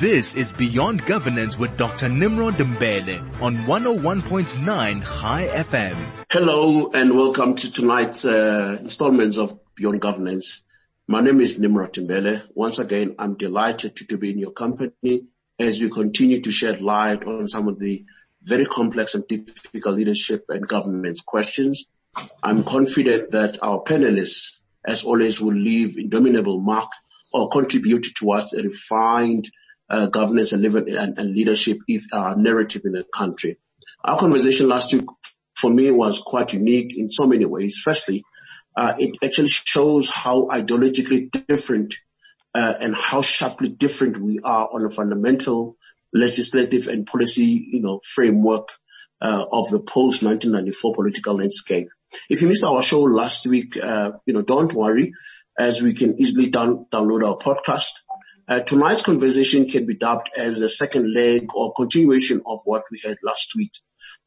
This 0.00 0.34
is 0.34 0.52
Beyond 0.52 1.06
Governance 1.06 1.58
with 1.58 1.78
Dr. 1.78 2.10
Nimrod 2.10 2.56
Mbele 2.56 3.40
on 3.40 3.56
101.9 3.64 5.02
High 5.02 5.46
FM. 5.46 5.96
Hello 6.30 6.90
and 6.92 7.16
welcome 7.16 7.54
to 7.54 7.72
tonight's 7.72 8.26
uh, 8.26 8.76
installments 8.78 9.38
of 9.38 9.58
Beyond 9.74 10.02
Governance. 10.02 10.66
My 11.08 11.22
name 11.22 11.40
is 11.40 11.58
Nimrod 11.58 11.94
Mbele. 11.94 12.46
Once 12.54 12.78
again, 12.78 13.14
I'm 13.18 13.38
delighted 13.38 13.96
to, 13.96 14.06
to 14.08 14.18
be 14.18 14.32
in 14.32 14.38
your 14.38 14.50
company 14.50 15.28
as 15.58 15.80
we 15.80 15.88
continue 15.88 16.42
to 16.42 16.50
shed 16.50 16.82
light 16.82 17.24
on 17.24 17.48
some 17.48 17.66
of 17.66 17.78
the 17.78 18.04
very 18.42 18.66
complex 18.66 19.14
and 19.14 19.26
difficult 19.26 19.96
leadership 19.96 20.44
and 20.50 20.68
governance 20.68 21.22
questions. 21.22 21.86
I'm 22.42 22.64
confident 22.64 23.30
that 23.30 23.60
our 23.62 23.82
panelists, 23.82 24.60
as 24.84 25.04
always, 25.04 25.40
will 25.40 25.54
leave 25.54 25.96
indomitable 25.96 26.60
mark 26.60 26.90
or 27.32 27.48
contribute 27.48 28.08
towards 28.14 28.52
a 28.52 28.62
refined 28.62 29.50
uh, 29.88 30.06
governance 30.06 30.52
and, 30.52 30.64
and, 30.64 31.18
and, 31.18 31.34
leadership 31.34 31.78
is 31.88 32.08
our 32.12 32.36
narrative 32.36 32.82
in 32.84 32.92
the 32.92 33.04
country. 33.04 33.58
Our 34.04 34.18
conversation 34.18 34.68
last 34.68 34.92
week 34.92 35.06
for 35.54 35.70
me 35.70 35.90
was 35.90 36.20
quite 36.20 36.52
unique 36.52 36.96
in 36.98 37.10
so 37.10 37.26
many 37.26 37.44
ways. 37.44 37.78
Firstly, 37.82 38.24
uh, 38.76 38.94
it 38.98 39.16
actually 39.24 39.48
shows 39.48 40.08
how 40.08 40.48
ideologically 40.48 41.30
different 41.46 41.94
uh, 42.54 42.74
and 42.80 42.94
how 42.94 43.22
sharply 43.22 43.68
different 43.68 44.18
we 44.18 44.40
are 44.42 44.68
on 44.72 44.84
a 44.84 44.90
fundamental 44.90 45.76
legislative 46.12 46.88
and 46.88 47.06
policy, 47.06 47.68
you 47.72 47.82
know, 47.82 48.00
framework 48.04 48.70
uh, 49.20 49.44
of 49.50 49.70
the 49.70 49.80
post 49.80 50.22
1994 50.22 50.94
political 50.94 51.34
landscape. 51.34 51.88
If 52.30 52.42
you 52.42 52.48
missed 52.48 52.64
our 52.64 52.82
show 52.82 53.02
last 53.02 53.46
week, 53.46 53.76
uh, 53.82 54.12
you 54.26 54.34
know, 54.34 54.42
don't 54.42 54.72
worry, 54.72 55.12
as 55.58 55.82
we 55.82 55.94
can 55.94 56.20
easily 56.20 56.50
down, 56.50 56.86
download 56.90 57.26
our 57.26 57.36
podcast 57.36 58.02
uh, 58.48 58.60
tonight's 58.60 59.02
conversation 59.02 59.66
can 59.66 59.86
be 59.86 59.96
dubbed 59.96 60.30
as 60.38 60.62
a 60.62 60.68
second 60.68 61.12
leg 61.12 61.48
or 61.54 61.72
continuation 61.72 62.42
of 62.46 62.60
what 62.64 62.84
we 62.90 63.00
had 63.04 63.16
last 63.22 63.54
week 63.56 63.72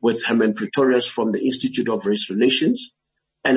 with 0.02 0.25
Herman 0.25 0.53
Pretorius 0.53 1.07
from 1.07 1.31
the 1.31 1.43
Institute 1.43 1.89
of 1.89 2.05
Race 2.05 2.30
Relations 2.30 2.93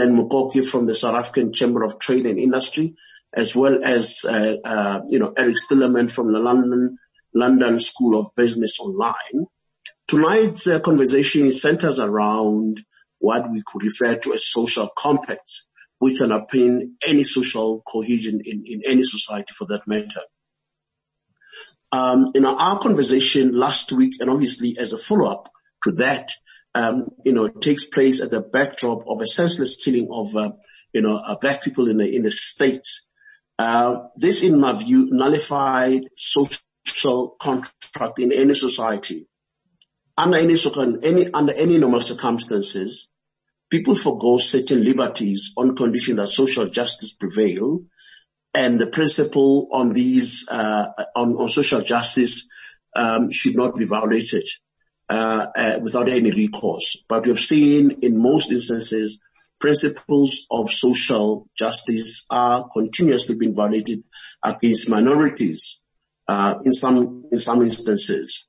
then 0.01 0.17
Mukoki 0.17 0.67
from 0.67 0.87
the 0.87 0.95
South 0.95 1.15
African 1.15 1.53
Chamber 1.53 1.83
of 1.83 1.99
Trade 1.99 2.27
and 2.27 2.39
Industry, 2.39 2.95
as 3.33 3.55
well 3.57 3.83
as, 3.83 4.25
uh, 4.29 4.57
uh, 4.65 5.01
you 5.09 5.19
know, 5.19 5.33
Eric 5.37 5.57
Stillerman 5.57 6.11
from 6.11 6.33
the 6.33 6.39
London, 6.39 6.99
London 7.35 7.79
School 7.79 8.19
of 8.19 8.29
Business 8.37 8.79
Online. 8.81 9.47
Tonight's 10.09 10.67
uh, 10.67 10.81
conversation 10.81 11.51
centers 11.53 11.99
around 11.99 12.85
what 13.19 13.51
we 13.51 13.63
could 13.67 13.85
refer 13.85 14.17
to 14.17 14.35
as 14.35 14.47
social 14.47 14.91
compacts, 14.97 15.67
which 15.99 16.21
underpin 16.21 16.93
any 17.07 17.23
social 17.23 17.83
cohesion 17.87 18.41
in, 18.45 18.65
in 18.67 18.83
any 18.87 19.05
society 19.05 19.55
for 19.57 19.67
that 19.69 19.87
matter. 19.87 20.21
Um, 21.93 22.33
in 22.35 22.47
our 22.47 22.79
conversation 22.79 23.55
last 23.55 23.93
week, 23.93 24.15
and 24.21 24.31
obviously 24.31 24.79
as 24.79 24.95
a 24.95 24.99
follow-up 24.99 25.51
to 25.85 25.93
that, 25.93 26.33
um, 26.75 27.09
you 27.25 27.33
know, 27.33 27.49
takes 27.49 27.85
place 27.85 28.23
at 28.23 28.31
the 28.31 28.41
backdrop 28.41 29.05
of 29.07 29.21
a 29.21 29.27
senseless 29.27 29.77
killing 29.77 30.09
of, 30.11 30.35
uh, 30.35 30.53
you 30.95 31.03
know, 31.03 31.17
uh, 31.17 31.37
black 31.37 31.63
people 31.63 31.89
in 31.89 31.99
the 31.99 32.17
in 32.17 32.23
the 32.23 32.31
states. 32.31 33.09
Uh, 33.59 34.05
this, 34.17 34.43
in 34.43 34.59
my 34.59 34.73
view, 34.73 35.09
nullified 35.11 36.09
social 36.17 37.37
contract 37.39 38.19
in 38.19 38.33
any 38.33 38.55
society. 38.55 39.27
Under 40.17 40.39
any, 40.39 40.57
any 41.03 41.33
under 41.33 41.53
any 41.53 41.79
normal 41.79 42.01
circumstances, 42.01 43.09
people 43.71 43.95
forego 43.95 44.39
certain 44.39 44.83
liberties 44.83 45.53
on 45.57 45.77
condition 45.77 46.17
that 46.17 46.29
social 46.29 46.69
justice 46.69 47.15
prevail 47.15 47.81
and 48.55 48.79
the 48.79 48.87
principle 48.87 49.69
on 49.73 49.93
these 49.93 50.47
uh, 50.49 50.89
on, 51.17 51.33
on, 51.33 51.49
social 51.49 51.81
justice 51.81 52.49
um, 52.95 53.31
should 53.31 53.57
not 53.57 53.77
be 53.77 53.87
violated 53.87 54.45
uh, 55.09 55.47
uh, 55.57 55.79
without 55.83 56.09
any 56.09 56.31
recourse. 56.31 57.03
But 57.09 57.25
we 57.25 57.31
have 57.31 57.41
seen 57.41 57.91
in 58.03 58.21
most 58.21 58.51
instances 58.51 59.21
principles 59.63 60.47
of 60.51 60.71
social 60.71 61.49
justice 61.57 62.27
are 62.29 62.69
continuously 62.69 63.37
being 63.37 63.55
violated 63.55 64.03
against 64.43 64.91
minorities 64.91 65.81
uh, 66.29 66.57
in 66.65 66.73
some 66.73 67.27
in 67.31 67.39
some 67.39 67.63
instances. 67.63 68.47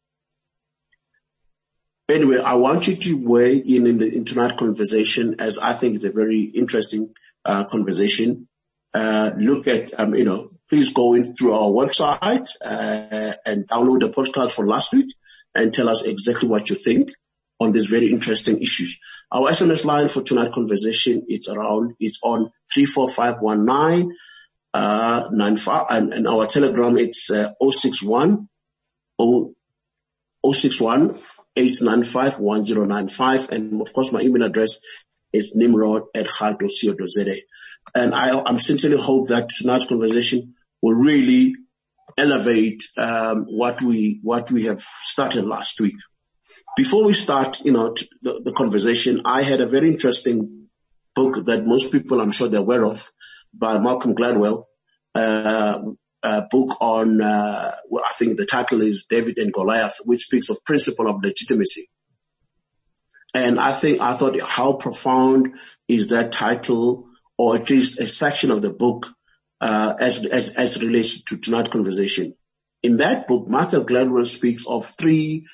Anyway, 2.10 2.40
I 2.40 2.56
want 2.56 2.88
you 2.88 2.96
to 2.96 3.14
weigh 3.26 3.58
in 3.58 3.88
in 3.88 3.98
the 4.00 4.12
internet 4.12 4.58
conversation 4.58 5.36
as 5.40 5.58
I 5.58 5.74
think 5.74 5.96
it's 5.96 6.04
a 6.04 6.12
very 6.12 6.42
interesting 6.42 7.14
uh, 7.46 7.66
conversation 7.66 8.50
uh, 8.94 9.32
look 9.38 9.68
at, 9.68 10.00
um, 10.00 10.16
you 10.16 10.26
know, 10.26 10.52
please 10.70 10.94
go 10.94 11.14
in 11.14 11.36
through 11.36 11.54
our 11.54 11.70
website 11.70 12.48
uh, 12.64 13.34
and 13.46 13.68
download 13.68 14.02
the 14.02 14.10
podcast 14.10 14.52
for 14.52 14.68
last 14.68 14.94
week 14.94 15.14
and 15.56 15.74
tell 15.74 15.90
us 15.90 16.04
exactly 16.04 16.48
what 16.48 16.70
you 16.70 16.76
think 16.76 17.12
on 17.60 17.72
these 17.72 17.88
very 17.88 18.12
interesting 18.12 18.60
issues. 18.62 19.00
Our 19.32 19.50
SMS 19.50 19.86
line 19.86 20.08
for 20.08 20.22
tonight's 20.22 20.54
conversation 20.54 21.26
is 21.28 21.48
around, 21.48 21.96
it's 22.00 22.20
on 22.24 22.52
34519 22.74 24.16
uh, 24.74 25.30
95 25.32 25.86
and, 25.92 26.14
and, 26.14 26.28
our 26.28 26.48
telegram 26.48 26.98
it's 26.98 27.30
uh, 27.30 27.52
061 27.62 28.50
061 29.20 31.16
895 31.56 32.40
1095 32.40 33.50
and 33.52 33.82
of 33.82 33.94
course 33.94 34.12
my 34.12 34.22
email 34.22 34.44
address 34.44 34.80
is 35.32 35.56
nimrod 35.56 36.04
at 36.16 36.28
hard.co.za. 36.28 37.36
And 37.96 38.14
I, 38.14 38.42
I'm 38.46 38.60
sincerely 38.60 38.98
hope 38.98 39.28
that 39.28 39.50
tonight's 39.50 39.86
conversation 39.86 40.56
will 40.82 40.96
really 40.96 41.56
elevate 42.18 42.84
um, 42.98 43.46
what 43.46 43.82
we 43.82 44.20
what 44.24 44.52
we 44.52 44.66
have 44.66 44.82
started 44.82 45.46
last 45.46 45.80
week. 45.80 45.96
Before 46.76 47.06
we 47.06 47.14
start, 47.14 47.64
you 47.66 47.72
know, 47.72 47.96
the, 48.22 48.42
the, 48.44 48.52
conversation, 48.52 49.22
I 49.26 49.44
had 49.44 49.62
a 49.62 49.68
very 49.68 49.90
interesting 49.90 50.70
book 51.14 51.46
that 51.46 51.66
most 51.66 51.92
people, 51.92 52.20
I'm 52.20 52.32
sure, 52.32 52.48
they're 52.48 52.62
aware 52.62 52.84
of, 52.84 53.08
by 53.54 53.80
Malcolm 53.80 54.16
Gladwell. 54.16 54.66
Uh, 55.14 55.82
a 56.24 56.48
book 56.50 56.78
on, 56.82 57.22
uh, 57.22 57.76
well, 57.90 58.04
I 58.04 58.14
think 58.14 58.38
the 58.38 58.46
title 58.46 58.82
is 58.82 59.06
David 59.06 59.38
and 59.38 59.54
Goliath, 59.54 59.98
which 60.06 60.22
speaks 60.22 60.50
of 60.50 60.64
principle 60.64 61.08
of 61.10 61.22
legitimacy. 61.22 61.90
And 63.36 63.60
I 63.60 63.72
think 63.72 64.00
I 64.00 64.14
thought 64.14 64.40
how 64.42 64.74
profound 64.74 65.56
is 65.88 66.10
that 66.10 66.32
title 66.32 67.10
or 67.38 67.56
at 67.56 67.70
least 67.70 68.00
a 68.00 68.08
section 68.08 68.52
of 68.52 68.62
the 68.62 68.74
book 68.74 69.08
uh, 69.62 69.96
as, 70.00 70.24
as, 70.26 70.56
as 70.56 70.82
relates 70.82 71.24
to 71.24 71.38
tonight's 71.38 71.70
conversation. 71.70 72.36
In 72.82 72.98
that 72.98 73.28
book, 73.28 73.48
Malcolm 73.48 73.86
Gladwell 73.86 74.28
speaks 74.28 74.68
of 74.68 74.86
three, 74.86 75.48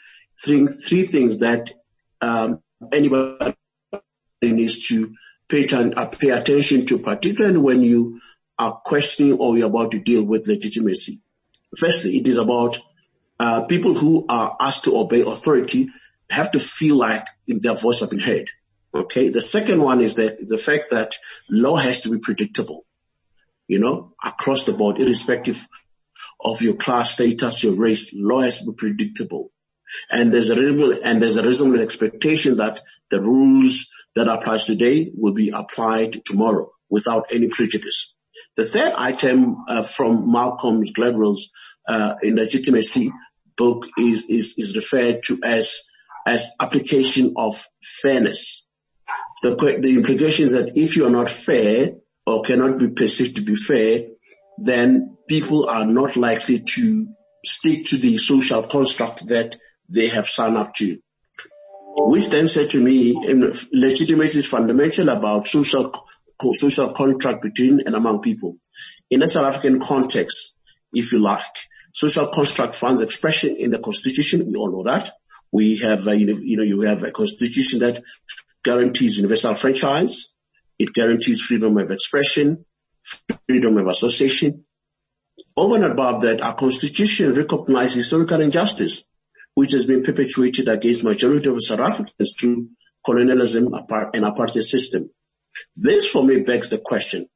three, 0.44 0.66
three 0.68 1.04
things 1.04 1.40
that 1.40 1.72
um, 2.22 2.62
anybody 2.92 3.56
needs 4.42 4.88
to 4.88 5.16
pay, 5.48 5.68
uh, 5.68 6.06
pay 6.08 6.30
attention 6.30 6.86
to, 6.88 7.00
particularly 7.00 7.58
when 7.58 7.82
you 7.84 8.20
are 8.58 8.74
questioning 8.74 9.34
or 9.34 9.58
you're 9.58 9.68
about 9.68 9.92
to 9.92 10.00
deal 10.00 10.24
with 10.24 10.48
legitimacy. 10.48 11.22
Firstly, 11.78 12.18
it 12.18 12.28
is 12.28 12.38
about 12.38 12.80
uh, 13.40 13.66
people 13.66 13.94
who 13.94 14.26
are 14.28 14.58
asked 14.60 14.86
to 14.86 14.98
obey 14.98 15.22
authority 15.22 15.90
have 16.30 16.52
to 16.52 16.60
feel 16.60 16.98
like 16.98 17.26
their 17.48 17.76
voice 17.76 18.02
has 18.02 18.10
been 18.10 18.20
heard. 18.20 18.50
Okay. 18.94 19.30
The 19.30 19.42
second 19.42 19.82
one 19.82 20.02
is 20.02 20.16
that 20.16 20.48
the 20.48 20.58
fact 20.58 20.92
that 20.92 21.16
law 21.50 21.76
has 21.76 22.04
to 22.04 22.10
be 22.10 22.20
predictable, 22.20 22.86
you 23.68 23.80
know, 23.80 24.14
across 24.24 24.66
the 24.66 24.74
board, 24.74 25.00
irrespective 25.00 25.68
of 26.40 26.62
your 26.62 26.76
class 26.76 27.12
status, 27.12 27.64
your 27.64 27.76
race, 27.76 28.12
law 28.14 28.42
has 28.42 28.60
to 28.60 28.72
be 28.72 28.74
predictable. 28.74 29.52
And 30.10 30.32
there's 30.32 30.50
a 30.50 30.56
reasonable, 30.56 30.96
and 31.04 31.22
there's 31.22 31.38
a 31.38 31.46
reasonable 31.46 31.82
expectation 31.82 32.58
that 32.58 32.82
the 33.10 33.22
rules 33.22 33.88
that 34.16 34.28
applies 34.28 34.66
today 34.66 35.12
will 35.16 35.34
be 35.34 35.50
applied 35.50 36.24
tomorrow 36.26 36.72
without 36.90 37.32
any 37.34 37.48
prejudice. 37.48 38.16
The 38.56 38.66
third 38.66 38.94
item 38.96 39.58
uh, 39.68 39.84
from 39.84 40.32
Malcolm 40.32 40.84
Gladwell's 40.84 41.52
uh, 41.88 42.16
in 42.22 42.36
legitimacy 42.36 43.12
book 43.58 43.88
is, 43.98 44.25
is, 44.30 44.56
is 44.58 44.75
referred 44.75 45.24
to 45.24 45.40
as 45.44 45.81
as 46.25 46.52
application 46.60 47.34
of 47.38 47.66
fairness. 47.81 48.68
The, 49.42 49.56
the 49.82 49.96
implication 49.96 50.46
is 50.46 50.54
that 50.54 50.78
if 50.78 50.98
you 50.98 51.06
are 51.06 51.12
not 51.12 51.30
fair 51.30 51.92
or 52.26 52.42
cannot 52.42 52.78
be 52.78 52.90
perceived 52.90 53.38
to 53.38 53.42
be 53.42 53.56
fair, 53.56 54.08
then 54.58 55.18
people 55.28 55.70
are 55.70 55.86
not 55.86 56.16
likely 56.16 56.60
to 56.60 57.08
stick 57.46 57.86
to 57.86 57.98
the 57.98 58.18
social 58.18 58.64
construct 58.64 59.28
that 59.28 59.56
they 59.88 60.08
have 60.08 60.28
signed 60.28 60.58
up 60.58 60.74
to. 60.76 61.00
Which 61.96 62.30
then 62.30 62.48
said 62.48 62.70
to 62.72 62.80
me, 62.80 63.14
legitimacy 63.72 64.40
is 64.40 64.48
fundamental 64.48 65.10
about 65.10 65.48
social, 65.48 65.94
social 66.54 66.94
contract 66.94 67.42
between 67.42 67.82
and 67.86 67.96
among 67.96 68.22
people. 68.22 68.58
In 69.10 69.22
a 69.24 69.28
South 69.28 69.46
African 69.46 69.80
context, 69.80 70.56
if 70.94 71.12
you 71.12 71.20
like, 71.20 71.42
social 71.94 72.28
construct 72.28 72.76
finds 72.76 73.02
expression 73.02 73.56
in 73.56 73.72
the 73.72 73.80
constitution. 73.80 74.46
We 74.48 74.56
all 74.56 74.72
know 74.72 74.92
that. 74.92 75.12
We 75.52 75.78
have, 75.78 76.08
uh, 76.08 76.12
you 76.12 76.58
know, 76.58 76.64
you 76.64 76.82
have 76.82 77.04
a 77.04 77.12
constitution 77.12 77.80
that 77.80 78.04
guarantees 78.64 79.18
universal 79.18 79.56
franchise. 79.56 80.30
It 80.78 80.94
guarantees 80.94 81.42
freedom 81.42 81.78
of 81.78 81.92
expression, 81.92 82.66
freedom 83.48 83.78
of 83.78 83.88
association, 83.88 84.66
Over 85.56 85.76
and 85.76 85.86
above 85.86 86.22
that, 86.22 86.42
our 86.42 86.56
constitution 86.56 87.34
recognizes 87.34 87.96
historical 87.96 88.42
injustice, 88.42 89.04
which 89.56 89.72
has 89.72 89.86
been 89.86 90.04
perpetuated 90.04 90.68
against 90.70 91.04
majority 91.04 91.50
of 91.50 91.64
South 91.64 91.80
Africans 91.80 92.36
through 92.40 92.70
colonialism 93.06 93.74
and 93.74 94.24
apartheid 94.26 94.64
system. 94.64 95.10
This 95.76 96.10
for 96.10 96.24
me 96.24 96.42
begs 96.42 96.70
the 96.70 96.78
question, 96.78 97.28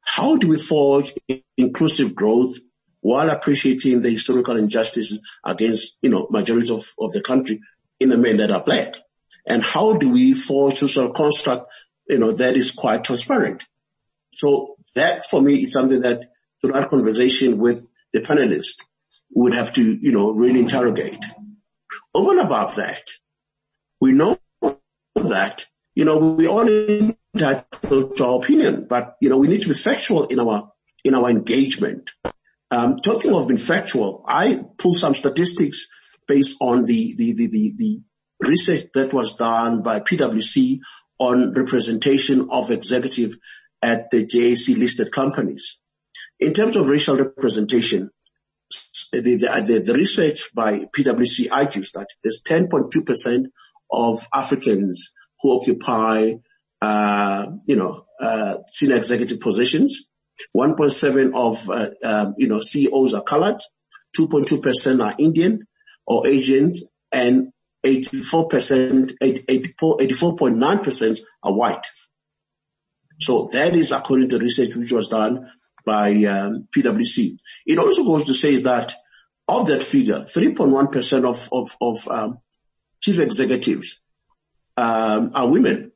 how 0.00 0.36
do 0.36 0.48
we 0.48 0.58
forge 0.58 1.12
inclusive 1.56 2.14
growth 2.14 2.56
while 3.00 3.30
appreciating 3.30 4.00
the 4.00 4.10
historical 4.10 4.56
injustices 4.56 5.20
against, 5.44 5.98
you 6.02 6.10
know, 6.10 6.28
majority 6.30 6.72
of, 6.72 6.82
of 6.98 7.12
the 7.12 7.20
country 7.20 7.60
in 8.00 8.08
the 8.08 8.16
men 8.16 8.38
that 8.38 8.50
are 8.50 8.64
black? 8.64 8.94
And 9.48 9.62
how 9.62 9.96
do 9.96 10.10
we 10.12 10.34
forge 10.34 10.76
social 10.76 11.10
construct, 11.10 11.72
you 12.06 12.18
know, 12.18 12.32
that 12.32 12.54
is 12.54 12.72
quite 12.72 13.04
transparent? 13.04 13.64
So 14.34 14.76
that 14.94 15.24
for 15.24 15.40
me 15.40 15.62
is 15.62 15.72
something 15.72 16.02
that 16.02 16.30
through 16.60 16.74
our 16.74 16.88
conversation 16.88 17.58
with 17.58 17.86
the 18.12 18.20
panelists 18.20 18.82
would 19.34 19.54
have 19.54 19.72
to, 19.74 19.82
you 19.82 20.12
know, 20.12 20.32
really 20.32 20.60
interrogate. 20.60 21.24
Over 22.14 22.32
and 22.32 22.40
above 22.40 22.76
that, 22.76 23.02
we 24.00 24.12
know 24.12 24.38
that, 25.14 25.66
you 25.94 26.04
know, 26.04 26.34
we 26.34 26.46
all 26.46 26.68
entitled 26.68 28.16
to 28.16 28.26
our 28.26 28.38
opinion, 28.38 28.86
but, 28.86 29.16
you 29.20 29.30
know, 29.30 29.38
we 29.38 29.48
need 29.48 29.62
to 29.62 29.68
be 29.68 29.74
factual 29.74 30.26
in 30.26 30.38
our, 30.40 30.72
in 31.04 31.14
our 31.14 31.30
engagement. 31.30 32.10
Um, 32.70 32.98
talking 32.98 33.32
of 33.32 33.48
being 33.48 33.58
factual, 33.58 34.24
I 34.28 34.62
pulled 34.76 34.98
some 34.98 35.14
statistics 35.14 35.88
based 36.26 36.58
on 36.60 36.84
the, 36.84 37.14
the, 37.16 37.32
the, 37.32 37.46
the, 37.46 37.74
the 37.76 38.02
research 38.40 38.84
that 38.94 39.12
was 39.12 39.36
done 39.36 39.82
by 39.82 40.00
PwC 40.00 40.80
on 41.18 41.52
representation 41.52 42.48
of 42.50 42.70
executive 42.70 43.36
at 43.82 44.10
the 44.10 44.24
JSE 44.24 44.76
listed 44.78 45.12
companies. 45.12 45.80
In 46.40 46.52
terms 46.52 46.76
of 46.76 46.88
racial 46.88 47.16
representation, 47.16 48.10
the, 49.12 49.20
the, 49.20 49.82
the, 49.84 49.94
research 49.94 50.50
by 50.54 50.86
PwC 50.96 51.48
argues 51.50 51.92
that 51.92 52.08
there's 52.22 52.42
10.2% 52.42 53.46
of 53.90 54.26
Africans 54.32 55.12
who 55.40 55.58
occupy, 55.58 56.34
uh, 56.82 57.46
you 57.64 57.76
know, 57.76 58.04
uh, 58.20 58.58
senior 58.68 58.96
executive 58.96 59.40
positions. 59.40 60.08
1.7 60.56 61.32
of, 61.34 61.68
uh, 61.70 61.90
um, 62.04 62.34
you 62.36 62.48
know, 62.48 62.60
CEOs 62.60 63.14
are 63.14 63.22
colored. 63.22 63.60
2.2% 64.16 65.04
are 65.04 65.14
Indian 65.18 65.66
or 66.06 66.26
Asian 66.26 66.72
and 67.12 67.52
84%, 67.84 69.12
84, 69.20 69.96
84.9% 69.98 71.20
are 71.42 71.52
white. 71.52 71.86
So 73.20 73.48
that 73.52 73.74
is 73.74 73.92
according 73.92 74.28
to 74.30 74.38
research 74.38 74.76
which 74.76 74.92
was 74.92 75.08
done 75.08 75.50
by 75.84 76.10
um, 76.24 76.68
PwC. 76.70 77.38
It 77.66 77.78
also 77.78 78.04
goes 78.04 78.24
to 78.24 78.34
say 78.34 78.56
that 78.62 78.94
of 79.48 79.68
that 79.68 79.82
figure, 79.82 80.20
3.1% 80.20 81.24
of, 81.24 81.48
of, 81.50 81.76
of 81.80 82.08
um, 82.08 82.38
chief 83.02 83.18
executives 83.18 84.00
um, 84.76 85.30
are 85.34 85.50
women. 85.50 85.92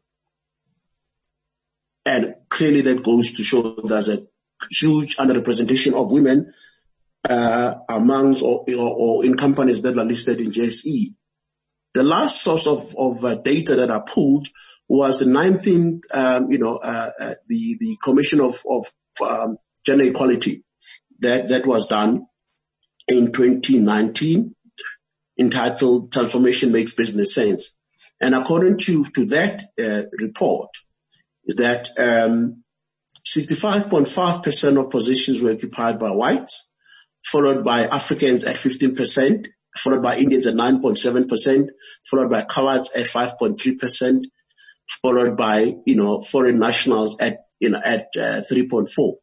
And 2.07 2.35
clearly 2.49 2.81
that 2.83 3.05
goes 3.05 3.33
to 3.33 3.43
show 3.43 3.77
there's 3.85 4.09
a 4.09 4.27
huge 4.71 5.17
underrepresentation 5.17 5.95
of 5.95 6.11
women 6.11 6.53
uh, 7.29 7.75
amongst 7.89 8.43
or, 8.43 8.65
or, 8.69 8.97
or, 8.99 9.25
in 9.25 9.37
companies 9.37 9.83
that 9.83 9.97
are 9.97 10.05
listed 10.05 10.41
in 10.41 10.51
JSE. 10.51 11.15
The 11.95 12.03
last 12.03 12.43
source 12.43 12.67
of, 12.67 12.95
of 12.97 13.25
uh, 13.25 13.35
data 13.35 13.77
that 13.77 13.91
I 13.91 14.01
pulled 14.01 14.49
was 14.89 15.19
the 15.19 15.27
19th, 15.27 16.03
um, 16.13 16.51
you 16.51 16.59
know, 16.59 16.77
uh, 16.77 17.11
uh, 17.19 17.35
the 17.47 17.77
the 17.79 17.97
Commission 18.03 18.41
of 18.41 18.63
of 18.69 18.87
um, 19.27 19.57
Gender 19.85 20.05
Equality. 20.05 20.65
That 21.21 21.49
that 21.51 21.67
was 21.67 21.87
done 21.87 22.27
in 23.09 23.33
2019, 23.33 24.55
entitled 25.39 26.13
"Transformation 26.13 26.73
Makes 26.73 26.95
Business 26.95 27.35
Sense," 27.35 27.75
and 28.21 28.35
according 28.35 28.79
to 28.79 29.05
to 29.05 29.27
that 29.27 29.63
uh, 29.79 30.03
report, 30.19 30.71
is 31.45 31.57
that 31.57 31.89
um, 31.99 32.63
65.5% 33.25 34.85
of 34.85 34.91
positions 34.91 35.41
were 35.41 35.53
occupied 35.53 35.99
by 35.99 36.11
whites, 36.11 36.73
followed 37.25 37.65
by 37.65 37.87
Africans 37.87 38.45
at 38.45 38.57
15%, 38.57 39.47
followed 39.77 40.03
by 40.03 40.17
Indians 40.17 40.47
at 40.47 40.55
9.7%, 40.55 41.69
followed 42.05 42.31
by 42.31 42.43
coloreds 42.43 42.97
at 42.97 43.07
5.3%, 43.07 44.25
followed 45.03 45.37
by, 45.37 45.75
you 45.87 45.97
know, 45.97 46.21
foreign 46.21 46.59
nationals 46.59 47.17
at, 47.21 47.47
you 47.59 47.71
know, 47.71 47.81
at 47.85 48.09
uh, 48.17 48.43
3.4. 48.43 49.15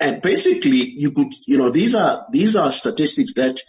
And 0.00 0.20
basically 0.20 0.92
you 0.96 1.12
could, 1.12 1.32
you 1.46 1.58
know, 1.58 1.70
these 1.70 1.94
are, 1.94 2.26
these 2.30 2.56
are 2.56 2.72
statistics 2.72 3.34
that 3.34 3.60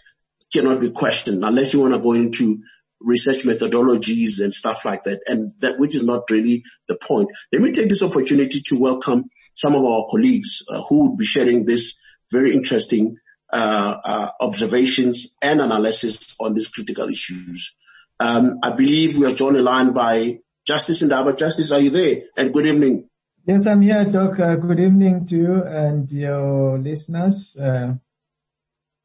cannot 0.52 0.80
be 0.80 0.90
questioned 0.90 1.44
unless 1.44 1.74
you 1.74 1.80
want 1.80 1.94
to 1.94 2.00
go 2.00 2.12
into 2.12 2.58
research 3.00 3.44
methodologies 3.44 4.40
and 4.42 4.52
stuff 4.52 4.84
like 4.84 5.02
that. 5.04 5.20
And 5.26 5.50
that, 5.60 5.78
which 5.78 5.94
is 5.94 6.02
not 6.02 6.30
really 6.30 6.64
the 6.88 6.96
point. 6.96 7.28
Let 7.52 7.62
me 7.62 7.70
take 7.72 7.88
this 7.88 8.02
opportunity 8.02 8.62
to 8.66 8.76
welcome 8.76 9.24
some 9.54 9.74
of 9.74 9.84
our 9.84 10.06
colleagues 10.10 10.64
uh, 10.68 10.82
who 10.82 11.08
will 11.08 11.16
be 11.16 11.24
sharing 11.24 11.64
this 11.64 11.94
very 12.30 12.54
interesting 12.54 13.16
observations 13.52 15.36
and 15.42 15.60
analysis 15.60 16.36
on 16.40 16.54
these 16.54 16.68
critical 16.68 17.08
issues. 17.08 17.74
Um, 18.20 18.58
I 18.62 18.70
believe 18.70 19.18
we 19.18 19.26
are 19.26 19.34
joined 19.34 19.56
in 19.56 19.64
line 19.64 19.92
by 19.92 20.38
Justice 20.66 21.02
Ndaba. 21.02 21.36
Justice, 21.36 21.72
are 21.72 21.80
you 21.80 21.90
there? 21.90 22.22
And 22.36 22.52
good 22.52 22.66
evening. 22.66 23.08
Yes, 23.46 23.66
I'm 23.66 23.82
here, 23.82 24.04
Doc. 24.06 24.40
Uh, 24.40 24.54
good 24.56 24.80
evening 24.80 25.26
to 25.26 25.36
you 25.36 25.62
and 25.64 26.10
your 26.10 26.78
listeners 26.78 27.56
uh, 27.56 27.94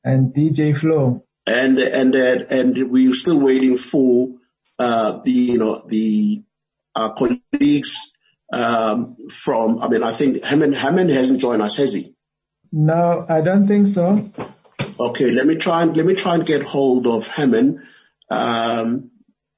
and 0.03 0.33
DJ 0.33 0.77
Flo. 0.77 1.25
And 1.45 1.77
and 1.80 2.15
uh, 2.15 2.45
and 2.50 2.89
we're 2.89 3.13
still 3.13 3.39
waiting 3.39 3.75
for 3.75 4.36
uh, 4.77 5.19
the 5.25 5.31
you 5.31 5.57
know 5.57 5.83
the 5.86 6.44
our 6.95 7.13
colleagues 7.15 8.13
um, 8.53 9.18
from. 9.30 9.80
I 9.81 9.89
mean, 9.89 10.03
I 10.03 10.12
think 10.12 10.45
Hammond 10.45 10.75
Hammond 10.75 11.09
hasn't 11.09 11.41
joined 11.41 11.62
us, 11.62 11.75
has 11.77 11.91
he? 11.91 12.15
No, 12.71 13.25
I 13.27 13.42
don't 13.42 13.68
think 13.68 13.88
so. 13.88 14.30
Okay, 15.00 15.31
let 15.31 15.48
me 15.48 15.56
try 15.56 15.81
and 15.81 15.95
let 15.95 16.06
me 16.06 16.13
try 16.13 16.36
and 16.36 16.45
get 16.45 16.63
hold 16.63 17.07
of 17.07 17.27
Hammond. 17.27 17.80
Um, 18.30 19.12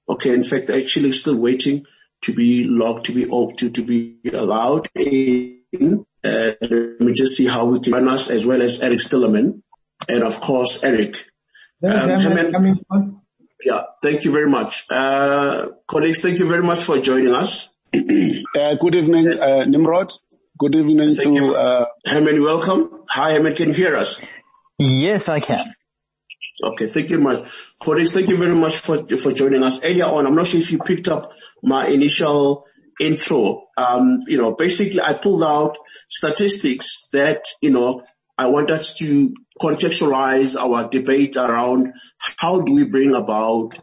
okay, 0.08 0.34
in 0.34 0.44
fact, 0.44 0.70
actually 0.70 1.12
still 1.12 1.36
waiting 1.36 1.86
to 2.24 2.34
be 2.34 2.66
logged, 2.66 3.06
to 3.06 3.14
be 3.14 3.26
to 3.26 3.70
to 3.70 3.82
be 3.84 4.18
allowed 4.32 4.88
in. 4.96 6.06
Uh, 6.24 6.52
let 6.62 7.02
me 7.02 7.14
just 7.14 7.36
see 7.36 7.48
how 7.48 7.66
we 7.66 7.80
can 7.80 7.94
run 7.94 8.08
us 8.08 8.30
as 8.30 8.46
well 8.46 8.62
as 8.62 8.80
Eric 8.80 9.00
Stillerman 9.00 9.64
and 10.08 10.24
of 10.24 10.40
course 10.40 10.84
Eric. 10.84 11.26
Um, 11.84 11.92
Hammond, 11.92 12.82
yeah, 13.64 13.84
thank 14.02 14.26
you 14.26 14.32
very 14.32 14.50
much. 14.50 14.86
Uh, 14.90 15.70
colleagues, 15.88 16.22
thank 16.22 16.40
you 16.40 16.48
very 16.48 16.64
much 16.64 16.84
for 16.84 17.00
joining 17.00 17.34
us. 17.34 17.70
Uh, 17.94 18.76
good 18.76 18.96
evening, 18.96 19.40
uh, 19.40 19.66
Nimrod. 19.66 20.12
Good 20.62 20.76
evening 20.76 21.16
Thank 21.16 21.40
to, 21.40 21.56
uh, 21.56 21.86
Herman, 22.06 22.40
welcome. 22.44 23.04
Hi, 23.10 23.34
Herman, 23.34 23.56
can 23.56 23.70
you 23.70 23.74
hear 23.74 23.96
us? 23.96 24.24
Yes, 24.78 25.28
I 25.28 25.40
can. 25.40 25.66
Okay, 26.64 26.86
thank 26.86 27.10
you 27.10 27.18
very 27.18 27.38
much. 27.40 27.74
Colleagues, 27.82 28.14
thank 28.14 28.30
you 28.30 28.38
very 28.38 28.54
much 28.54 28.78
for, 28.78 29.00
for 29.18 29.34
joining 29.34 29.64
us. 29.64 29.84
Earlier 29.84 30.06
on, 30.06 30.28
I'm 30.28 30.36
not 30.36 30.46
sure 30.46 30.60
if 30.60 30.72
you 30.72 30.78
picked 30.78 31.08
up 31.08 31.34
my 31.64 31.88
initial 31.88 32.68
intro. 33.00 33.64
Um, 33.76 34.20
you 34.28 34.38
know, 34.38 34.54
basically 34.54 35.02
I 35.02 35.14
pulled 35.14 35.44
out 35.44 35.80
statistics 36.08 37.10
that, 37.12 37.44
you 37.60 37.72
know, 37.72 38.04
I 38.38 38.46
want 38.46 38.70
us 38.70 38.94
to 39.00 39.34
contextualize 39.60 40.56
our 40.56 40.88
debate 40.88 41.38
around 41.38 41.92
how 42.38 42.62
do 42.62 42.76
we 42.76 42.86
bring 42.86 43.16
about 43.16 43.80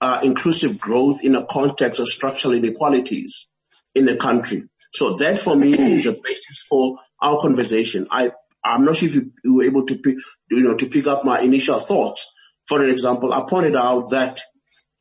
uh, 0.00 0.18
inclusive 0.24 0.80
growth 0.80 1.22
in 1.22 1.36
a 1.36 1.46
context 1.46 2.00
of 2.00 2.08
structural 2.08 2.54
inequalities 2.54 3.48
in 3.94 4.06
the 4.06 4.16
country. 4.16 4.64
So 4.92 5.14
that 5.16 5.38
for 5.38 5.56
me 5.56 5.72
is 5.72 6.04
the 6.04 6.20
basis 6.22 6.66
for 6.68 6.98
our 7.20 7.40
conversation. 7.40 8.06
I, 8.10 8.30
I'm 8.64 8.84
not 8.84 8.96
sure 8.96 9.08
if 9.08 9.14
you, 9.14 9.32
you 9.42 9.56
were 9.56 9.64
able 9.64 9.86
to 9.86 9.96
pick, 9.96 10.18
you 10.50 10.60
know, 10.60 10.76
to 10.76 10.86
pick 10.86 11.06
up 11.06 11.24
my 11.24 11.40
initial 11.40 11.78
thoughts. 11.78 12.30
For 12.68 12.82
an 12.82 12.90
example, 12.90 13.32
I 13.32 13.44
pointed 13.48 13.74
out 13.74 14.10
that 14.10 14.40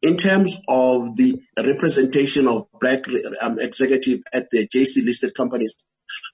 in 0.02 0.18
terms 0.18 0.58
of 0.68 1.16
the 1.16 1.42
representation 1.58 2.48
of 2.48 2.68
black 2.80 3.04
um, 3.42 3.60
executive 3.60 4.22
at 4.34 4.50
the 4.50 4.68
JSE 4.68 5.06
listed 5.06 5.36
companies, 5.36 5.76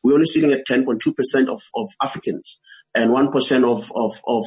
we're 0.04 0.14
only 0.14 0.26
sitting 0.26 0.54
at 0.54 0.66
10.2% 0.66 1.50
of, 1.50 1.62
of 1.76 1.92
Africans 2.02 2.62
and 2.96 3.12
1% 3.12 3.64
of, 3.64 3.92
of, 3.96 4.22
of, 4.26 4.46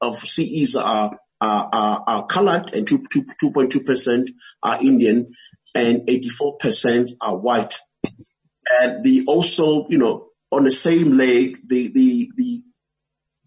of 0.00 0.18
CEs 0.18 0.76
are, 0.76 1.18
are, 1.40 1.68
are, 1.72 2.04
are 2.06 2.26
colored 2.26 2.74
and 2.74 2.86
2.2% 2.86 4.28
are 4.62 4.78
Indian 4.82 5.32
and 5.74 6.08
84% 6.08 7.12
are 7.20 7.38
white. 7.38 7.78
And 8.78 9.04
the 9.04 9.24
also, 9.26 9.86
you 9.88 9.98
know, 9.98 10.28
on 10.50 10.64
the 10.64 10.72
same 10.72 11.16
leg, 11.16 11.58
the, 11.66 11.92
the, 11.92 12.30
the 12.36 12.62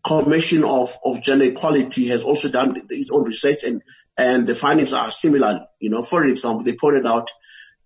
Commission 0.06 0.64
of, 0.64 0.98
of 1.04 1.22
Gender 1.22 1.46
Equality 1.46 2.08
has 2.08 2.24
also 2.24 2.50
done 2.50 2.76
its 2.90 3.12
own 3.12 3.26
research 3.26 3.64
and, 3.64 3.82
and 4.18 4.48
the 4.48 4.56
findings 4.56 4.94
are 4.94 5.12
similar. 5.12 5.66
You 5.80 5.90
know, 5.90 6.04
for 6.04 6.26
example, 6.26 6.64
they 6.64 6.76
pointed 6.76 7.06
out, 7.06 7.30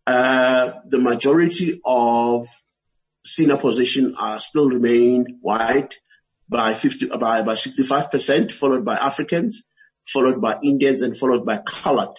uh, 0.06 0.72
the 0.86 1.00
majority 1.00 1.80
of 1.86 2.46
senior 3.26 3.58
positions 3.58 4.16
are 4.18 4.40
still 4.40 4.70
remain 4.70 5.40
white 5.42 5.96
by 6.50 6.74
50, 6.74 7.08
by, 7.08 7.42
by 7.42 7.54
65%, 7.54 8.52
followed 8.52 8.86
by 8.86 8.96
Africans, 8.96 9.68
followed 10.08 10.42
by 10.42 10.60
Indians, 10.62 11.02
and 11.02 11.18
followed 11.18 11.46
by 11.46 11.58
colored. 11.58 12.16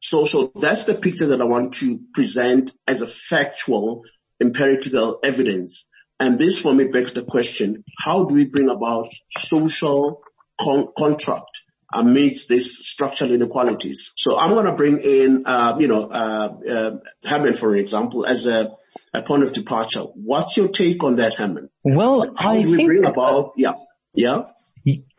So, 0.00 0.26
so 0.26 0.52
that's 0.54 0.84
the 0.86 0.94
picture 0.94 1.28
that 1.28 1.40
I 1.40 1.44
want 1.44 1.74
to 1.74 2.00
present 2.12 2.74
as 2.88 3.02
a 3.02 3.06
factual, 3.06 4.04
empirical 4.42 5.18
evidence. 5.22 5.86
And 6.20 6.38
this 6.38 6.60
for 6.62 6.74
me 6.74 6.84
begs 6.86 7.14
the 7.14 7.24
question, 7.24 7.84
how 7.98 8.26
do 8.26 8.34
we 8.34 8.44
bring 8.44 8.68
about 8.68 9.08
social 9.30 10.22
con- 10.60 10.88
contract 10.96 11.62
amidst 11.92 12.48
these 12.48 12.78
structural 12.86 13.32
inequalities? 13.32 14.12
So 14.16 14.38
I'm 14.38 14.50
going 14.50 14.66
to 14.66 14.74
bring 14.74 14.98
in, 15.00 15.44
uh, 15.46 15.76
you 15.80 15.88
know, 15.88 16.02
uh, 16.08 16.48
uh, 16.68 16.90
Herman, 17.24 17.54
for 17.54 17.74
example, 17.74 18.24
as 18.24 18.46
a, 18.46 18.70
a 19.14 19.22
point 19.22 19.42
of 19.42 19.52
departure. 19.52 20.02
What's 20.30 20.56
your 20.56 20.68
take 20.68 21.02
on 21.02 21.16
that, 21.16 21.34
Herman? 21.34 21.70
Well, 21.82 22.34
how 22.36 22.52
I 22.52 22.62
do 22.62 22.70
we 22.70 22.76
think, 22.76 22.88
bring 22.88 23.04
about, 23.04 23.52
yeah, 23.56 23.74
yeah? 24.14 24.44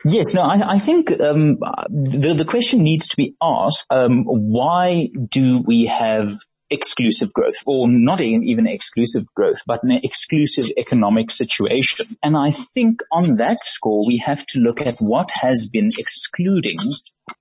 Yes, 0.04 0.34
no, 0.34 0.42
I, 0.42 0.74
I 0.74 0.78
think 0.78 1.10
um, 1.20 1.58
the, 1.88 2.34
the 2.36 2.44
question 2.44 2.82
needs 2.82 3.08
to 3.08 3.16
be 3.16 3.34
asked, 3.40 3.86
um, 3.90 4.24
why 4.24 5.08
do 5.30 5.62
we 5.66 5.86
have 5.86 6.30
exclusive 6.70 7.32
growth 7.32 7.56
or 7.66 7.88
not 7.88 8.20
even 8.20 8.66
exclusive 8.66 9.26
growth, 9.34 9.60
but 9.66 9.82
an 9.82 9.92
exclusive 10.02 10.70
economic 10.76 11.30
situation. 11.30 12.06
And 12.22 12.36
I 12.36 12.50
think 12.50 13.00
on 13.12 13.36
that 13.36 13.62
score, 13.62 14.06
we 14.06 14.18
have 14.18 14.44
to 14.46 14.60
look 14.60 14.80
at 14.80 14.96
what 14.98 15.30
has 15.30 15.68
been 15.68 15.88
excluding, 15.98 16.78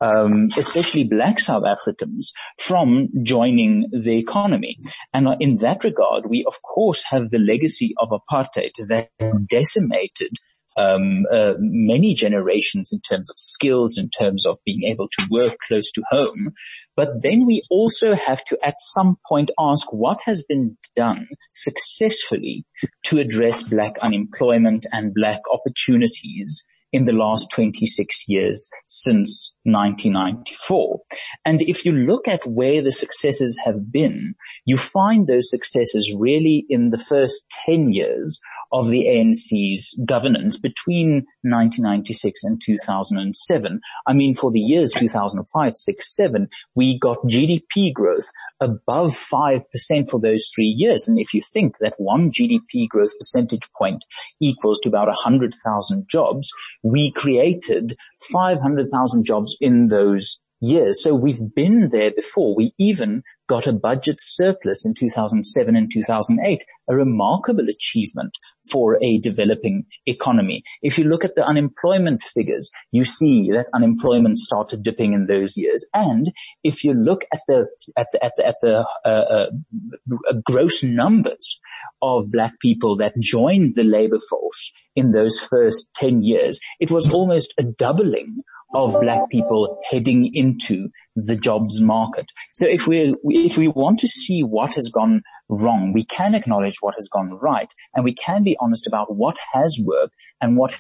um, 0.02 0.50
especially 0.58 1.06
black 1.06 1.40
South 1.40 1.64
Africans 1.66 2.34
from 2.60 3.10
joining 3.24 3.90
the 3.92 4.18
economy. 4.18 4.80
And 5.14 5.28
in 5.40 5.58
that 5.58 5.84
regard, 5.84 6.26
we 6.28 6.46
of 6.46 6.62
course 6.62 7.04
have 7.04 7.30
the 7.30 7.40
legacy 7.40 7.94
of 7.98 8.10
apartheid 8.10 8.74
that 8.88 9.10
decimated 9.50 10.38
um, 10.78 11.26
uh, 11.32 11.54
many 11.60 12.14
generations 12.14 12.92
in 12.92 13.00
terms 13.02 13.30
of 13.30 13.36
skills, 13.38 13.98
in 13.98 14.10
terms 14.10 14.46
of 14.46 14.58
being 14.66 14.84
able 14.84 15.08
to 15.08 15.28
work 15.30 15.58
close 15.68 15.92
to 15.92 16.04
home. 16.10 16.54
But 16.96 17.22
then 17.22 17.46
we 17.46 17.62
also 17.70 18.16
have 18.16 18.44
to 18.46 18.58
at 18.64 18.76
some 18.80 19.18
point 19.28 19.52
ask 19.60 19.92
what 19.92 20.22
has 20.26 20.44
been 20.44 20.78
done 20.96 21.28
successfully 21.54 22.66
to 23.06 23.20
address 23.20 23.64
black 23.64 23.94
unemployment 24.02 24.86
and 24.92 25.14
black 25.14 25.42
opportunities 25.52 26.66
in 26.94 27.06
the 27.06 27.12
last 27.12 27.50
26 27.52 28.26
years 28.28 28.70
since 28.88 29.52
1994. 29.64 31.00
And 31.44 31.62
if 31.64 31.86
you 31.86 31.92
look 31.92 32.28
at 32.28 32.46
where 32.46 32.84
the 32.84 32.92
successes 32.92 33.60
have 33.66 33.92
been, 33.92 34.36
you 34.66 34.78
find 34.78 35.28
those 35.28 35.50
successes 35.50 36.16
really 36.18 36.64
in 36.70 36.92
the 36.92 37.00
first 37.00 37.46
10 37.66 37.92
years 37.92 38.40
of 38.74 38.90
the 38.90 39.06
ANC's 39.06 39.96
governance 40.04 40.58
between 40.58 41.26
1996 41.44 42.44
and 42.44 42.60
2007. 42.60 43.80
I 44.08 44.14
mean, 44.14 44.34
for 44.34 44.52
the 44.52 44.60
years 44.60 44.92
2005, 44.94 45.78
6, 45.78 46.16
7, 46.16 46.48
we 46.74 46.98
got 46.98 47.20
GDP 47.20 47.94
growth 47.94 48.26
above 48.60 49.16
5% 49.16 50.10
for 50.10 50.20
those 50.20 50.50
three 50.54 50.74
years. 50.76 51.08
And 51.08 51.20
if 51.20 51.36
you 51.36 51.42
think 51.42 51.78
that 51.78 51.94
one 51.98 52.32
GDP 52.32 52.90
growth 52.90 53.12
percentage 53.20 53.72
point 53.78 54.04
equals 54.42 54.80
to 54.80 54.90
about 54.90 55.08
100,000 55.08 56.08
jobs, 56.10 56.52
we 56.82 57.12
created 57.12 57.96
500,000 58.32 59.24
jobs 59.24 59.56
in 59.62 59.88
those 59.88 60.40
years. 60.62 61.04
So 61.04 61.14
we've 61.14 61.54
been 61.54 61.90
there 61.90 62.12
before. 62.12 62.56
We 62.56 62.74
even 62.80 63.22
got 63.54 63.68
a 63.68 63.72
budget 63.72 64.16
surplus 64.20 64.84
in 64.84 64.96
2007 64.96 65.76
and 65.76 65.92
2008, 65.94 66.64
a 66.90 66.96
remarkable 66.96 67.68
achievement 67.70 68.36
for 68.72 68.98
a 69.00 69.20
developing 69.20 69.86
economy. 70.08 70.64
If 70.82 70.98
you 70.98 71.04
look 71.04 71.24
at 71.24 71.36
the 71.36 71.46
unemployment 71.46 72.24
figures, 72.24 72.72
you 72.92 73.06
see 73.06 73.52
that 73.52 73.68
unemployment 73.72 74.40
started 74.40 74.82
dipping 74.82 75.14
in 75.14 75.28
those 75.28 75.56
years. 75.56 75.88
And 75.94 76.32
if 76.64 76.84
you 76.84 76.96
look 76.96 77.26
at 77.32 77.42
the 77.48 77.68
at 77.96 78.08
the 78.12 78.26
at 78.26 78.34
the, 78.38 78.48
at 78.48 78.56
the 78.64 78.88
uh, 79.06 79.10
uh, 79.10 80.34
gross 80.44 80.82
numbers 80.82 81.60
of 82.02 82.32
black 82.32 82.60
people 82.60 82.98
that 82.98 83.14
joined 83.20 83.76
the 83.76 83.84
labor 83.84 84.20
force 84.32 84.74
in 84.96 85.12
those 85.12 85.40
first 85.40 85.86
10 85.94 86.24
years, 86.24 86.60
it 86.80 86.90
was 86.90 87.12
almost 87.12 87.54
a 87.60 87.64
doubling 87.64 88.42
of 88.74 89.00
black 89.00 89.30
people 89.30 89.80
heading 89.90 90.34
into 90.34 90.90
the 91.16 91.36
jobs 91.36 91.80
market. 91.82 92.26
So 92.54 92.68
if 92.68 92.88
we 92.88 93.16
if 93.26 93.58
we 93.58 93.68
want 93.68 94.00
to 94.00 94.08
see 94.08 94.42
what 94.42 94.76
has 94.76 94.90
gone 94.94 95.22
wrong, 95.50 95.94
we 95.94 96.04
can 96.04 96.36
acknowledge 96.36 96.78
what 96.82 96.96
has 96.96 97.10
gone 97.10 97.38
right 97.42 97.72
and 97.94 98.04
we 98.04 98.14
can 98.14 98.44
be 98.44 98.58
honest 98.60 98.88
about 98.88 99.14
what 99.16 99.38
has 99.54 99.78
worked 99.86 100.16
and 100.42 100.58
what 100.58 100.76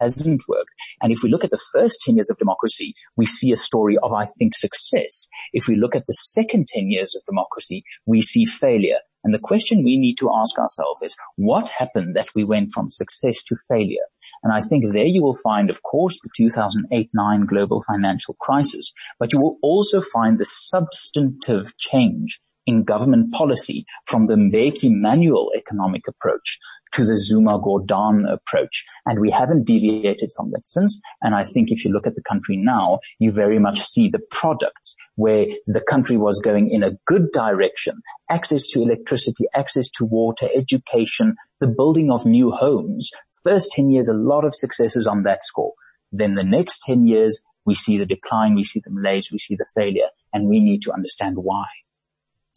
hasn't 0.00 0.42
worked. 0.48 0.70
And 1.00 1.12
if 1.12 1.22
we 1.22 1.30
look 1.30 1.44
at 1.44 1.50
the 1.50 1.64
first 1.72 2.02
10 2.04 2.16
years 2.16 2.30
of 2.30 2.38
democracy, 2.38 2.94
we 3.16 3.26
see 3.26 3.52
a 3.52 3.56
story 3.56 3.96
of, 4.02 4.12
I 4.12 4.26
think, 4.26 4.54
success. 4.54 5.28
If 5.52 5.68
we 5.68 5.76
look 5.76 5.96
at 5.96 6.06
the 6.06 6.12
second 6.12 6.68
10 6.68 6.90
years 6.90 7.14
of 7.16 7.24
democracy, 7.24 7.84
we 8.06 8.20
see 8.20 8.44
failure. 8.44 8.98
And 9.24 9.34
the 9.34 9.40
question 9.40 9.84
we 9.84 9.98
need 9.98 10.16
to 10.20 10.30
ask 10.32 10.58
ourselves 10.58 11.02
is, 11.02 11.16
what 11.36 11.68
happened 11.68 12.16
that 12.16 12.28
we 12.34 12.44
went 12.44 12.70
from 12.72 12.90
success 12.90 13.42
to 13.48 13.56
failure? 13.68 14.06
And 14.42 14.52
I 14.52 14.60
think 14.60 14.84
there 14.92 15.06
you 15.06 15.22
will 15.22 15.34
find, 15.34 15.70
of 15.70 15.82
course, 15.82 16.20
the 16.20 16.30
2008-9 16.38 17.46
global 17.46 17.82
financial 17.82 18.34
crisis, 18.40 18.92
but 19.18 19.32
you 19.32 19.40
will 19.40 19.58
also 19.62 20.00
find 20.00 20.38
the 20.38 20.44
substantive 20.44 21.76
change 21.76 22.40
in 22.68 22.84
government 22.84 23.32
policy 23.32 23.86
from 24.04 24.26
the 24.26 24.34
Mbeki 24.34 24.90
Manuel 24.90 25.50
economic 25.56 26.02
approach 26.06 26.58
to 26.92 27.04
the 27.06 27.16
Zuma 27.16 27.58
Gordhan 27.58 28.30
approach. 28.30 28.84
And 29.06 29.20
we 29.20 29.30
haven't 29.30 29.64
deviated 29.64 30.30
from 30.36 30.50
that 30.50 30.66
since. 30.66 31.00
And 31.22 31.34
I 31.34 31.44
think 31.44 31.70
if 31.70 31.84
you 31.84 31.92
look 31.92 32.06
at 32.06 32.14
the 32.14 32.22
country 32.22 32.58
now, 32.58 33.00
you 33.18 33.32
very 33.32 33.58
much 33.58 33.80
see 33.80 34.10
the 34.10 34.20
products 34.30 34.96
where 35.14 35.46
the 35.66 35.80
country 35.80 36.18
was 36.18 36.40
going 36.40 36.70
in 36.70 36.82
a 36.82 36.92
good 37.06 37.32
direction, 37.32 38.02
access 38.28 38.66
to 38.68 38.82
electricity, 38.82 39.46
access 39.54 39.88
to 39.96 40.04
water, 40.04 40.46
education, 40.54 41.36
the 41.60 41.68
building 41.68 42.10
of 42.12 42.26
new 42.26 42.50
homes. 42.50 43.10
First 43.42 43.72
10 43.72 43.90
years, 43.90 44.08
a 44.08 44.14
lot 44.14 44.44
of 44.44 44.54
successes 44.54 45.06
on 45.06 45.24
that 45.24 45.44
score. 45.44 45.72
Then 46.12 46.34
the 46.34 46.44
next 46.44 46.82
10 46.84 47.06
years, 47.06 47.42
we 47.64 47.74
see 47.74 47.98
the 47.98 48.06
decline, 48.06 48.54
we 48.54 48.64
see 48.64 48.80
the 48.80 48.90
malaise, 48.90 49.30
we 49.30 49.38
see 49.38 49.56
the 49.56 49.66
failure, 49.74 50.08
and 50.32 50.48
we 50.48 50.60
need 50.60 50.82
to 50.82 50.92
understand 50.92 51.36
why. 51.36 51.66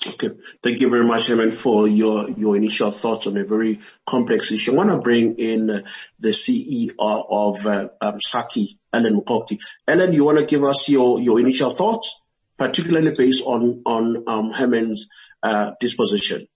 Okay. 0.07 0.31
Thank 0.63 0.81
you 0.81 0.89
very 0.89 1.05
much, 1.05 1.27
Herman, 1.27 1.51
for 1.51 1.88
your, 1.88 2.29
your 2.29 2.55
initial 2.55 2.89
thoughts 2.89 3.27
on 3.27 3.38
a 3.38 3.45
very 3.45 3.79
complex 4.05 4.51
issue. 4.51 4.71
I 4.71 4.75
want 4.75 4.89
to 4.89 5.00
bring 5.00 5.35
in 5.35 5.67
the 5.67 6.29
CEO 6.29 6.95
of 6.97 7.67
uh, 7.67 7.89
um, 8.01 8.19
SACCI, 8.25 8.77
Alan 8.91 9.19
Mukoki. 9.19 9.59
Alan, 9.88 10.13
you 10.13 10.23
want 10.23 10.39
to 10.39 10.45
give 10.45 10.63
us 10.63 10.89
your, 10.89 11.19
your 11.19 11.39
initial 11.39 11.75
thoughts, 11.75 12.19
particularly 12.57 13.11
based 13.15 13.43
on, 13.45 13.83
on 13.85 14.23
um, 14.27 14.51
Herman's 14.51 15.09
uh, 15.43 15.73
disposition? 15.79 16.47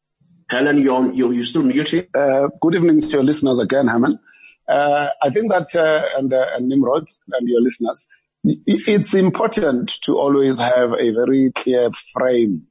Helen, 0.50 0.78
you're, 0.78 1.12
you're, 1.14 1.34
you're 1.34 1.44
still 1.44 1.64
muted. 1.64 2.08
Uh, 2.16 2.50
good 2.62 2.76
evening 2.76 3.02
to 3.02 3.08
your 3.08 3.24
listeners 3.24 3.58
again, 3.58 3.88
Herman. 3.88 4.20
Uh, 4.68 5.10
I 5.22 5.30
think 5.30 5.52
that, 5.52 5.76
uh, 5.76 6.06
and, 6.18 6.32
and 6.32 6.68
Nimrod 6.68 7.08
and 7.32 7.48
your 7.48 7.62
listeners, 7.62 8.06
it's 8.44 9.16
important 9.16 9.96
to 10.04 10.18
always 10.18 10.60
have 10.60 10.92
a 10.92 11.12
very 11.12 11.52
clear 11.52 11.90
frame 12.14 12.68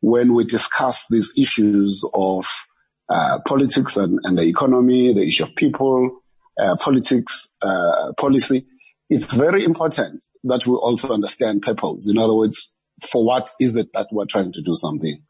when 0.00 0.34
we 0.34 0.44
discuss 0.44 1.06
these 1.10 1.32
issues 1.38 2.04
of 2.12 2.48
uh, 3.08 3.38
politics 3.46 3.96
and, 3.96 4.18
and, 4.24 4.36
the 4.36 4.42
economy, 4.42 5.14
the 5.14 5.22
issue 5.22 5.44
of 5.44 5.54
people, 5.54 6.22
uh, 6.60 6.74
politics, 6.76 7.48
uh, 7.62 8.12
policy, 8.18 8.64
it's 9.08 9.32
very 9.32 9.64
important 9.64 10.24
that 10.42 10.66
we 10.66 10.74
also 10.74 11.10
understand 11.10 11.62
purpose. 11.62 12.08
In 12.08 12.18
other 12.18 12.34
words, 12.34 12.74
for 13.12 13.24
what 13.24 13.50
is 13.60 13.76
it 13.76 13.90
that 13.94 14.08
we're 14.10 14.26
trying 14.26 14.52
to 14.52 14.62
do 14.62 14.74
something? 14.74 15.22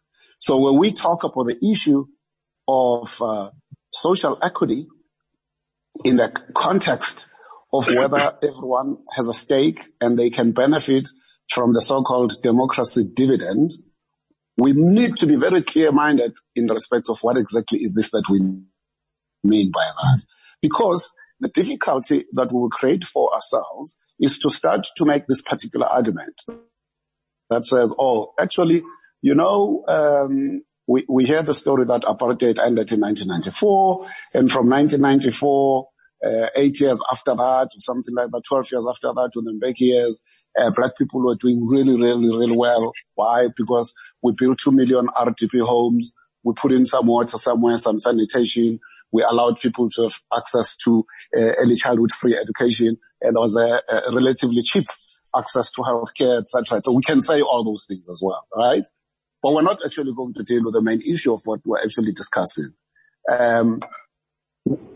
So 0.43 0.57
when 0.57 0.77
we 0.77 0.91
talk 0.91 1.23
about 1.23 1.47
the 1.47 1.71
issue 1.71 2.05
of 2.67 3.23
uh, 3.23 3.51
social 3.93 4.37
equity 4.43 4.89
in 6.05 6.17
the 6.17 6.31
context 6.53 7.29
of 7.73 7.87
whether 7.87 8.37
everyone 8.43 8.97
has 9.13 9.29
a 9.29 9.35
stake 9.35 9.85
and 10.01 10.19
they 10.19 10.31
can 10.31 10.51
benefit 10.51 11.09
from 11.49 11.73
the 11.73 11.81
so-called 11.81 12.43
democracy 12.43 13.09
dividend, 13.15 13.71
we 14.57 14.73
need 14.73 15.17
to 15.19 15.27
be 15.27 15.37
very 15.37 15.63
clear-minded 15.63 16.33
in 16.57 16.67
respect 16.67 17.07
of 17.09 17.21
what 17.21 17.37
exactly 17.37 17.79
is 17.79 17.95
this 17.95 18.11
that 18.11 18.25
we 18.29 18.41
mean 19.45 19.71
by 19.71 19.85
that. 20.03 20.25
Because 20.61 21.13
the 21.39 21.51
difficulty 21.51 22.25
that 22.33 22.51
we 22.53 22.59
will 22.59 22.69
create 22.69 23.05
for 23.05 23.33
ourselves 23.33 23.97
is 24.19 24.41
to 24.41 24.51
start 24.51 24.89
to 24.97 25.05
make 25.05 25.29
this 25.29 25.41
particular 25.41 25.87
argument 25.87 26.43
that 27.49 27.65
says, 27.65 27.95
oh, 27.97 28.33
actually, 28.41 28.83
you 29.23 29.35
know, 29.35 29.85
um, 29.89 30.63
we, 30.87 31.05
we 31.09 31.25
hear 31.25 31.43
the 31.43 31.55
story 31.55 31.85
that 31.87 32.03
apartheid 32.03 32.59
ended 32.59 32.93
in 32.93 33.01
1994 33.01 34.07
and 34.35 34.51
from 34.51 34.69
1994, 34.69 35.89
uh, 36.25 36.47
eight 36.57 36.81
years 36.81 37.01
after 37.11 37.35
that, 37.35 37.69
or 37.75 37.81
something 37.81 38.15
like 38.15 38.31
that, 38.31 38.43
12 38.47 38.73
years 38.73 38.87
after 38.89 39.13
that, 39.15 39.31
to 39.33 39.41
the 39.43 39.59
back 39.61 39.79
years, 39.79 40.21
uh, 40.59 40.71
black 40.77 40.97
people 40.99 41.25
were 41.25 41.37
doing 41.37 41.67
really, 41.67 41.97
really, 41.97 42.29
really 42.29 42.57
well. 42.57 42.93
Why? 43.15 43.49
Because 43.57 43.95
we 44.23 44.33
built 44.33 44.59
two 44.59 44.73
million 44.73 45.07
RDP 45.07 45.65
homes. 45.65 46.13
We 46.45 46.53
put 46.55 46.73
in 46.73 46.85
some 46.85 47.07
water 47.07 47.39
somewhere, 47.39 47.79
some 47.79 47.99
sanitation. 47.99 48.81
We 49.13 49.23
allowed 49.23 49.61
people 49.61 49.89
to 49.91 50.03
have 50.03 50.21
access 50.37 50.77
to 50.79 51.07
uh, 51.37 51.53
early 51.59 51.77
childhood 51.77 52.13
free 52.13 52.37
education 52.37 52.99
and 53.23 53.37
there 53.37 53.41
was 53.41 53.57
a, 53.57 53.81
a 54.09 54.15
relatively 54.15 54.63
cheap 54.63 54.87
access 55.37 55.71
to 55.73 55.83
healthcare, 55.83 56.43
etc. 56.43 56.81
So 56.83 56.95
we 56.95 57.03
can 57.03 57.21
say 57.21 57.41
all 57.41 57.65
those 57.65 57.87
things 57.87 58.09
as 58.09 58.21
well, 58.23 58.47
right? 58.55 58.85
But 59.43 59.55
we're 59.55 59.63
not 59.63 59.81
actually 59.85 60.15
going 60.15 60.35
to 60.35 60.43
deal 60.43 60.63
with 60.65 60.75
the 60.75 60.83
main 60.83 61.03
issue 61.03 61.35
of 61.35 61.43
what 61.45 61.61
we're 61.65 61.83
actually 61.83 62.13
discussing. 62.13 62.71
Um, 63.31 63.81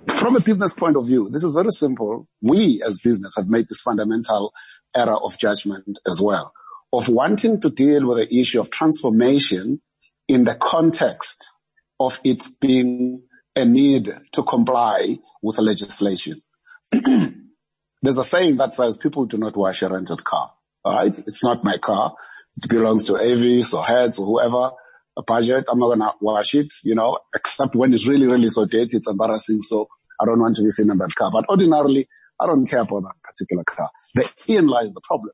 from 0.08 0.36
a 0.36 0.40
business 0.40 0.72
point 0.72 0.96
of 0.96 1.06
view, 1.06 1.28
this 1.30 1.44
is 1.44 1.54
very 1.54 1.70
simple. 1.70 2.28
We 2.40 2.82
as 2.82 3.00
business 3.02 3.34
have 3.36 3.48
made 3.48 3.68
this 3.68 3.82
fundamental 3.82 4.52
error 4.94 5.16
of 5.16 5.38
judgment 5.38 5.98
as 6.06 6.20
well, 6.20 6.52
of 6.92 7.08
wanting 7.08 7.60
to 7.60 7.70
deal 7.70 8.06
with 8.06 8.18
the 8.18 8.38
issue 8.38 8.60
of 8.60 8.70
transformation 8.70 9.80
in 10.28 10.44
the 10.44 10.54
context 10.54 11.50
of 11.98 12.20
it 12.24 12.46
being 12.60 13.22
a 13.54 13.64
need 13.64 14.12
to 14.32 14.42
comply 14.42 15.18
with 15.42 15.56
the 15.56 15.62
legislation. 15.62 16.42
There's 16.92 18.18
a 18.18 18.24
saying 18.24 18.58
that 18.58 18.74
says 18.74 18.98
people 18.98 19.24
do 19.24 19.38
not 19.38 19.56
wash 19.56 19.82
a 19.82 19.88
rented 19.88 20.22
car. 20.22 20.52
All 20.84 20.94
right. 20.94 21.18
It's 21.18 21.42
not 21.42 21.64
my 21.64 21.78
car. 21.78 22.14
It 22.56 22.68
belongs 22.68 23.04
to 23.04 23.18
Avis 23.18 23.74
or 23.74 23.82
Hertz 23.82 24.18
or 24.18 24.26
whoever. 24.26 24.70
A 25.18 25.22
budget. 25.22 25.64
I'm 25.68 25.78
not 25.78 25.86
going 25.86 26.00
to 26.00 26.12
wash 26.20 26.54
it, 26.54 26.72
you 26.84 26.94
know, 26.94 27.18
except 27.34 27.74
when 27.74 27.94
it's 27.94 28.06
really, 28.06 28.26
really 28.26 28.50
so 28.50 28.66
dirty. 28.66 28.98
It's 28.98 29.08
embarrassing. 29.08 29.62
So 29.62 29.88
I 30.20 30.26
don't 30.26 30.40
want 30.40 30.56
to 30.56 30.62
be 30.62 30.68
seen 30.68 30.90
in 30.90 30.98
that 30.98 31.14
car. 31.14 31.30
But 31.30 31.48
ordinarily, 31.48 32.06
I 32.38 32.46
don't 32.46 32.66
care 32.66 32.80
about 32.80 33.02
that 33.02 33.14
particular 33.24 33.64
car. 33.64 33.88
The 34.14 34.30
in 34.48 34.66
lies 34.66 34.92
the 34.92 35.00
problem 35.06 35.32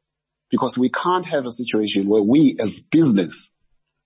because 0.51 0.79
we 0.79 0.89
can't 0.89 1.27
have 1.27 1.47
a 1.47 1.51
situation 1.51 2.07
where 2.07 2.23
we 2.23 2.57
as 2.61 2.79
business 2.79 3.57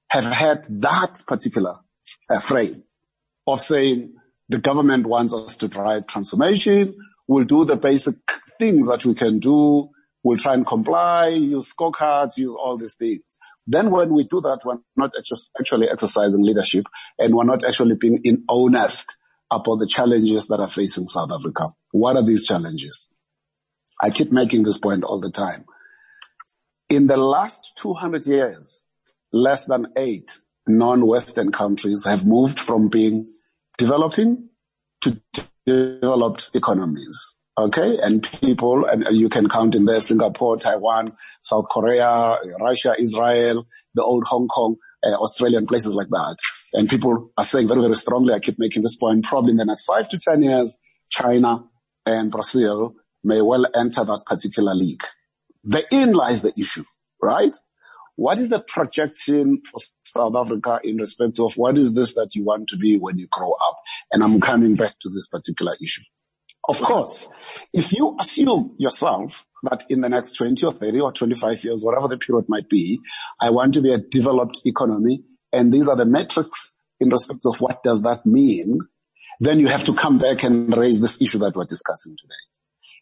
have 0.09 0.25
had 0.25 0.65
that 0.81 1.23
particular 1.27 1.77
uh, 2.31 2.39
frame 2.39 2.77
of 3.47 3.61
saying 3.61 4.15
the 4.49 4.59
government 4.59 5.07
wants 5.07 5.35
us 5.35 5.57
to 5.57 5.69
drive 5.69 6.07
transformation. 6.07 6.95
We'll 7.27 7.45
do 7.45 7.65
the 7.65 7.77
basic 7.77 8.15
things 8.59 8.87
that 8.87 9.05
we 9.05 9.15
can 9.15 9.41
do. 9.41 9.91
We'll 10.27 10.39
try 10.39 10.55
and 10.55 10.67
comply, 10.67 11.29
use 11.29 11.73
scorecards, 11.73 12.37
use 12.37 12.57
all 12.59 12.77
these 12.77 12.97
things. 12.97 13.21
Then 13.65 13.93
when 13.93 14.13
we 14.13 14.25
do 14.25 14.41
that, 14.41 14.59
we're 14.65 14.79
not 14.97 15.13
actually 15.61 15.87
exercising 15.89 16.43
leadership 16.43 16.87
and 17.17 17.33
we're 17.33 17.45
not 17.45 17.63
actually 17.63 17.95
being 17.95 18.23
in 18.25 18.43
honest 18.49 19.19
about 19.53 19.77
the 19.77 19.87
challenges 19.87 20.49
that 20.49 20.59
are 20.59 20.69
facing 20.69 21.07
South 21.07 21.31
Africa. 21.31 21.67
What 21.93 22.17
are 22.17 22.25
these 22.25 22.45
challenges? 22.45 23.09
I 24.03 24.11
keep 24.11 24.33
making 24.33 24.65
this 24.65 24.79
point 24.79 25.05
all 25.05 25.21
the 25.21 25.31
time. 25.31 25.65
In 26.89 27.07
the 27.07 27.17
last 27.17 27.77
200 27.77 28.27
years, 28.27 28.85
less 29.33 29.67
than 29.67 29.87
eight 29.97 30.33
non-Western 30.67 31.53
countries 31.53 32.05
have 32.05 32.27
moved 32.27 32.59
from 32.59 32.89
being 32.89 33.29
developing 33.79 34.49
to 35.03 35.21
developed 35.65 36.51
economies. 36.53 37.36
Okay. 37.59 37.99
And 38.03 38.23
people, 38.41 38.85
and 38.85 39.07
you 39.17 39.29
can 39.29 39.49
count 39.49 39.75
in 39.75 39.87
there 39.87 40.01
Singapore, 40.01 40.59
Taiwan, 40.59 41.13
South 41.43 41.67
Korea, 41.71 42.39
Russia, 42.61 42.95
Israel, 42.99 43.65
the 43.95 44.03
old 44.03 44.25
Hong 44.27 44.47
Kong, 44.49 44.77
uh, 45.03 45.15
Australian 45.15 45.67
places 45.67 45.95
like 45.95 46.09
that. 46.09 46.37
And 46.75 46.89
people 46.89 47.31
are 47.39 47.45
saying 47.45 47.69
very, 47.69 47.81
very 47.81 47.95
strongly, 47.95 48.35
I 48.35 48.41
keep 48.41 48.59
making 48.59 48.83
this 48.83 48.97
point, 48.97 49.25
probably 49.25 49.53
in 49.53 49.57
the 49.57 49.65
next 49.65 49.87
five 49.87 50.09
to 50.11 50.19
10 50.19 50.43
years, 50.43 50.77
China 51.09 51.65
and 52.05 52.31
Brazil 52.31 52.95
may 53.25 53.41
well 53.41 53.67
enter 53.75 54.05
that 54.05 54.25
particular 54.27 54.75
league. 54.75 55.03
Therein 55.65 56.13
lies 56.13 56.43
the 56.43 56.53
issue, 56.59 56.85
right? 57.23 57.57
What 58.17 58.39
is 58.39 58.49
the 58.49 58.61
projection 58.61 59.61
for 59.71 59.81
South 60.05 60.35
Africa 60.37 60.81
in 60.85 60.97
respect 60.97 61.39
of 61.39 61.55
what 61.57 61.77
is 61.77 61.93
this 61.95 62.15
that 62.15 62.35
you 62.35 62.45
want 62.45 62.69
to 62.69 62.77
be 62.77 62.97
when 62.97 63.19
you 63.19 63.27
grow 63.31 63.49
up? 63.49 63.77
And 64.13 64.23
I'm 64.23 64.41
coming 64.41 64.75
back 64.75 64.99
to 65.01 65.11
this 65.11 65.27
particular 65.27 65.73
issue. 65.83 66.03
Of 66.69 66.81
course, 66.81 67.29
if 67.73 67.93
you 67.93 68.17
assume 68.21 68.75
yourself 68.79 69.47
that 69.63 69.85
in 69.89 70.01
the 70.01 70.09
next 70.09 70.33
20 70.33 70.65
or 70.67 70.73
30 70.73 71.01
or 71.01 71.13
25 71.13 71.65
years, 71.65 71.85
whatever 71.85 72.09
the 72.09 72.19
period 72.19 72.47
might 72.49 72.69
be, 72.69 72.99
I 73.41 73.51
want 73.51 73.75
to 73.75 73.81
be 73.81 73.93
a 73.93 73.99
developed 73.99 74.61
economy 74.65 75.23
and 75.53 75.73
these 75.73 75.89
are 75.89 75.97
the 75.97 76.05
metrics 76.05 76.77
in 77.01 77.09
respect 77.11 77.41
of 77.47 77.61
what 77.61 77.83
does 77.83 78.03
that 78.03 78.27
mean, 78.27 78.81
then 79.41 79.61
you 79.61 79.69
have 79.69 79.85
to 79.85 79.95
come 79.95 80.19
back 80.19 80.43
and 80.43 80.77
raise 80.77 81.01
this 81.01 81.21
issue 81.21 81.39
that 81.39 81.55
we're 81.55 81.65
discussing 81.65 82.17
today. 82.21 82.35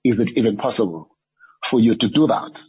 Is 0.04 0.20
it 0.20 0.36
even 0.36 0.56
possible 0.56 1.16
for 1.64 1.80
you 1.80 1.94
to 1.94 2.08
do 2.08 2.26
that? 2.26 2.60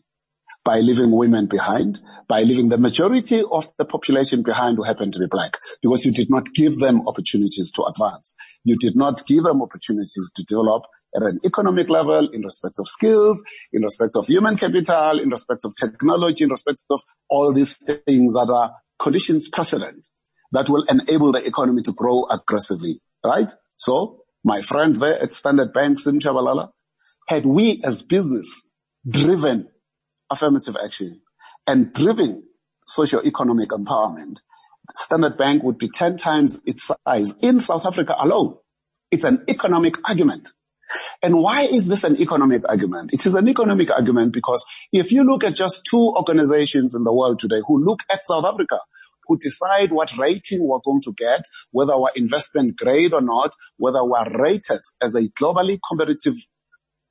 By 0.64 0.80
leaving 0.80 1.12
women 1.12 1.48
behind, 1.48 2.00
by 2.28 2.44
leaving 2.44 2.70
the 2.70 2.78
majority 2.78 3.44
of 3.52 3.70
the 3.78 3.86
population 3.86 4.44
behind 4.44 4.78
who 4.78 4.84
happen 4.84 5.12
to 5.12 5.20
be 5.20 5.28
black, 5.30 5.58
because 5.82 6.06
you 6.06 6.12
did 6.12 6.30
not 6.30 6.54
give 6.54 6.80
them 6.80 7.08
opportunities 7.08 7.72
to 7.72 7.84
advance. 7.84 8.36
You 8.64 8.78
did 8.78 8.96
not 8.96 9.26
give 9.26 9.44
them 9.44 9.62
opportunities 9.62 10.32
to 10.36 10.44
develop 10.44 10.84
at 11.16 11.24
an 11.24 11.40
economic 11.46 11.90
level, 11.90 12.30
in 12.30 12.42
respect 12.42 12.76
of 12.78 12.88
skills, 12.88 13.42
in 13.72 13.84
respect 13.84 14.16
of 14.16 14.28
human 14.28 14.56
capital, 14.56 15.20
in 15.20 15.30
respect 15.30 15.64
of 15.64 15.74
technology, 15.82 16.44
in 16.44 16.50
respect 16.50 16.84
of 16.90 17.02
all 17.30 17.54
these 17.54 17.74
things 18.06 18.34
that 18.34 18.52
are 18.54 18.76
conditions 19.00 19.48
precedent 19.48 20.08
that 20.52 20.70
will 20.70 20.84
enable 20.90 21.32
the 21.32 21.46
economy 21.46 21.82
to 21.82 21.94
grow 21.94 22.26
aggressively, 22.30 23.00
right? 23.24 23.52
So 23.78 24.24
my 24.44 24.62
friend 24.62 24.96
there 24.96 25.22
at 25.22 25.34
Standard 25.34 25.74
Bank, 25.74 26.00
Sim 26.00 26.20
Tshabalala, 26.20 26.70
had 27.28 27.46
we 27.46 27.82
as 27.84 28.04
business 28.04 28.62
driven 29.08 29.70
affirmative 30.30 30.78
action 30.84 31.22
and 31.68 31.94
driven 31.94 32.44
socio-economic 32.88 33.70
empowerment, 33.70 34.40
Standard 34.96 35.38
Bank 35.38 35.64
would 35.64 35.78
be 35.78 35.90
10 35.90 36.18
times 36.18 36.60
its 36.66 36.90
size 37.06 37.40
in 37.42 37.60
South 37.60 37.86
Africa 37.86 38.16
alone. 38.20 38.56
It's 39.12 39.24
an 39.24 39.44
economic 39.48 39.98
argument. 40.08 40.50
And 41.24 41.38
why 41.38 41.62
is 41.62 41.88
this 41.88 42.04
an 42.04 42.22
economic 42.22 42.64
argument? 42.70 43.12
It 43.12 43.26
is 43.26 43.34
an 43.34 43.48
economic 43.48 43.92
argument 43.92 44.34
because 44.34 44.64
if 44.92 45.12
you 45.12 45.24
look 45.24 45.44
at 45.44 45.56
just 45.56 45.86
two 45.90 46.14
organizations 46.16 46.94
in 46.94 47.04
the 47.04 47.14
world 47.14 47.40
today 47.40 47.62
who 47.68 47.84
look 47.84 48.02
at 48.12 48.26
South 48.26 48.46
Africa, 48.46 48.80
who 49.28 49.38
decide 49.38 49.92
what 49.92 50.16
rating 50.18 50.68
we're 50.68 50.80
going 50.86 51.02
to 51.02 51.14
get, 51.14 51.42
whether 51.72 51.98
we're 52.00 52.10
investment 52.16 52.78
grade 52.78 53.14
or 53.14 53.22
not, 53.22 53.54
whether 53.78 54.04
we're 54.04 54.30
rated 54.38 54.82
as 55.02 55.16
a 55.16 55.22
globally 55.42 55.80
competitive 55.90 56.36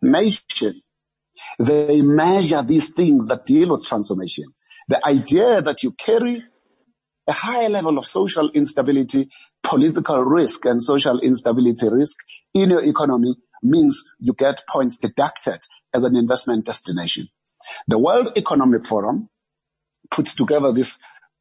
nation, 0.00 0.80
they 1.58 2.02
measure 2.02 2.62
these 2.62 2.90
things 2.90 3.26
that 3.26 3.44
deal 3.46 3.70
with 3.70 3.84
transformation. 3.84 4.44
The 4.88 5.04
idea 5.06 5.62
that 5.62 5.82
you 5.82 5.92
carry 5.92 6.42
a 7.26 7.32
higher 7.32 7.68
level 7.68 7.96
of 7.98 8.06
social 8.06 8.50
instability, 8.50 9.28
political 9.62 10.22
risk 10.22 10.64
and 10.66 10.82
social 10.82 11.20
instability 11.20 11.88
risk 11.88 12.18
in 12.52 12.70
your 12.70 12.84
economy 12.84 13.34
means 13.62 14.04
you 14.18 14.34
get 14.34 14.62
points 14.68 14.98
deducted 14.98 15.60
as 15.94 16.04
an 16.04 16.16
investment 16.16 16.66
destination. 16.66 17.28
The 17.88 17.98
World 17.98 18.32
Economic 18.36 18.86
Forum 18.86 19.28
puts 20.10 20.34
together 20.34 20.70
this 20.72 20.98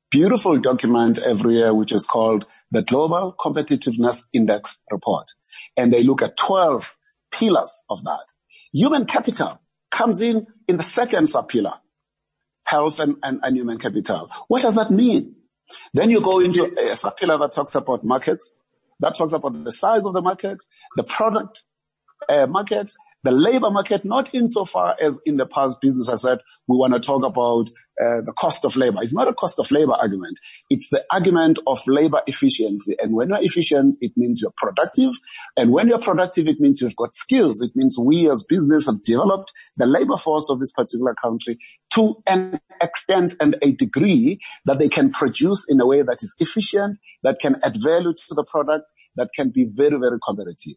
beautiful 0.09 0.57
document 0.59 1.19
every 1.19 1.55
year, 1.55 1.73
which 1.73 1.91
is 1.91 2.05
called 2.05 2.45
the 2.71 2.81
Global 2.81 3.35
Competitiveness 3.37 4.23
Index 4.31 4.77
Report. 4.89 5.25
And 5.75 5.91
they 5.91 6.03
look 6.03 6.21
at 6.21 6.37
12 6.37 6.95
pillars 7.31 7.83
of 7.89 8.03
that. 8.03 8.25
Human 8.71 9.05
capital 9.05 9.59
comes 9.93 10.19
in 10.19 10.47
in 10.67 10.77
the 10.77 10.83
second 10.83 11.27
sub-pillar, 11.27 11.75
health 12.65 12.99
and, 12.99 13.17
and, 13.23 13.39
and 13.43 13.55
human 13.55 13.77
capital. 13.77 14.29
What 14.47 14.63
does 14.63 14.75
that 14.75 14.89
mean? 14.91 15.35
Then 15.93 16.09
you 16.09 16.19
go 16.19 16.39
into 16.39 16.63
a 16.63 16.91
subpillar 16.93 17.39
that 17.39 17.53
talks 17.53 17.75
about 17.75 18.03
markets, 18.03 18.55
that 18.99 19.15
talks 19.15 19.33
about 19.33 19.63
the 19.63 19.71
size 19.71 20.03
of 20.05 20.13
the 20.13 20.21
market, 20.21 20.57
the 20.95 21.03
product 21.03 21.63
uh, 22.27 22.47
market, 22.47 22.91
the 23.23 23.31
labor 23.31 23.69
market, 23.69 24.03
not 24.03 24.33
insofar 24.33 24.95
as 25.01 25.17
in 25.25 25.37
the 25.37 25.45
past 25.45 25.79
business 25.81 26.07
has 26.07 26.21
said 26.21 26.39
we 26.67 26.77
want 26.77 26.93
to 26.93 26.99
talk 26.99 27.23
about 27.23 27.69
uh, 28.03 28.21
the 28.25 28.33
cost 28.37 28.65
of 28.65 28.75
labor. 28.75 28.97
It's 29.01 29.13
not 29.13 29.27
a 29.27 29.33
cost 29.33 29.59
of 29.59 29.69
labor 29.71 29.93
argument. 29.93 30.39
It's 30.69 30.89
the 30.89 31.03
argument 31.11 31.59
of 31.67 31.79
labor 31.87 32.21
efficiency. 32.27 32.95
And 32.99 33.13
when 33.13 33.29
you're 33.29 33.41
efficient, 33.41 33.97
it 34.01 34.11
means 34.17 34.41
you're 34.41 34.53
productive. 34.57 35.13
And 35.55 35.71
when 35.71 35.87
you're 35.87 35.99
productive, 35.99 36.47
it 36.47 36.59
means 36.59 36.81
you've 36.81 36.95
got 36.95 37.15
skills. 37.15 37.61
It 37.61 37.71
means 37.75 37.97
we 37.99 38.29
as 38.29 38.43
business 38.43 38.87
have 38.87 39.03
developed 39.03 39.53
the 39.77 39.85
labor 39.85 40.17
force 40.17 40.49
of 40.49 40.59
this 40.59 40.71
particular 40.71 41.15
country 41.21 41.59
to 41.91 42.15
an 42.27 42.59
extent 42.81 43.35
and 43.39 43.55
a 43.61 43.71
degree 43.71 44.39
that 44.65 44.79
they 44.79 44.89
can 44.89 45.11
produce 45.11 45.65
in 45.69 45.79
a 45.79 45.85
way 45.85 46.01
that 46.01 46.17
is 46.21 46.35
efficient, 46.39 46.97
that 47.21 47.39
can 47.39 47.55
add 47.63 47.77
value 47.81 48.13
to 48.13 48.33
the 48.33 48.43
product, 48.43 48.91
that 49.15 49.29
can 49.35 49.49
be 49.49 49.65
very, 49.71 49.97
very 49.97 50.17
competitive. 50.25 50.75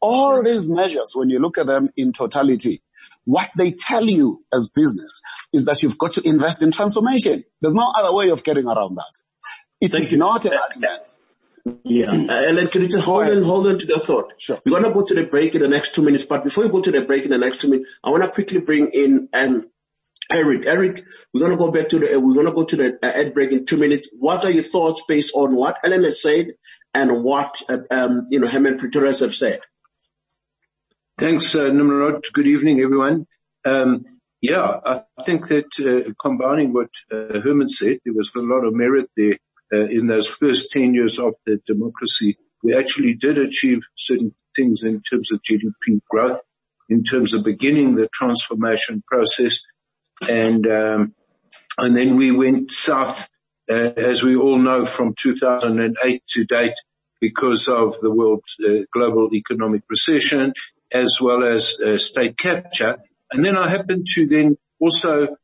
All 0.00 0.42
these 0.42 0.68
measures, 0.68 1.12
when 1.14 1.28
you 1.28 1.40
look 1.40 1.58
at 1.58 1.66
them 1.66 1.90
in 1.96 2.12
totality, 2.12 2.82
what 3.24 3.50
they 3.56 3.72
tell 3.72 4.04
you 4.04 4.44
as 4.52 4.68
business 4.68 5.20
is 5.52 5.64
that 5.64 5.82
you've 5.82 5.98
got 5.98 6.14
to 6.14 6.22
invest 6.26 6.62
in 6.62 6.70
transformation. 6.70 7.44
There's 7.60 7.74
no 7.74 7.92
other 7.96 8.14
way 8.14 8.30
of 8.30 8.44
getting 8.44 8.66
around 8.66 8.96
that. 8.96 9.22
It 9.80 9.92
Thank 9.92 10.06
is 10.06 10.12
you. 10.12 10.18
not 10.18 10.44
an 10.44 10.54
argument. 10.54 11.02
Yeah. 11.84 12.10
Uh, 12.10 12.44
Alan, 12.48 12.68
can 12.68 12.82
you 12.82 12.88
just 12.88 13.04
hold 13.04 13.28
on, 13.28 13.42
hold 13.42 13.66
on 13.66 13.78
to 13.78 13.86
the 13.86 13.98
thought? 13.98 14.34
Sure. 14.38 14.58
We're 14.64 14.80
going 14.80 14.84
to 14.84 14.92
go 14.92 15.04
to 15.04 15.14
the 15.14 15.24
break 15.24 15.54
in 15.54 15.62
the 15.62 15.68
next 15.68 15.94
two 15.94 16.02
minutes, 16.02 16.24
but 16.24 16.44
before 16.44 16.64
we 16.64 16.70
go 16.70 16.80
to 16.80 16.90
the 16.90 17.02
break 17.02 17.24
in 17.24 17.30
the 17.30 17.38
next 17.38 17.60
two 17.60 17.68
minutes, 17.68 17.98
I 18.02 18.10
want 18.10 18.22
to 18.22 18.30
quickly 18.30 18.60
bring 18.60 18.90
in, 18.92 19.28
um, 19.34 19.68
Eric, 20.30 20.66
Eric, 20.66 21.02
we're 21.32 21.40
going 21.40 21.52
to 21.52 21.58
go 21.58 21.70
back 21.70 21.88
to 21.88 21.98
the, 21.98 22.16
uh, 22.16 22.20
we're 22.20 22.34
going 22.34 22.46
to 22.46 22.52
go 22.52 22.64
to 22.64 22.76
the 22.76 22.98
uh, 23.02 23.06
ad 23.06 23.34
break 23.34 23.52
in 23.52 23.64
two 23.64 23.76
minutes. 23.78 24.08
What 24.18 24.44
are 24.44 24.50
your 24.50 24.62
thoughts 24.62 25.04
based 25.06 25.34
on 25.34 25.56
what 25.56 25.78
Alan 25.84 26.04
has 26.04 26.22
said 26.22 26.48
and 26.94 27.24
what, 27.24 27.62
uh, 27.68 27.78
um, 27.90 28.28
you 28.30 28.40
know, 28.40 28.46
Herman 28.46 28.78
Pretorius 28.78 29.20
have 29.20 29.34
said. 29.34 29.60
Thanks, 31.18 31.52
uh, 31.56 31.72
Nimrod. 31.72 32.24
Good 32.32 32.46
evening, 32.46 32.80
everyone. 32.80 33.26
Um, 33.64 34.04
yeah, 34.40 34.78
I 34.86 35.02
think 35.24 35.48
that 35.48 35.66
uh, 35.80 36.12
combining 36.22 36.72
what 36.72 36.90
uh, 37.10 37.40
Herman 37.40 37.68
said, 37.68 37.98
there 38.04 38.14
was 38.14 38.30
a 38.36 38.38
lot 38.38 38.64
of 38.64 38.72
merit 38.72 39.10
there 39.16 39.36
in 39.72 40.06
those 40.06 40.28
first 40.28 40.70
10 40.70 40.94
years 40.94 41.18
of 41.18 41.34
the 41.44 41.60
democracy. 41.66 42.38
We 42.62 42.76
actually 42.76 43.14
did 43.14 43.36
achieve 43.36 43.80
certain 43.96 44.32
things 44.54 44.84
in 44.84 45.02
terms 45.02 45.32
of 45.32 45.42
GDP 45.42 46.00
growth, 46.08 46.40
in 46.88 47.02
terms 47.02 47.34
of 47.34 47.42
beginning 47.42 47.96
the 47.96 48.08
transformation 48.14 49.02
process, 49.04 49.62
and 50.30 50.64
um, 50.68 51.14
and 51.78 51.96
then 51.96 52.14
we 52.14 52.30
went 52.30 52.72
south, 52.72 53.28
as 53.68 54.22
we 54.22 54.36
all 54.36 54.58
know, 54.58 54.86
from 54.86 55.16
2008 55.20 56.22
to 56.34 56.44
date 56.44 56.78
because 57.20 57.66
of 57.66 57.98
the 57.98 58.10
world 58.12 58.44
uh, 58.64 58.84
global 58.92 59.34
economic 59.34 59.82
recession 59.90 60.54
as 60.92 61.18
well 61.20 61.44
as 61.44 61.78
uh, 61.80 61.98
state 61.98 62.36
capture. 62.36 62.98
And 63.30 63.44
then 63.44 63.56
I 63.56 63.68
happen 63.68 64.04
to 64.14 64.26
then 64.26 64.56
also 64.80 65.36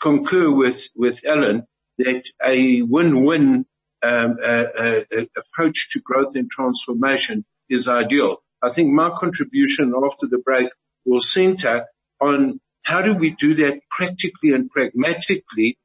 concur 0.00 0.50
with, 0.50 0.88
with 0.96 1.24
Alan 1.26 1.66
that 1.98 2.24
a 2.44 2.82
win-win 2.82 3.66
um, 4.02 4.36
uh, 4.42 4.64
uh, 4.78 5.00
approach 5.36 5.90
to 5.92 6.00
growth 6.00 6.36
and 6.36 6.50
transformation 6.50 7.44
is 7.68 7.88
ideal. 7.88 8.38
I 8.62 8.70
think 8.70 8.92
my 8.92 9.10
contribution 9.10 9.92
after 10.04 10.26
the 10.26 10.38
break 10.38 10.68
will 11.04 11.20
center 11.20 11.86
on 12.20 12.60
how 12.82 13.02
do 13.02 13.14
we 13.14 13.30
do 13.30 13.54
that 13.56 13.80
practically 13.90 14.52
and 14.52 14.70
pragmatically 14.70 15.78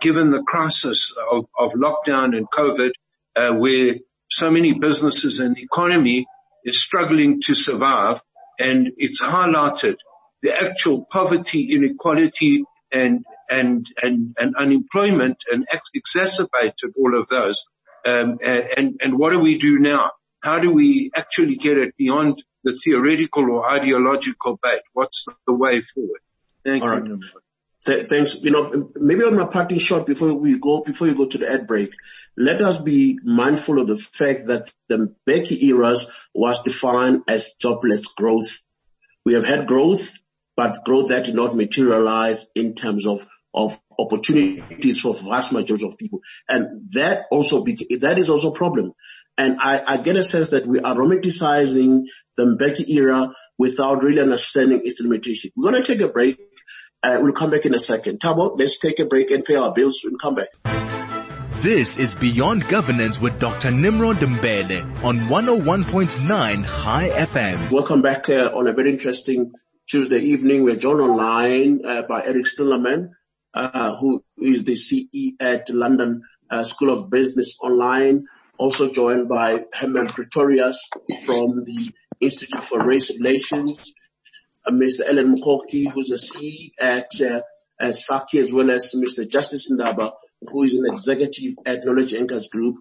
given 0.00 0.30
the 0.30 0.42
crisis 0.42 1.12
of, 1.30 1.46
of 1.58 1.72
lockdown 1.72 2.36
and 2.36 2.50
COVID, 2.50 2.90
uh, 3.36 3.52
where 3.52 3.96
so 4.30 4.50
many 4.50 4.72
businesses 4.74 5.40
and 5.40 5.56
the 5.56 5.62
economy 5.62 6.26
is 6.64 6.82
struggling 6.82 7.40
to 7.42 7.54
survive 7.54 8.20
and 8.58 8.88
it's 8.96 9.20
highlighted 9.20 9.96
the 10.42 10.60
actual 10.60 11.04
poverty, 11.10 11.72
inequality 11.72 12.64
and, 12.92 13.24
and, 13.50 13.86
and, 14.02 14.36
and 14.38 14.56
unemployment 14.56 15.38
and 15.50 15.66
exacerbated 15.94 16.92
all 16.96 17.18
of 17.18 17.28
those. 17.28 17.66
Um, 18.06 18.38
and, 18.44 19.00
and 19.02 19.18
what 19.18 19.30
do 19.30 19.40
we 19.40 19.58
do 19.58 19.78
now? 19.78 20.12
How 20.40 20.60
do 20.60 20.70
we 20.70 21.10
actually 21.14 21.56
get 21.56 21.78
it 21.78 21.96
beyond 21.96 22.42
the 22.62 22.78
theoretical 22.84 23.50
or 23.50 23.70
ideological 23.70 24.58
debate? 24.62 24.82
What's 24.92 25.26
the 25.46 25.54
way 25.54 25.80
forward? 25.80 26.20
Thank 26.64 26.84
all 26.84 26.94
you. 26.94 27.14
Right. 27.14 27.42
Th- 27.86 28.08
thanks. 28.08 28.42
You 28.42 28.50
know, 28.50 28.90
maybe 28.96 29.24
on 29.24 29.36
my 29.36 29.46
parting 29.46 29.78
shot 29.78 30.06
before 30.06 30.34
we 30.34 30.58
go, 30.58 30.82
before 30.82 31.06
you 31.06 31.14
go 31.14 31.26
to 31.26 31.38
the 31.38 31.50
ad 31.50 31.66
break, 31.66 31.92
let 32.36 32.60
us 32.60 32.80
be 32.80 33.18
mindful 33.22 33.78
of 33.80 33.86
the 33.86 33.96
fact 33.96 34.46
that 34.46 34.72
the 34.88 35.14
Mbeki 35.26 35.62
eras 35.64 36.06
was 36.34 36.62
defined 36.62 37.22
as 37.28 37.54
jobless 37.54 38.08
growth. 38.08 38.64
We 39.24 39.34
have 39.34 39.46
had 39.46 39.66
growth, 39.66 40.18
but 40.56 40.84
growth 40.84 41.08
that 41.08 41.26
did 41.26 41.34
not 41.34 41.56
materialize 41.56 42.48
in 42.54 42.74
terms 42.74 43.06
of 43.06 43.26
of 43.54 43.80
opportunities 43.98 45.00
for 45.00 45.14
vast 45.14 45.52
majority 45.52 45.86
of 45.86 45.98
people. 45.98 46.20
And 46.48 46.88
that 46.92 47.26
also, 47.30 47.64
be, 47.64 47.74
that 48.00 48.18
is 48.18 48.30
also 48.30 48.52
a 48.52 48.54
problem. 48.54 48.92
And 49.36 49.58
I, 49.60 49.82
I, 49.84 49.96
get 49.96 50.16
a 50.16 50.22
sense 50.22 50.50
that 50.50 50.66
we 50.66 50.80
are 50.80 50.94
romanticizing 50.94 52.04
the 52.36 52.44
Mbeki 52.44 52.88
era 52.88 53.32
without 53.56 54.02
really 54.02 54.20
understanding 54.20 54.82
its 54.84 55.00
limitation. 55.00 55.50
We're 55.56 55.70
going 55.70 55.82
to 55.82 55.92
take 55.92 56.02
a 56.02 56.12
break. 56.12 56.38
Uh, 57.00 57.18
we'll 57.20 57.32
come 57.32 57.50
back 57.50 57.64
in 57.64 57.74
a 57.74 57.78
second. 57.78 58.18
Tabo, 58.18 58.58
let's 58.58 58.80
take 58.80 58.98
a 58.98 59.04
break 59.04 59.30
and 59.30 59.44
pay 59.44 59.54
our 59.54 59.72
bills 59.72 60.02
and 60.04 60.18
come 60.18 60.34
back. 60.34 60.48
This 61.62 61.96
is 61.96 62.14
Beyond 62.16 62.66
Governance 62.68 63.20
with 63.20 63.38
Dr. 63.38 63.70
Nimrod 63.70 64.16
Mbele 64.16 65.04
on 65.04 65.20
101.9 65.20 66.64
High 66.64 67.08
FM. 67.10 67.70
Welcome 67.70 68.02
back 68.02 68.28
uh, 68.28 68.50
on 68.52 68.66
a 68.66 68.72
very 68.72 68.92
interesting 68.92 69.52
Tuesday 69.88 70.18
evening. 70.18 70.64
We're 70.64 70.76
joined 70.76 71.00
online 71.00 71.84
uh, 71.84 72.02
by 72.02 72.24
Eric 72.24 72.46
Stillerman, 72.46 73.10
uh, 73.54 73.96
who 73.96 74.24
is 74.36 74.64
the 74.64 74.74
CE 74.74 75.34
at 75.40 75.70
London 75.70 76.22
uh, 76.50 76.64
School 76.64 76.90
of 76.90 77.10
Business 77.10 77.58
Online. 77.62 78.22
Also 78.58 78.90
joined 78.90 79.28
by 79.28 79.64
Herman 79.72 80.08
Pretorius 80.08 80.88
from 81.24 81.52
the 81.52 81.92
Institute 82.20 82.62
for 82.62 82.84
Race 82.84 83.10
Relations, 83.10 83.94
Mr. 84.70 85.08
Alan 85.08 85.34
Mukoki, 85.34 85.90
who's 85.90 86.10
a 86.10 86.18
CE 86.18 86.70
at 86.80 87.10
uh, 87.20 87.42
SACCI, 87.80 88.40
as 88.40 88.52
well 88.52 88.70
as 88.70 88.94
Mr. 88.94 89.28
Justice 89.28 89.70
Ndaba, 89.72 90.12
who 90.42 90.62
is 90.62 90.74
an 90.74 90.84
executive 90.86 91.54
at 91.66 91.84
Knowledge 91.84 92.14
Anchors 92.14 92.48
Group. 92.48 92.76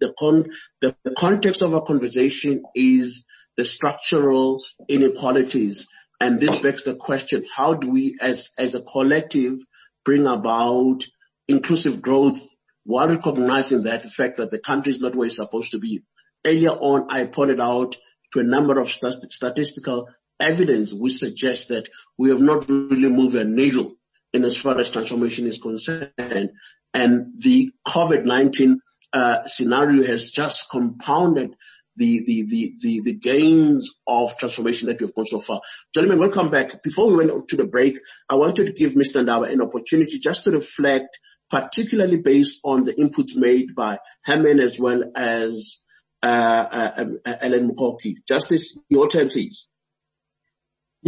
The, 0.00 0.14
con- 0.18 0.44
the, 0.80 0.94
the 1.04 1.12
context 1.12 1.62
of 1.62 1.74
our 1.74 1.82
conversation 1.82 2.62
is 2.74 3.24
the 3.56 3.64
structural 3.64 4.62
inequalities. 4.88 5.88
And 6.20 6.40
this 6.40 6.60
begs 6.60 6.84
the 6.84 6.94
question, 6.94 7.44
how 7.54 7.74
do 7.74 7.90
we 7.90 8.16
as, 8.20 8.52
as 8.58 8.74
a 8.74 8.80
collective 8.80 9.58
bring 10.04 10.26
about 10.26 11.04
inclusive 11.48 12.00
growth 12.02 12.40
while 12.84 13.08
recognizing 13.08 13.82
that 13.82 14.02
the 14.02 14.08
fact 14.08 14.38
that 14.38 14.50
the 14.50 14.58
country 14.58 14.90
is 14.90 15.00
not 15.00 15.14
where 15.14 15.26
it's 15.26 15.36
supposed 15.36 15.72
to 15.72 15.78
be. 15.78 16.02
Earlier 16.46 16.70
on, 16.70 17.08
I 17.10 17.26
pointed 17.26 17.60
out 17.60 17.96
to 18.32 18.40
a 18.40 18.44
number 18.44 18.78
of 18.78 18.88
statistical 18.88 20.08
evidence 20.40 20.94
which 20.94 21.14
suggests 21.14 21.66
that 21.66 21.88
we 22.16 22.30
have 22.30 22.40
not 22.40 22.68
really 22.68 23.10
moved 23.10 23.34
a 23.36 23.44
needle 23.44 23.94
in 24.32 24.44
as 24.44 24.56
far 24.56 24.78
as 24.78 24.90
transformation 24.90 25.46
is 25.46 25.58
concerned. 25.58 26.50
And 26.94 27.32
the 27.38 27.70
COVID-19 27.86 28.76
uh, 29.12 29.44
scenario 29.44 30.04
has 30.04 30.30
just 30.30 30.70
compounded 30.70 31.54
the, 31.96 32.22
the, 32.24 32.46
the, 32.46 32.74
the, 32.80 33.00
the 33.00 33.14
gains 33.14 33.92
of 34.06 34.36
transformation 34.38 34.88
that 34.88 35.00
we've 35.00 35.14
gone 35.14 35.26
so 35.26 35.40
far. 35.40 35.60
Gentlemen, 35.92 36.20
welcome 36.20 36.50
back. 36.50 36.82
Before 36.82 37.10
we 37.10 37.26
went 37.26 37.48
to 37.48 37.56
the 37.56 37.64
break, 37.64 37.98
I 38.28 38.36
wanted 38.36 38.66
to 38.66 38.72
give 38.72 38.92
Mr. 38.92 39.24
Ndaba 39.24 39.52
an 39.52 39.60
opportunity 39.60 40.18
just 40.18 40.44
to 40.44 40.52
reflect, 40.52 41.18
particularly 41.50 42.20
based 42.20 42.60
on 42.64 42.84
the 42.84 42.94
inputs 42.94 43.34
made 43.34 43.74
by 43.74 43.98
Herman 44.24 44.60
as 44.60 44.78
well 44.78 45.02
as 45.16 45.82
uh, 46.22 46.66
uh, 46.70 46.92
um, 46.98 47.18
uh, 47.26 47.34
Alan 47.40 47.70
Mukoki. 47.70 48.14
Justice, 48.26 48.78
your 48.88 49.08
turn, 49.08 49.28
please. 49.28 49.68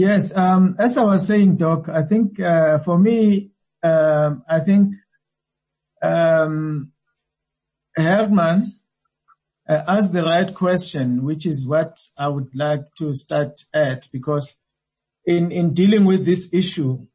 Yes, 0.00 0.34
um, 0.34 0.76
as 0.78 0.96
I 0.96 1.04
was 1.04 1.26
saying, 1.26 1.56
Doc, 1.56 1.90
I 1.90 2.00
think 2.04 2.40
uh, 2.40 2.78
for 2.78 2.98
me, 2.98 3.50
um, 3.82 4.42
I 4.48 4.60
think 4.60 4.94
um, 6.00 6.92
Herman 7.94 8.80
uh, 9.68 9.82
asked 9.86 10.14
the 10.14 10.22
right 10.22 10.54
question, 10.54 11.22
which 11.22 11.44
is 11.44 11.66
what 11.66 11.98
I 12.16 12.28
would 12.28 12.48
like 12.54 12.94
to 12.96 13.14
start 13.14 13.60
at, 13.74 14.08
because 14.10 14.54
in 15.26 15.52
in 15.52 15.74
dealing 15.74 16.06
with 16.06 16.24
this 16.24 16.48
issue, 16.54 17.06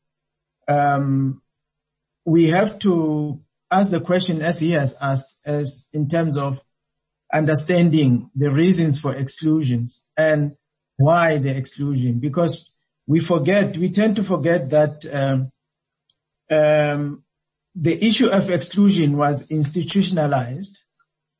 we 2.24 2.50
have 2.50 2.78
to 2.86 3.41
ask 3.71 3.89
the 3.89 4.00
question 4.00 4.43
as 4.43 4.60
he 4.60 4.74
has 4.74 4.95
asked, 5.02 5.34
as 5.43 5.88
in 5.91 6.08
terms 6.08 6.38
of 6.38 6.62
understanding 7.34 8.30
the 8.36 8.52
reasons 8.52 9.00
for 9.00 9.15
exclusions 9.15 10.04
and 10.15 10.56
why 10.98 11.39
the 11.39 11.50
exclusion? 11.50 12.19
Because 12.19 12.74
we 13.08 13.20
forget, 13.20 13.78
we 13.78 13.89
tend 13.89 14.15
to 14.15 14.24
forget 14.24 14.70
that 14.72 15.06
um, 15.12 15.52
um, 16.50 17.24
the 17.76 18.06
issue 18.06 18.28
of 18.28 18.50
exclusion 18.50 19.18
was 19.18 19.50
institutionalized, 19.52 20.80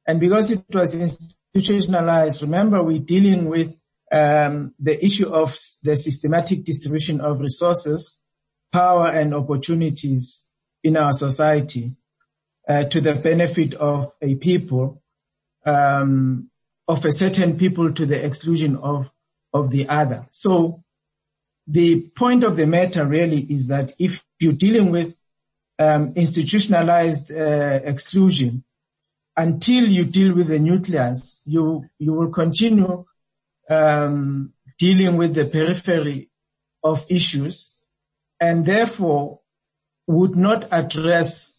and 0.08 0.20
because 0.20 0.52
it 0.52 0.64
was 0.74 0.94
institutionalized, 0.94 2.42
remember 2.42 2.84
we're 2.84 3.00
dealing 3.00 3.46
with 3.46 3.76
um, 4.12 4.74
the 4.80 5.04
issue 5.04 5.28
of 5.28 5.58
the 5.84 5.96
systematic 5.96 6.64
distribution 6.64 7.22
of 7.22 7.40
resources, 7.40 8.22
power, 8.72 9.08
and 9.08 9.34
opportunities 9.34 10.50
in 10.84 10.98
our 10.98 11.14
society 11.14 11.98
uh, 12.68 12.84
to 12.84 13.02
the 13.02 13.16
benefit 13.16 13.74
of 13.74 14.14
a 14.22 14.36
people, 14.36 15.02
um, 15.66 16.50
of 16.88 17.04
a 17.06 17.12
certain 17.12 17.58
people 17.58 17.92
to 17.92 18.06
the 18.06 18.24
exclusion 18.24 18.76
of 18.76 19.10
of 19.54 19.72
the 19.72 19.88
other. 19.88 20.28
So 20.32 20.84
the 21.68 22.02
point 22.16 22.44
of 22.44 22.58
the 22.58 22.68
matter 22.68 23.06
really 23.06 23.40
is 23.40 23.68
that 23.68 23.92
if 23.98 24.24
you're 24.40 24.54
dealing 24.54 24.92
with 24.92 25.16
um, 25.80 26.14
institutionalized 26.16 27.32
uh, 27.32 27.80
exclusion, 27.84 28.64
until 29.38 29.86
you 29.86 30.06
deal 30.06 30.34
with 30.34 30.48
the 30.48 30.60
nucleus, 30.60 31.42
you 31.46 31.86
you 32.00 32.14
will 32.14 32.30
continue 32.30 33.04
um, 33.70 34.54
dealing 34.78 35.18
with 35.18 35.34
the 35.34 35.46
periphery 35.46 36.30
of 36.84 37.06
issues, 37.10 37.76
and 38.40 38.66
therefore 38.66 39.42
would 40.08 40.36
not 40.36 40.68
address 40.72 41.54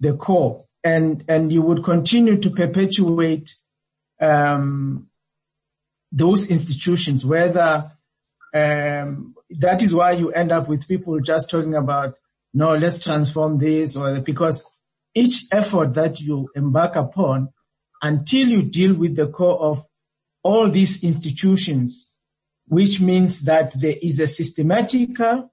the 0.00 0.14
core, 0.14 0.66
and 0.82 1.24
and 1.28 1.52
you 1.52 1.62
would 1.62 1.84
continue 1.84 2.36
to 2.38 2.50
perpetuate 2.50 3.54
um, 4.20 5.08
those 6.12 6.50
institutions, 6.50 7.24
whether 7.24 7.90
um, 8.52 9.33
that 9.58 9.82
is 9.82 9.94
why 9.94 10.12
you 10.12 10.30
end 10.30 10.52
up 10.52 10.68
with 10.68 10.88
people 10.88 11.18
just 11.20 11.50
talking 11.50 11.74
about, 11.74 12.14
no, 12.52 12.76
let's 12.76 13.02
transform 13.02 13.58
this 13.58 13.96
or 13.96 14.20
because 14.20 14.64
each 15.14 15.44
effort 15.52 15.94
that 15.94 16.20
you 16.20 16.48
embark 16.54 16.96
upon 16.96 17.48
until 18.02 18.48
you 18.48 18.62
deal 18.62 18.94
with 18.94 19.16
the 19.16 19.26
core 19.26 19.58
of 19.58 19.84
all 20.42 20.70
these 20.70 21.02
institutions, 21.02 22.12
which 22.66 23.00
means 23.00 23.42
that 23.42 23.72
there 23.80 23.94
is 24.00 24.20
a 24.20 24.26
systematical, 24.26 25.50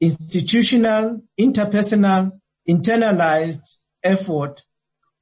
institutional, 0.00 1.22
interpersonal, 1.38 2.32
internalized 2.68 3.78
effort, 4.02 4.62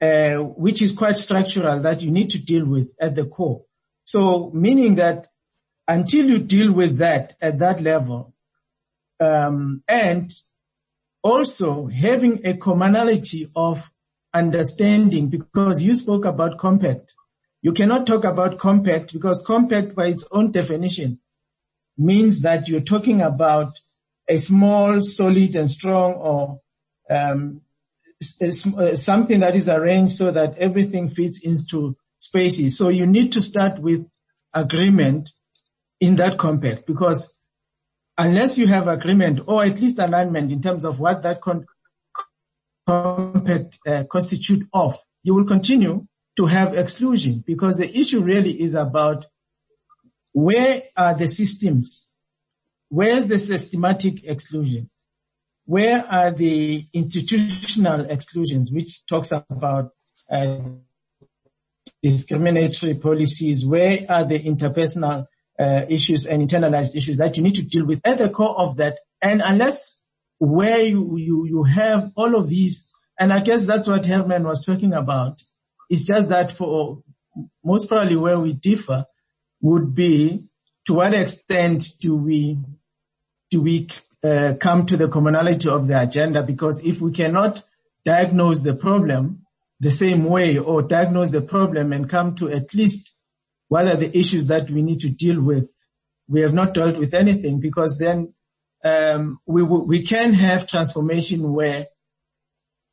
uh, 0.00 0.34
which 0.34 0.82
is 0.82 0.92
quite 0.92 1.16
structural 1.16 1.80
that 1.80 2.02
you 2.02 2.10
need 2.10 2.30
to 2.30 2.38
deal 2.38 2.64
with 2.64 2.88
at 3.00 3.14
the 3.14 3.24
core. 3.24 3.62
So 4.04 4.50
meaning 4.54 4.96
that 4.96 5.28
until 5.86 6.28
you 6.28 6.38
deal 6.38 6.72
with 6.72 6.98
that 6.98 7.34
at 7.40 7.58
that 7.58 7.80
level, 7.80 8.34
um, 9.20 9.82
and 9.88 10.30
also 11.22 11.86
having 11.86 12.46
a 12.46 12.54
commonality 12.54 13.50
of 13.54 13.90
understanding 14.32 15.28
because 15.28 15.82
you 15.82 15.94
spoke 15.94 16.24
about 16.24 16.58
compact. 16.58 17.14
You 17.62 17.72
cannot 17.72 18.06
talk 18.06 18.24
about 18.24 18.58
compact 18.58 19.12
because 19.12 19.42
compact 19.46 19.94
by 19.94 20.08
its 20.08 20.24
own 20.30 20.50
definition 20.50 21.18
means 21.96 22.40
that 22.40 22.68
you're 22.68 22.80
talking 22.80 23.22
about 23.22 23.78
a 24.28 24.36
small, 24.36 25.00
solid 25.00 25.56
and 25.56 25.70
strong 25.70 26.14
or 26.14 26.60
um, 27.08 27.62
uh, 28.42 28.96
something 28.96 29.40
that 29.40 29.54
is 29.54 29.68
arranged 29.68 30.16
so 30.16 30.30
that 30.30 30.58
everything 30.58 31.08
fits 31.08 31.40
into 31.40 31.96
spaces. 32.18 32.76
So 32.76 32.88
you 32.88 33.06
need 33.06 33.32
to 33.32 33.42
start 33.42 33.78
with 33.78 34.06
agreement 34.52 35.30
in 36.00 36.16
that 36.16 36.38
compact 36.38 36.86
because 36.86 37.32
unless 38.18 38.58
you 38.58 38.66
have 38.66 38.88
agreement 38.88 39.40
or 39.46 39.64
at 39.64 39.80
least 39.80 39.98
alignment 39.98 40.52
in 40.52 40.62
terms 40.62 40.84
of 40.84 41.00
what 41.00 41.22
that 41.22 41.40
con- 41.40 41.66
compact 42.86 43.78
uh, 43.86 44.04
constitute 44.10 44.66
of, 44.72 44.98
you 45.22 45.34
will 45.34 45.44
continue 45.44 46.06
to 46.36 46.46
have 46.46 46.74
exclusion 46.74 47.42
because 47.46 47.76
the 47.76 47.98
issue 47.98 48.20
really 48.20 48.60
is 48.60 48.74
about 48.74 49.26
where 50.32 50.82
are 50.96 51.14
the 51.14 51.28
systems? 51.28 52.08
Where's 52.88 53.26
the 53.26 53.38
systematic 53.38 54.24
exclusion? 54.24 54.90
Where 55.66 56.04
are 56.06 56.30
the 56.30 56.86
institutional 56.92 58.02
exclusions, 58.10 58.70
which 58.70 59.06
talks 59.06 59.32
about 59.32 59.92
uh, 60.30 60.58
discriminatory 62.02 62.94
policies? 62.94 63.64
Where 63.64 64.04
are 64.08 64.24
the 64.24 64.40
interpersonal 64.40 65.26
uh, 65.58 65.86
issues 65.88 66.26
and 66.26 66.48
internalized 66.48 66.96
issues 66.96 67.18
that 67.18 67.36
you 67.36 67.42
need 67.42 67.54
to 67.56 67.64
deal 67.64 67.84
with 67.84 68.00
at 68.04 68.18
the 68.18 68.28
core 68.28 68.58
of 68.58 68.76
that? 68.76 68.98
And 69.22 69.40
unless 69.44 70.00
where 70.38 70.80
you, 70.82 71.16
you, 71.16 71.46
you 71.46 71.62
have 71.64 72.12
all 72.16 72.34
of 72.34 72.48
these, 72.48 72.92
and 73.18 73.32
I 73.32 73.40
guess 73.40 73.64
that's 73.64 73.88
what 73.88 74.06
Herman 74.06 74.44
was 74.44 74.64
talking 74.64 74.92
about, 74.92 75.42
it's 75.88 76.04
just 76.04 76.28
that 76.28 76.52
for 76.52 77.02
most 77.64 77.88
probably 77.88 78.16
where 78.16 78.38
we 78.38 78.52
differ 78.52 79.06
would 79.60 79.94
be 79.94 80.48
to 80.86 80.94
what 80.94 81.14
extent 81.14 81.92
do 82.00 82.16
we, 82.16 82.58
do 83.50 83.62
we 83.62 83.88
uh, 84.22 84.54
come 84.60 84.86
to 84.86 84.96
the 84.96 85.08
commonality 85.08 85.68
of 85.68 85.86
the 85.86 86.00
agenda? 86.00 86.42
Because 86.42 86.84
if 86.84 87.00
we 87.00 87.12
cannot 87.12 87.62
diagnose 88.04 88.60
the 88.60 88.74
problem 88.74 89.44
the 89.80 89.90
same 89.90 90.24
way 90.24 90.58
or 90.58 90.82
diagnose 90.82 91.30
the 91.30 91.40
problem 91.40 91.92
and 91.92 92.08
come 92.08 92.34
to 92.36 92.50
at 92.50 92.74
least 92.74 93.13
what 93.68 93.88
are 93.88 93.96
the 93.96 94.16
issues 94.16 94.46
that 94.46 94.70
we 94.70 94.82
need 94.82 95.00
to 95.00 95.10
deal 95.10 95.40
with, 95.40 95.70
we 96.28 96.40
have 96.40 96.54
not 96.54 96.74
dealt 96.74 96.96
with 96.96 97.14
anything 97.14 97.60
because 97.60 97.98
then 97.98 98.34
um, 98.84 99.38
we 99.46 99.62
we 99.62 100.02
can 100.02 100.34
have 100.34 100.66
transformation 100.66 101.52
where 101.52 101.86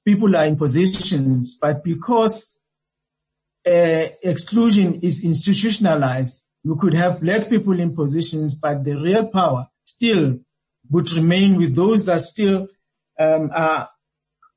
people 0.06 0.36
are 0.36 0.46
in 0.46 0.56
positions, 0.56 1.58
but 1.62 1.84
because 1.84 2.58
uh, 3.68 4.06
exclusion 4.24 5.02
is 5.02 5.24
institutionalized, 5.24 6.42
we 6.64 6.76
could 6.80 6.94
have 6.94 7.22
black 7.22 7.50
people 7.50 7.80
in 7.80 7.96
positions, 7.96 8.56
but 8.56 8.84
the 8.84 8.96
real 8.96 9.28
power 9.28 9.68
still 9.84 10.40
would 10.90 11.12
remain 11.12 11.58
with 11.58 11.76
those 11.76 12.06
that 12.06 12.22
still 12.22 12.68
um, 13.20 13.52
are, 13.54 13.90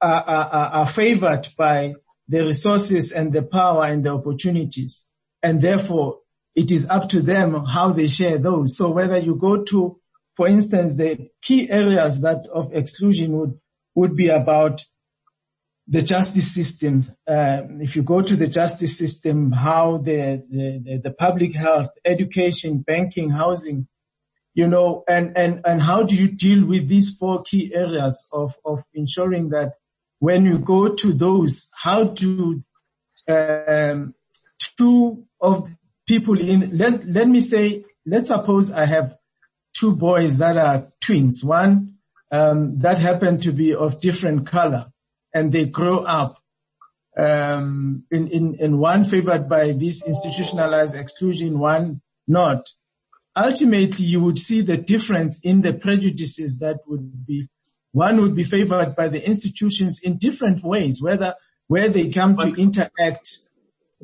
are, 0.00 0.22
are, 0.22 0.68
are 0.80 0.86
favored 0.86 1.48
by 1.56 1.94
the 2.28 2.40
resources 2.40 3.12
and 3.12 3.32
the 3.32 3.42
power 3.42 3.84
and 3.84 4.04
the 4.04 4.10
opportunities. 4.10 5.10
And 5.44 5.62
therefore, 5.62 6.18
it 6.56 6.72
is 6.72 6.88
up 6.88 7.08
to 7.10 7.22
them 7.22 7.64
how 7.64 7.92
they 7.92 8.08
share 8.08 8.38
those. 8.38 8.76
So 8.76 8.90
whether 8.90 9.18
you 9.18 9.36
go 9.36 9.62
to 9.64 10.00
for 10.34 10.48
instance, 10.48 10.96
the 10.96 11.30
key 11.42 11.70
areas 11.70 12.20
that 12.22 12.46
of 12.52 12.74
exclusion 12.74 13.38
would, 13.38 13.60
would 13.94 14.16
be 14.16 14.28
about 14.28 14.82
the 15.86 16.02
justice 16.02 16.52
system. 16.52 17.02
Uh, 17.26 17.62
if 17.80 17.94
you 17.94 18.02
go 18.02 18.20
to 18.20 18.34
the 18.34 18.48
justice 18.48 18.98
system, 18.98 19.52
how 19.52 19.98
the, 19.98 20.42
the, 20.50 21.00
the 21.04 21.10
public 21.10 21.54
health, 21.54 21.90
education, 22.04 22.78
banking, 22.78 23.30
housing, 23.30 23.86
you 24.54 24.66
know, 24.66 25.04
and, 25.08 25.36
and, 25.36 25.60
and 25.64 25.82
how 25.82 26.02
do 26.02 26.16
you 26.16 26.28
deal 26.28 26.64
with 26.64 26.88
these 26.88 27.16
four 27.16 27.42
key 27.42 27.72
areas 27.74 28.26
of, 28.32 28.56
of 28.64 28.82
ensuring 28.94 29.50
that 29.50 29.74
when 30.18 30.44
you 30.44 30.58
go 30.58 30.94
to 30.94 31.12
those, 31.12 31.68
how 31.74 32.04
do 32.04 32.62
um, 33.28 34.14
two 34.76 35.23
of 35.40 35.70
people 36.06 36.38
in, 36.38 36.76
let, 36.76 37.04
let 37.04 37.28
me 37.28 37.40
say, 37.40 37.84
let's 38.06 38.28
suppose 38.28 38.70
I 38.70 38.86
have 38.86 39.16
two 39.74 39.94
boys 39.94 40.38
that 40.38 40.56
are 40.56 40.86
twins. 41.00 41.42
One 41.44 41.94
um, 42.30 42.78
that 42.80 42.98
happen 42.98 43.38
to 43.40 43.52
be 43.52 43.74
of 43.74 44.00
different 44.00 44.46
color, 44.46 44.86
and 45.32 45.52
they 45.52 45.66
grow 45.66 45.98
up 45.98 46.38
um, 47.16 48.04
in, 48.10 48.28
in, 48.28 48.54
in 48.56 48.78
one 48.78 49.04
favored 49.04 49.48
by 49.48 49.72
this 49.72 50.04
institutionalized 50.04 50.94
exclusion, 50.94 51.58
one 51.58 52.00
not. 52.26 52.66
Ultimately, 53.36 54.04
you 54.04 54.20
would 54.20 54.38
see 54.38 54.62
the 54.62 54.76
difference 54.76 55.40
in 55.40 55.62
the 55.62 55.74
prejudices 55.74 56.58
that 56.58 56.78
would 56.86 57.26
be. 57.26 57.48
One 57.92 58.20
would 58.20 58.34
be 58.34 58.42
favored 58.42 58.96
by 58.96 59.06
the 59.06 59.24
institutions 59.24 60.00
in 60.02 60.18
different 60.18 60.64
ways, 60.64 61.00
whether 61.00 61.36
where 61.68 61.88
they 61.88 62.10
come 62.10 62.36
to 62.36 62.52
interact. 62.54 63.38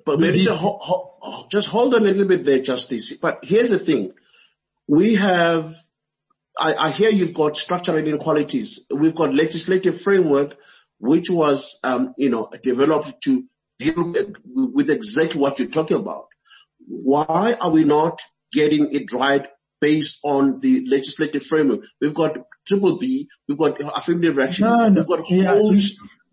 But 0.04 0.20
maybe 0.20 0.44
just, 0.44 0.60
just 1.50 1.68
hold 1.68 1.94
on 1.94 2.02
a 2.02 2.04
little 2.04 2.26
bit 2.26 2.44
there, 2.44 2.60
Justice. 2.60 3.12
But 3.14 3.40
here's 3.44 3.70
the 3.70 3.78
thing 3.78 4.12
we 4.86 5.14
have, 5.16 5.76
I, 6.60 6.74
I 6.74 6.90
hear 6.90 7.10
you've 7.10 7.34
got 7.34 7.56
structural 7.56 7.98
inequalities. 7.98 8.84
We've 8.90 9.14
got 9.14 9.34
legislative 9.34 10.00
framework 10.00 10.56
which 11.00 11.30
was, 11.30 11.80
um, 11.82 12.14
you 12.18 12.28
know, 12.28 12.50
developed 12.62 13.22
to 13.22 13.44
deal 13.78 14.14
with 14.44 14.90
exactly 14.90 15.40
what 15.40 15.58
you're 15.58 15.68
talking 15.68 15.96
about. 15.96 16.26
Why 16.86 17.56
are 17.58 17.70
we 17.70 17.84
not 17.84 18.20
getting 18.52 18.92
it 18.92 19.10
right 19.12 19.46
based 19.80 20.20
on 20.22 20.60
the 20.60 20.84
legislative 20.86 21.42
framework? 21.42 21.86
We've 22.00 22.14
got 22.14 22.36
triple 22.68 22.98
B, 22.98 23.28
we've 23.48 23.56
got 23.56 23.80
affirmative 23.80 24.38
action, 24.38 24.68
no, 24.68 24.88
no, 24.88 24.94
we've 24.94 25.06
got 25.06 25.30
yeah, 25.30 25.54
whole 25.54 25.74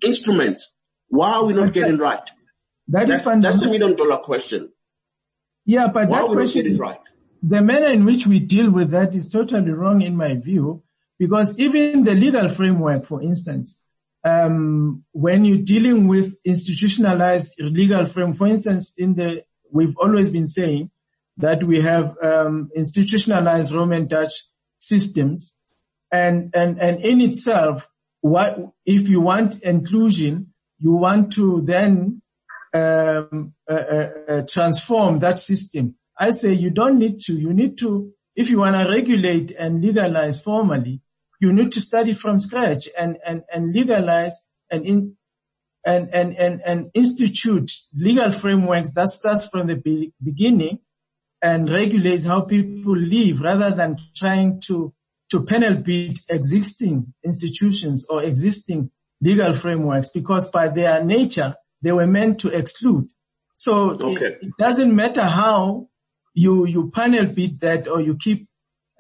instruments. 0.06 0.76
Why 1.08 1.36
are 1.36 1.46
we 1.46 1.54
not 1.54 1.72
getting 1.72 1.98
right? 1.98 2.30
That 2.90 3.08
that's, 3.08 3.26
is 3.26 3.44
that's 3.44 3.62
the 3.62 3.70
million 3.70 3.96
dollar 3.96 4.18
question. 4.18 4.72
Yeah, 5.66 5.88
but 5.88 6.08
Why 6.08 6.22
that 6.22 6.30
question, 6.30 6.66
is 6.68 6.80
right? 6.80 7.00
the 7.44 7.62
manner 7.62 7.88
in 7.88 8.06
which 8.06 8.26
we 8.26 8.40
deal 8.40 8.72
with 8.72 8.92
that 8.92 9.14
is 9.16 9.30
totally 9.30 9.72
wrong 9.72 10.02
in 10.02 10.16
my 10.16 10.36
view, 10.36 10.84
because 11.20 11.58
even 11.58 12.04
the 12.04 12.14
legal 12.14 12.48
framework, 12.50 13.06
for 13.06 13.22
instance, 13.22 13.82
um, 14.24 15.04
when 15.12 15.46
you're 15.46 15.58
dealing 15.64 16.08
with 16.08 16.36
institutionalized 16.46 17.60
legal 17.60 18.06
frame, 18.06 18.34
for 18.34 18.48
instance, 18.48 18.94
in 18.98 19.16
the 19.16 19.44
we've 19.72 19.98
always 19.98 20.30
been 20.30 20.48
saying 20.48 20.90
that 21.38 21.64
we 21.64 21.82
have 21.82 22.16
um, 22.22 22.70
institutionalized 22.76 23.74
Roman 23.74 24.08
Dutch 24.08 24.34
systems, 24.80 25.58
and 26.12 26.52
and 26.54 26.80
and 26.80 27.02
in 27.04 27.22
itself, 27.22 27.88
what 28.22 28.58
if 28.86 29.08
you 29.08 29.22
want 29.22 29.62
inclusion, 29.62 30.54
you 30.80 30.92
want 30.92 31.34
to 31.34 31.62
then 31.62 32.22
um, 32.78 33.54
uh, 33.70 33.74
uh, 33.74 34.10
uh 34.28 34.42
transform 34.48 35.20
that 35.20 35.40
system 35.40 35.96
I 36.18 36.32
say 36.32 36.54
you 36.54 36.72
don't 36.72 36.98
need 36.98 37.20
to. 37.26 37.34
You 37.34 37.54
need 37.54 37.78
to, 37.80 38.12
if 38.36 38.50
you 38.50 38.60
want 38.60 38.76
to 38.76 38.92
regulate 38.92 39.52
and 39.52 39.84
legalize 39.84 40.42
formally, 40.42 41.02
you 41.40 41.54
need 41.54 41.72
to 41.74 41.82
study 41.82 42.14
from 42.14 42.40
scratch 42.40 42.90
and, 42.98 43.18
and, 43.26 43.44
and 43.54 43.74
legalize 43.74 44.40
and 44.72 44.86
in, 44.86 45.16
and, 45.86 46.10
and, 46.14 46.36
and, 46.36 46.62
and 46.66 46.92
institute 46.94 47.72
legal 47.94 48.32
frameworks 48.32 48.92
that 48.92 49.08
starts 49.10 49.48
from 49.48 49.68
the 49.68 49.76
be- 49.76 50.12
beginning 50.24 50.80
and 51.42 51.70
regulates 51.70 52.26
how 52.26 52.42
people 52.42 52.98
live 52.98 53.42
rather 53.42 53.70
than 53.70 53.98
trying 54.16 54.60
to, 54.60 54.94
to 55.30 55.46
panel 55.46 55.76
beat 55.76 56.20
existing 56.30 57.14
institutions 57.24 58.08
or 58.10 58.24
existing 58.24 58.90
legal 59.22 59.54
frameworks 59.54 60.10
because 60.10 60.48
by 60.48 60.68
their 60.68 61.04
nature, 61.04 61.56
they 61.82 61.92
were 61.92 62.08
meant 62.08 62.40
to 62.40 62.50
exclude. 62.50 63.10
So 63.56 63.92
okay. 63.92 64.26
it, 64.26 64.40
it, 64.42 64.54
doesn't 64.58 64.96
matter 64.96 65.24
how 65.24 65.90
you, 66.34 66.66
you 66.66 66.92
panel 66.92 67.26
beat 67.26 67.60
that 67.62 67.88
or 67.88 68.02
you 68.02 68.18
keep 68.18 68.48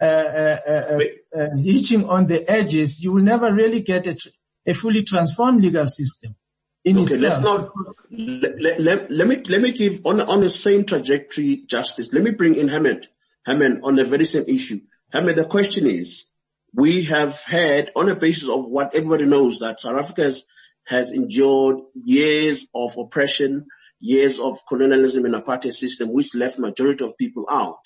uh, 0.01 0.05
uh, 0.05 0.59
uh, 0.67 0.99
uh, 1.35 1.47
hitching 1.63 2.07
on 2.07 2.27
the 2.27 2.49
edges, 2.49 3.01
you 3.01 3.11
will 3.11 3.23
never 3.23 3.51
really 3.51 3.81
get 3.81 4.05
a, 4.05 4.15
a 4.65 4.73
fully 4.73 5.03
transformed 5.03 5.63
legal 5.63 5.87
system. 5.87 6.35
in 6.83 6.97
okay, 6.97 7.15
itself. 7.15 7.21
let's 7.21 7.39
not, 7.41 7.69
let, 8.11 8.81
let, 8.81 9.11
let, 9.11 9.27
me, 9.27 9.41
let 9.49 9.61
me 9.61 9.71
give 9.71 10.05
on, 10.05 10.21
on 10.21 10.41
the 10.41 10.49
same 10.49 10.85
trajectory 10.85 11.63
justice. 11.65 12.13
Let 12.13 12.23
me 12.23 12.31
bring 12.31 12.55
in 12.55 12.67
Hammond, 12.67 13.07
Hammond 13.45 13.81
on 13.83 13.95
the 13.95 14.05
very 14.05 14.25
same 14.25 14.45
issue. 14.47 14.81
Hammond, 15.11 15.37
the 15.37 15.45
question 15.45 15.87
is, 15.87 16.27
we 16.73 17.05
have 17.05 17.41
had 17.43 17.91
on 17.95 18.05
the 18.05 18.15
basis 18.15 18.49
of 18.49 18.65
what 18.65 18.93
everybody 18.93 19.25
knows 19.25 19.59
that 19.59 19.79
South 19.79 19.95
Africa 19.97 20.23
has, 20.23 20.45
has 20.87 21.11
endured 21.11 21.79
years 21.93 22.65
of 22.73 22.97
oppression, 22.97 23.67
years 23.99 24.39
of 24.39 24.57
colonialism 24.67 25.25
and 25.25 25.35
apartheid 25.35 25.73
system, 25.73 26.13
which 26.13 26.33
left 26.33 26.59
majority 26.59 27.03
of 27.03 27.17
people 27.17 27.45
out. 27.49 27.79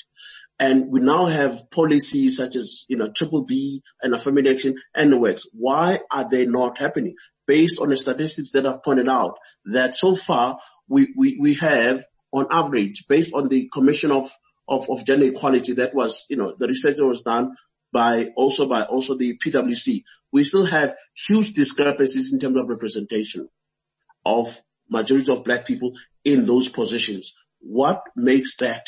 And 0.60 0.92
we 0.92 1.02
now 1.02 1.26
have 1.26 1.72
policies 1.72 2.38
such 2.38 2.56
as, 2.56 2.86
you 2.88 2.96
know, 2.96 3.10
triple 3.12 3.44
B 3.46 3.82
and 4.04 4.14
affirmative 4.14 4.56
action 4.56 4.76
and 4.94 5.12
the 5.12 5.20
works. 5.20 5.48
Why 5.54 6.00
are 6.12 6.30
they 6.30 6.46
not 6.46 6.78
happening? 6.78 7.16
Based 7.48 7.82
on 7.82 7.90
the 7.90 7.98
statistics 7.98 8.52
that 8.52 8.68
I've 8.68 8.84
pointed 8.84 9.10
out 9.10 9.40
that 9.66 9.96
so 9.96 10.16
far 10.16 10.60
we, 10.88 11.12
we, 11.18 11.38
we 11.40 11.56
have 11.56 12.06
on 12.32 12.46
average 12.52 13.06
based 13.08 13.34
on 13.34 13.48
the 13.48 13.70
commission 13.74 14.12
of, 14.12 14.30
of, 14.68 14.88
of 14.90 15.04
gender 15.06 15.26
equality 15.26 15.74
that 15.74 15.96
was, 15.96 16.26
you 16.30 16.38
know, 16.38 16.54
the 16.58 16.68
research 16.68 16.98
that 16.98 17.08
was 17.08 17.22
done 17.22 17.56
by 17.92 18.32
also 18.36 18.68
by 18.68 18.84
also 18.84 19.16
the 19.16 19.38
PwC. 19.38 20.04
We 20.32 20.44
still 20.44 20.66
have 20.66 20.96
huge 21.14 21.54
discrepancies 21.54 22.34
in 22.34 22.40
terms 22.40 22.58
of 22.58 22.68
representation 22.70 23.50
of 24.26 24.60
majority 24.90 25.32
of 25.32 25.44
black 25.44 25.66
people 25.66 25.94
in 26.24 26.46
those 26.46 26.70
positions. 26.70 27.34
What 27.60 28.04
makes 28.16 28.58
that? 28.58 28.86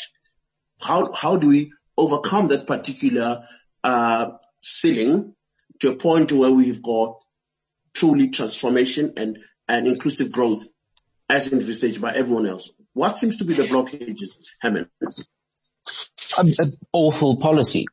How, 0.80 1.12
how 1.12 1.36
do 1.36 1.48
we 1.48 1.72
overcome 1.96 2.48
that 2.48 2.66
particular, 2.66 3.46
uh, 3.82 4.30
ceiling 4.60 5.34
to 5.80 5.90
a 5.90 5.96
point 5.96 6.32
where 6.32 6.50
we've 6.50 6.82
got 6.82 7.20
truly 7.92 8.28
transformation 8.30 9.12
and, 9.16 9.38
and 9.68 9.86
inclusive 9.86 10.32
growth 10.32 10.66
as 11.28 11.52
envisaged 11.52 12.00
by 12.00 12.12
everyone 12.12 12.46
else? 12.46 12.70
What 12.92 13.16
seems 13.18 13.36
to 13.38 13.44
be 13.44 13.54
the 13.54 13.62
blockages, 13.64 14.46
Herman? 14.62 14.88
Um, 16.38 16.48
awful 16.92 17.36
policy, 17.36 17.86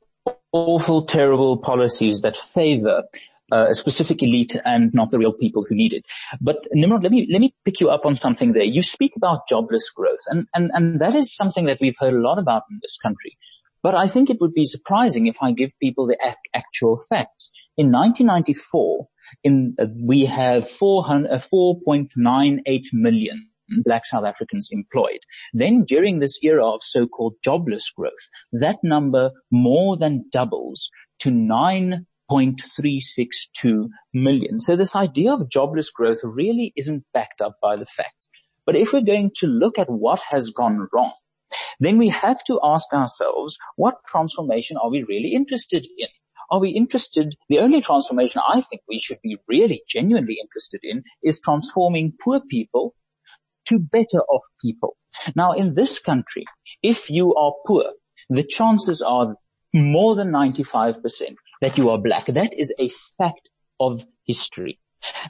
awful, 0.52 1.06
terrible 1.06 1.58
policies 1.58 2.22
that 2.22 2.38
favor 2.38 3.04
uh, 3.52 3.68
a 3.70 3.76
specific 3.76 4.24
elite 4.24 4.56
and 4.64 4.94
not 4.94 5.12
the 5.12 5.20
real 5.20 5.34
people 5.34 5.66
who 5.68 5.76
need 5.76 5.94
it. 5.94 6.08
But 6.40 6.66
Nimrod, 6.72 7.04
let 7.04 7.12
me 7.12 7.28
let 7.32 7.42
me 7.42 7.54
pick 7.66 7.80
you 7.82 7.90
up 7.90 8.06
on 8.06 8.16
something 8.16 8.54
there. 8.54 8.64
You 8.64 8.82
speak 8.82 9.14
about 9.18 9.48
jobless 9.50 9.90
growth, 9.90 10.22
and 10.28 10.48
and 10.54 10.72
and 10.74 11.02
that 11.02 11.16
is 11.16 11.36
something 11.36 11.66
that 11.66 11.80
we've 11.82 11.98
heard 12.00 12.14
a 12.14 12.22
lot 12.22 12.40
about 12.40 12.64
in 12.70 12.80
this 12.82 12.98
country. 12.98 13.38
But 13.84 13.96
I 13.96 14.08
think 14.08 14.30
it 14.30 14.38
would 14.40 14.54
be 14.54 14.66
surprising 14.66 15.28
if 15.28 15.38
I 15.42 15.52
give 15.54 15.72
people 15.80 16.06
the 16.08 16.18
ac- 16.24 16.38
actual 16.54 16.98
facts. 17.10 17.52
In 17.78 17.92
1994, 17.92 19.08
in 19.44 19.76
uh, 19.80 19.88
we 20.00 20.26
have 20.26 20.70
400, 20.70 21.32
uh, 21.32 21.38
4.98 21.40 22.86
million 22.94 23.51
black 23.84 24.06
South 24.06 24.26
Africans 24.26 24.70
employed. 24.72 25.20
Then 25.54 25.84
during 25.84 26.20
this 26.20 26.40
era 26.44 26.68
of 26.68 26.84
so-called 26.84 27.36
jobless 27.44 27.92
growth, 27.92 28.30
that 28.54 28.80
number 28.84 29.32
more 29.50 29.98
than 29.98 30.30
doubles 30.32 30.90
to 31.20 31.30
9.362 31.30 33.90
million. 34.14 34.60
So 34.60 34.76
this 34.76 34.96
idea 34.96 35.34
of 35.34 35.50
jobless 35.50 35.92
growth 35.92 36.20
really 36.24 36.74
isn't 36.76 37.06
backed 37.14 37.42
up 37.42 37.58
by 37.62 37.76
the 37.76 37.86
facts. 37.86 38.30
But 38.66 38.76
if 38.76 38.94
we're 38.94 39.04
going 39.04 39.32
to 39.40 39.48
look 39.48 39.80
at 39.80 39.90
what 39.90 40.22
has 40.30 40.52
gone 40.52 40.88
wrong, 40.94 41.12
then 41.80 41.98
we 41.98 42.10
have 42.10 42.44
to 42.46 42.60
ask 42.64 42.94
ourselves, 42.94 43.58
what 43.76 44.06
transformation 44.08 44.78
are 44.78 44.90
we 44.90 45.04
really 45.04 45.34
interested 45.34 45.86
in? 45.98 46.08
Are 46.50 46.60
we 46.60 46.72
interested, 46.72 47.36
the 47.50 47.60
only 47.60 47.82
transformation 47.82 48.42
I 48.46 48.62
think 48.62 48.82
we 48.88 49.00
should 49.00 49.20
be 49.24 49.38
really 49.48 49.84
genuinely 49.88 50.38
interested 50.42 50.82
in 50.84 51.04
is 51.24 51.40
transforming 51.40 52.14
poor 52.22 52.42
people 52.42 52.94
to 53.68 53.80
better 53.80 54.20
off 54.20 54.44
people. 54.62 54.96
Now 55.36 55.52
in 55.52 55.74
this 55.74 56.00
country, 56.00 56.46
if 56.82 57.10
you 57.10 57.36
are 57.36 57.54
poor, 57.66 57.86
the 58.30 58.44
chances 58.44 59.02
are 59.02 59.36
more 59.74 60.16
than 60.16 60.32
95% 60.32 61.36
that 61.62 61.78
you 61.78 61.90
are 61.90 61.98
black. 61.98 62.26
That 62.26 62.58
is 62.58 62.74
a 62.80 62.90
fact 63.18 63.50
of 63.80 64.06
history. 64.26 64.80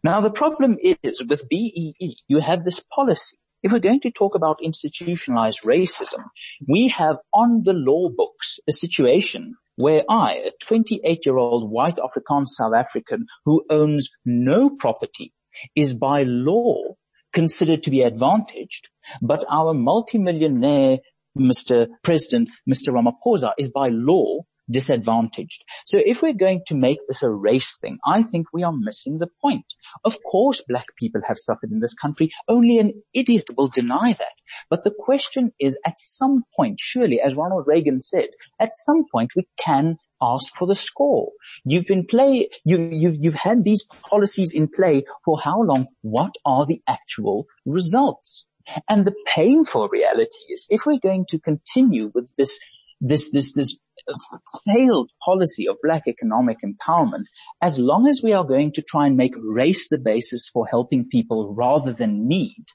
Now 0.03 0.21
the 0.21 0.31
problem 0.31 0.77
is 0.81 1.21
with 1.27 1.47
BEE, 1.49 2.17
you 2.27 2.39
have 2.39 2.63
this 2.63 2.79
policy. 2.79 3.37
If 3.63 3.71
we're 3.71 3.79
going 3.79 4.01
to 4.01 4.11
talk 4.11 4.35
about 4.35 4.63
institutionalized 4.63 5.61
racism, 5.63 6.23
we 6.67 6.87
have 6.89 7.17
on 7.31 7.61
the 7.63 7.73
law 7.73 8.09
books 8.09 8.59
a 8.67 8.71
situation 8.71 9.55
where 9.77 10.03
I, 10.09 10.33
a 10.33 10.51
28 10.63 11.25
year 11.25 11.37
old 11.37 11.69
white 11.69 11.97
Afrikaans 11.97 12.49
South 12.49 12.73
African 12.73 13.27
who 13.45 13.63
owns 13.69 14.09
no 14.25 14.71
property 14.71 15.33
is 15.75 15.93
by 15.93 16.23
law 16.23 16.95
considered 17.33 17.83
to 17.83 17.91
be 17.91 18.01
advantaged, 18.01 18.89
but 19.21 19.45
our 19.49 19.73
multimillionaire 19.73 20.99
Mr. 21.37 21.87
President, 22.03 22.49
Mr. 22.69 22.89
Ramaphosa 22.89 23.53
is 23.57 23.71
by 23.71 23.87
law 23.89 24.41
disadvantaged. 24.69 25.63
So 25.85 25.97
if 25.97 26.21
we're 26.21 26.33
going 26.33 26.63
to 26.67 26.75
make 26.75 26.99
this 27.07 27.23
a 27.23 27.29
race 27.29 27.77
thing, 27.79 27.99
I 28.05 28.23
think 28.23 28.47
we 28.53 28.63
are 28.63 28.73
missing 28.73 29.17
the 29.17 29.29
point. 29.41 29.65
Of 30.03 30.17
course 30.23 30.63
black 30.67 30.85
people 30.97 31.21
have 31.27 31.37
suffered 31.37 31.71
in 31.71 31.79
this 31.79 31.93
country. 31.93 32.31
Only 32.47 32.79
an 32.79 33.01
idiot 33.13 33.45
will 33.55 33.67
deny 33.67 34.13
that. 34.13 34.35
But 34.69 34.83
the 34.83 34.95
question 34.97 35.51
is 35.59 35.79
at 35.85 35.99
some 35.99 36.43
point, 36.55 36.79
surely, 36.79 37.21
as 37.21 37.35
Ronald 37.35 37.65
Reagan 37.67 38.01
said, 38.01 38.29
at 38.59 38.71
some 38.73 39.05
point 39.11 39.31
we 39.35 39.47
can 39.57 39.97
ask 40.21 40.53
for 40.55 40.67
the 40.67 40.75
score. 40.75 41.31
You've 41.65 41.87
been 41.87 42.05
play, 42.05 42.49
you, 42.63 42.77
you've, 42.91 43.17
you've 43.19 43.33
had 43.33 43.63
these 43.63 43.83
policies 43.83 44.53
in 44.53 44.67
play 44.67 45.03
for 45.25 45.39
how 45.39 45.61
long? 45.61 45.87
What 46.01 46.35
are 46.45 46.65
the 46.65 46.81
actual 46.87 47.47
results? 47.65 48.45
And 48.87 49.05
the 49.05 49.15
painful 49.25 49.89
reality 49.89 50.45
is 50.49 50.67
if 50.69 50.85
we're 50.85 50.99
going 50.99 51.25
to 51.29 51.39
continue 51.39 52.11
with 52.13 52.29
this 52.37 52.59
this, 53.01 53.31
this, 53.31 53.53
this 53.53 53.77
uh, 54.07 54.37
failed 54.65 55.09
policy 55.25 55.67
of 55.67 55.77
black 55.81 56.03
economic 56.07 56.57
empowerment, 56.63 57.25
as 57.61 57.79
long 57.79 58.07
as 58.07 58.21
we 58.23 58.33
are 58.33 58.43
going 58.43 58.71
to 58.73 58.83
try 58.83 59.07
and 59.07 59.17
make 59.17 59.33
race 59.35 59.89
the 59.89 59.97
basis 59.97 60.47
for 60.47 60.67
helping 60.67 61.09
people 61.09 61.53
rather 61.55 61.93
than 61.93 62.27
need, 62.27 62.65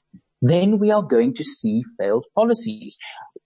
then 0.41 0.79
we 0.79 0.91
are 0.91 1.01
going 1.01 1.33
to 1.35 1.43
see 1.43 1.83
failed 1.97 2.25
policies. 2.35 2.97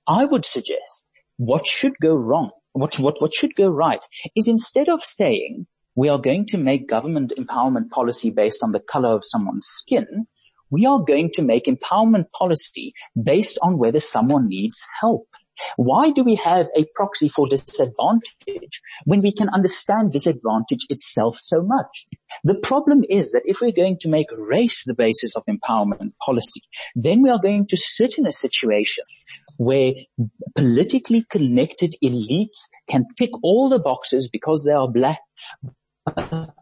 I 0.07 0.25
would 0.25 0.43
suggest 0.43 1.05
what 1.37 1.65
should 1.65 1.93
go 2.01 2.15
wrong, 2.15 2.51
what, 2.73 2.97
what, 2.99 3.21
what 3.21 3.33
should 3.33 3.55
go 3.55 3.67
right 3.67 4.05
is 4.35 4.47
instead 4.47 4.89
of 4.89 5.03
saying 5.03 5.67
we 5.95 6.09
are 6.09 6.19
going 6.19 6.45
to 6.47 6.57
make 6.57 6.87
government 6.87 7.33
empowerment 7.37 7.89
policy 7.89 8.29
based 8.29 8.63
on 8.63 8.71
the 8.71 8.79
color 8.79 9.09
of 9.09 9.25
someone's 9.25 9.65
skin, 9.65 10.25
we 10.69 10.85
are 10.85 10.99
going 10.99 11.31
to 11.33 11.41
make 11.41 11.65
empowerment 11.65 12.31
policy 12.31 12.93
based 13.21 13.59
on 13.61 13.77
whether 13.77 13.99
someone 13.99 14.47
needs 14.47 14.81
help. 15.01 15.27
Why 15.75 16.11
do 16.11 16.23
we 16.23 16.35
have 16.35 16.67
a 16.75 16.85
proxy 16.95 17.27
for 17.27 17.45
disadvantage 17.45 18.81
when 19.05 19.21
we 19.21 19.31
can 19.31 19.49
understand 19.49 20.11
disadvantage 20.11 20.87
itself 20.89 21.37
so 21.39 21.61
much? 21.61 22.07
The 22.43 22.55
problem 22.55 23.03
is 23.07 23.31
that 23.31 23.43
if 23.45 23.61
we're 23.61 23.71
going 23.71 23.97
to 23.99 24.09
make 24.09 24.27
race 24.31 24.85
the 24.85 24.95
basis 24.95 25.35
of 25.35 25.43
empowerment 25.45 26.13
policy, 26.25 26.61
then 26.95 27.21
we 27.21 27.29
are 27.29 27.39
going 27.39 27.67
to 27.67 27.77
sit 27.77 28.17
in 28.17 28.25
a 28.25 28.31
situation 28.31 29.03
where 29.61 29.93
politically 30.55 31.23
connected 31.29 31.95
elites 32.03 32.67
can 32.89 33.05
tick 33.17 33.29
all 33.43 33.69
the 33.69 33.77
boxes 33.79 34.29
because 34.31 34.63
they 34.63 34.71
are 34.71 34.91
black, 34.91 35.19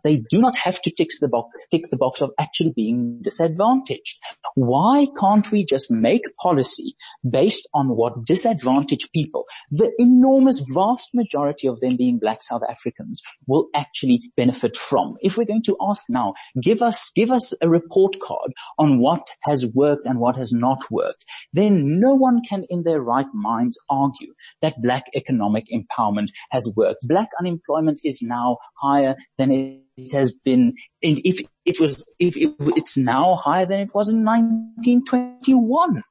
they 0.03 0.17
do 0.29 0.39
not 0.39 0.55
have 0.55 0.81
to 0.81 0.91
tick 0.91 1.09
the 1.19 1.29
box, 1.29 1.49
tick 1.71 1.83
the 1.89 1.97
box 1.97 2.21
of 2.21 2.31
actually 2.39 2.73
being 2.75 3.21
disadvantaged. 3.23 4.19
Why 4.55 5.07
can't 5.19 5.49
we 5.51 5.65
just 5.65 5.91
make 5.91 6.23
policy 6.41 6.95
based 7.27 7.67
on 7.73 7.89
what 7.89 8.25
disadvantaged 8.25 9.11
people, 9.13 9.45
the 9.71 9.91
enormous 9.97 10.59
vast 10.73 11.09
majority 11.13 11.67
of 11.67 11.79
them 11.79 11.97
being 11.97 12.19
black 12.19 12.43
South 12.43 12.61
Africans 12.67 13.21
will 13.47 13.67
actually 13.75 14.31
benefit 14.35 14.75
from? 14.75 15.15
If 15.21 15.37
we're 15.37 15.45
going 15.45 15.63
to 15.63 15.77
ask 15.81 16.03
now, 16.09 16.33
give 16.61 16.81
us, 16.81 17.11
give 17.15 17.31
us 17.31 17.53
a 17.61 17.69
report 17.69 18.19
card 18.19 18.53
on 18.77 18.99
what 18.99 19.31
has 19.41 19.65
worked 19.73 20.05
and 20.05 20.19
what 20.19 20.37
has 20.37 20.51
not 20.51 20.79
worked, 20.91 21.25
then 21.53 21.99
no 21.99 22.15
one 22.15 22.41
can 22.47 22.65
in 22.69 22.83
their 22.83 23.01
right 23.01 23.27
minds 23.33 23.77
argue 23.89 24.33
that 24.61 24.81
black 24.81 25.05
economic 25.15 25.65
empowerment 25.73 26.29
has 26.51 26.73
worked. 26.75 27.07
Black 27.07 27.29
unemployment 27.39 27.99
is 28.03 28.21
now 28.21 28.57
higher 28.75 29.15
than 29.37 29.51
it 29.51 29.81
has 30.13 30.31
been, 30.31 30.73
if 31.01 31.45
it 31.65 31.79
was, 31.79 32.05
if 32.19 32.37
it, 32.37 32.53
it's 32.59 32.97
now 32.97 33.35
higher 33.35 33.65
than 33.65 33.81
it 33.81 33.93
was 33.93 34.09
in 34.09 34.25
1921. 34.25 36.03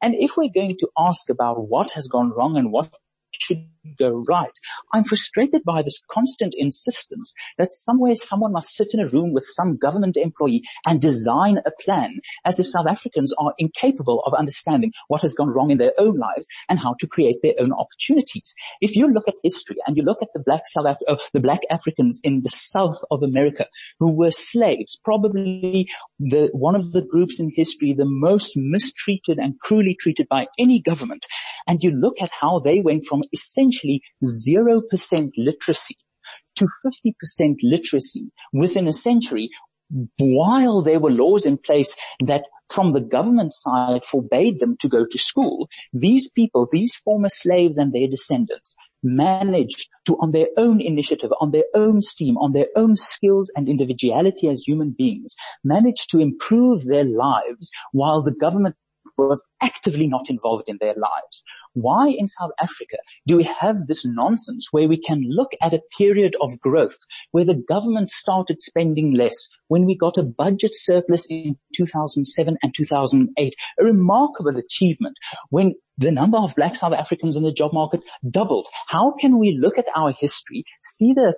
And 0.00 0.14
if 0.14 0.36
we're 0.36 0.52
going 0.54 0.76
to 0.78 0.88
ask 0.96 1.28
about 1.28 1.68
what 1.68 1.92
has 1.92 2.06
gone 2.06 2.30
wrong 2.30 2.56
and 2.56 2.72
what 2.72 2.94
should 3.42 3.66
go 3.98 4.24
right. 4.28 4.56
I'm 4.92 5.04
frustrated 5.04 5.62
by 5.64 5.82
this 5.82 6.00
constant 6.10 6.54
insistence 6.56 7.34
that 7.58 7.72
somewhere 7.72 8.14
someone 8.14 8.52
must 8.52 8.74
sit 8.74 8.88
in 8.92 9.00
a 9.00 9.08
room 9.08 9.32
with 9.32 9.44
some 9.44 9.76
government 9.76 10.16
employee 10.16 10.62
and 10.86 11.00
design 11.00 11.58
a 11.66 11.72
plan 11.84 12.20
as 12.44 12.58
if 12.58 12.68
South 12.68 12.86
Africans 12.86 13.32
are 13.38 13.54
incapable 13.58 14.22
of 14.22 14.34
understanding 14.34 14.92
what 15.08 15.22
has 15.22 15.34
gone 15.34 15.50
wrong 15.50 15.70
in 15.70 15.78
their 15.78 15.92
own 15.98 16.16
lives 16.16 16.46
and 16.68 16.78
how 16.78 16.94
to 17.00 17.06
create 17.06 17.36
their 17.42 17.54
own 17.58 17.72
opportunities. 17.72 18.54
If 18.80 18.96
you 18.96 19.08
look 19.08 19.28
at 19.28 19.34
history 19.42 19.76
and 19.86 19.96
you 19.96 20.02
look 20.02 20.22
at 20.22 20.28
the 20.34 20.42
black 20.44 20.62
South 20.66 20.86
Af- 20.86 21.08
uh, 21.08 21.16
the 21.32 21.40
black 21.40 21.60
Africans 21.70 22.20
in 22.22 22.40
the 22.40 22.48
south 22.48 22.98
of 23.10 23.22
America 23.22 23.66
who 23.98 24.12
were 24.12 24.30
slaves, 24.30 24.98
probably 25.04 25.88
the, 26.18 26.50
one 26.52 26.76
of 26.76 26.92
the 26.92 27.02
groups 27.02 27.40
in 27.40 27.50
history 27.54 27.92
the 27.92 28.04
most 28.06 28.52
mistreated 28.56 29.38
and 29.38 29.58
cruelly 29.58 29.96
treated 29.98 30.28
by 30.28 30.46
any 30.58 30.80
government. 30.80 31.26
And 31.66 31.82
you 31.82 31.90
look 31.90 32.20
at 32.20 32.30
how 32.30 32.58
they 32.58 32.80
went 32.80 33.04
from 33.08 33.22
essentially 33.32 34.02
0% 34.24 35.30
literacy 35.36 35.96
to 36.56 36.66
50% 37.40 37.56
literacy 37.62 38.30
within 38.52 38.88
a 38.88 38.92
century 38.92 39.50
while 40.18 40.82
there 40.82 41.00
were 41.00 41.10
laws 41.10 41.44
in 41.46 41.58
place 41.58 41.96
that 42.24 42.44
from 42.70 42.92
the 42.92 43.00
government 43.00 43.52
side 43.52 44.04
forbade 44.04 44.58
them 44.58 44.76
to 44.80 44.88
go 44.88 45.04
to 45.04 45.18
school, 45.18 45.68
these 45.92 46.30
people, 46.30 46.66
these 46.72 46.94
former 46.94 47.28
slaves 47.28 47.76
and 47.76 47.92
their 47.92 48.08
descendants 48.08 48.74
managed 49.02 49.88
to, 50.06 50.14
on 50.20 50.30
their 50.30 50.46
own 50.56 50.80
initiative, 50.80 51.30
on 51.40 51.50
their 51.50 51.64
own 51.74 52.00
steam, 52.00 52.38
on 52.38 52.52
their 52.52 52.68
own 52.76 52.96
skills 52.96 53.52
and 53.54 53.68
individuality 53.68 54.48
as 54.48 54.62
human 54.66 54.94
beings, 54.96 55.34
managed 55.62 56.08
to 56.10 56.18
improve 56.18 56.84
their 56.84 57.04
lives 57.04 57.70
while 57.92 58.22
the 58.22 58.34
government 58.34 58.76
was 59.18 59.46
actively 59.60 60.06
not 60.06 60.30
involved 60.30 60.64
in 60.66 60.78
their 60.80 60.94
lives. 60.94 61.44
Why 61.74 62.08
in 62.08 62.28
South 62.28 62.50
Africa 62.60 62.96
do 63.26 63.36
we 63.36 63.44
have 63.44 63.86
this 63.86 64.04
nonsense 64.04 64.68
where 64.72 64.88
we 64.88 64.98
can 64.98 65.22
look 65.26 65.52
at 65.62 65.72
a 65.72 65.82
period 65.96 66.36
of 66.40 66.60
growth 66.60 66.98
where 67.30 67.44
the 67.44 67.62
government 67.68 68.10
started 68.10 68.60
spending 68.60 69.14
less 69.14 69.48
when 69.68 69.86
we 69.86 69.96
got 69.96 70.18
a 70.18 70.32
budget 70.36 70.72
surplus 70.74 71.26
in 71.30 71.56
2007 71.74 72.58
and 72.62 72.74
2008, 72.74 73.54
a 73.80 73.84
remarkable 73.84 74.56
achievement 74.58 75.16
when 75.50 75.74
the 75.98 76.10
number 76.10 76.38
of 76.38 76.54
black 76.56 76.76
South 76.76 76.92
Africans 76.92 77.36
in 77.36 77.42
the 77.42 77.52
job 77.52 77.72
market 77.72 78.00
doubled. 78.30 78.66
How 78.88 79.12
can 79.12 79.38
we 79.38 79.58
look 79.58 79.78
at 79.78 79.86
our 79.96 80.12
history, 80.12 80.64
see 80.82 81.12
the 81.14 81.34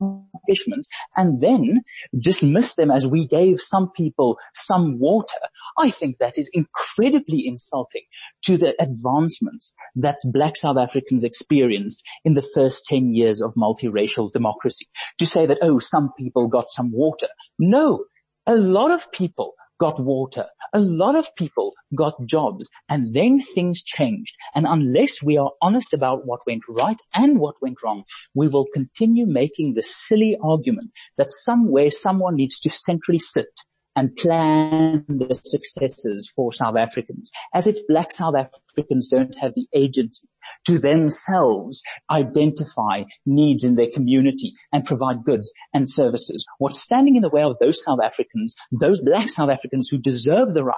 accomplishments 0.00 0.88
and 1.16 1.40
then 1.40 1.82
dismiss 2.18 2.74
them 2.74 2.90
as 2.90 3.06
we 3.06 3.26
gave 3.26 3.60
some 3.60 3.90
people 3.90 4.38
some 4.54 4.98
water. 4.98 5.38
I 5.78 5.90
think 5.90 6.18
that 6.18 6.38
is 6.38 6.50
incredibly 6.52 7.46
insulting 7.46 8.02
to 8.44 8.56
the 8.56 8.74
advancements 8.80 9.74
that 9.96 10.18
black 10.24 10.56
South 10.56 10.76
Africans 10.78 11.24
experienced 11.24 12.02
in 12.24 12.34
the 12.34 12.42
first 12.54 12.86
10 12.86 13.14
years 13.14 13.42
of 13.42 13.54
multiracial 13.54 14.32
democracy. 14.32 14.86
To 15.18 15.26
say 15.26 15.46
that, 15.46 15.58
oh, 15.62 15.78
some 15.78 16.10
people 16.18 16.48
got 16.48 16.70
some 16.70 16.90
water. 16.92 17.28
No, 17.58 18.04
a 18.46 18.56
lot 18.56 18.90
of 18.90 19.12
people 19.12 19.54
got 19.80 19.98
water. 19.98 20.46
A 20.72 20.78
lot 20.78 21.16
of 21.16 21.34
people 21.34 21.72
got 21.94 22.24
jobs 22.26 22.68
and 22.88 23.14
then 23.14 23.40
things 23.40 23.82
changed. 23.82 24.36
And 24.54 24.66
unless 24.66 25.22
we 25.22 25.38
are 25.38 25.50
honest 25.60 25.94
about 25.94 26.26
what 26.26 26.46
went 26.46 26.62
right 26.68 26.98
and 27.14 27.40
what 27.40 27.56
went 27.60 27.78
wrong, 27.82 28.04
we 28.34 28.46
will 28.46 28.66
continue 28.72 29.26
making 29.26 29.74
the 29.74 29.82
silly 29.82 30.36
argument 30.40 30.92
that 31.16 31.32
somewhere 31.32 31.90
someone 31.90 32.36
needs 32.36 32.60
to 32.60 32.70
centrally 32.70 33.18
sit 33.18 33.48
and 33.96 34.14
plan 34.14 35.04
the 35.08 35.34
successes 35.34 36.30
for 36.36 36.52
South 36.52 36.76
Africans, 36.76 37.32
as 37.52 37.66
if 37.66 37.86
black 37.88 38.12
South 38.12 38.34
Africans 38.36 39.08
don't 39.08 39.36
have 39.38 39.54
the 39.54 39.66
agency 39.74 40.28
to 40.66 40.78
themselves 40.78 41.82
identify 42.10 43.04
needs 43.26 43.64
in 43.64 43.74
their 43.74 43.90
community 43.92 44.52
and 44.72 44.84
provide 44.84 45.24
goods 45.24 45.52
and 45.72 45.88
services. 45.88 46.46
What's 46.58 46.82
standing 46.82 47.16
in 47.16 47.22
the 47.22 47.30
way 47.30 47.42
of 47.42 47.56
those 47.60 47.82
South 47.82 48.00
Africans, 48.02 48.54
those 48.72 49.02
black 49.02 49.28
South 49.28 49.50
Africans 49.50 49.88
who 49.88 49.98
deserve 49.98 50.54
the 50.54 50.64
right 50.64 50.76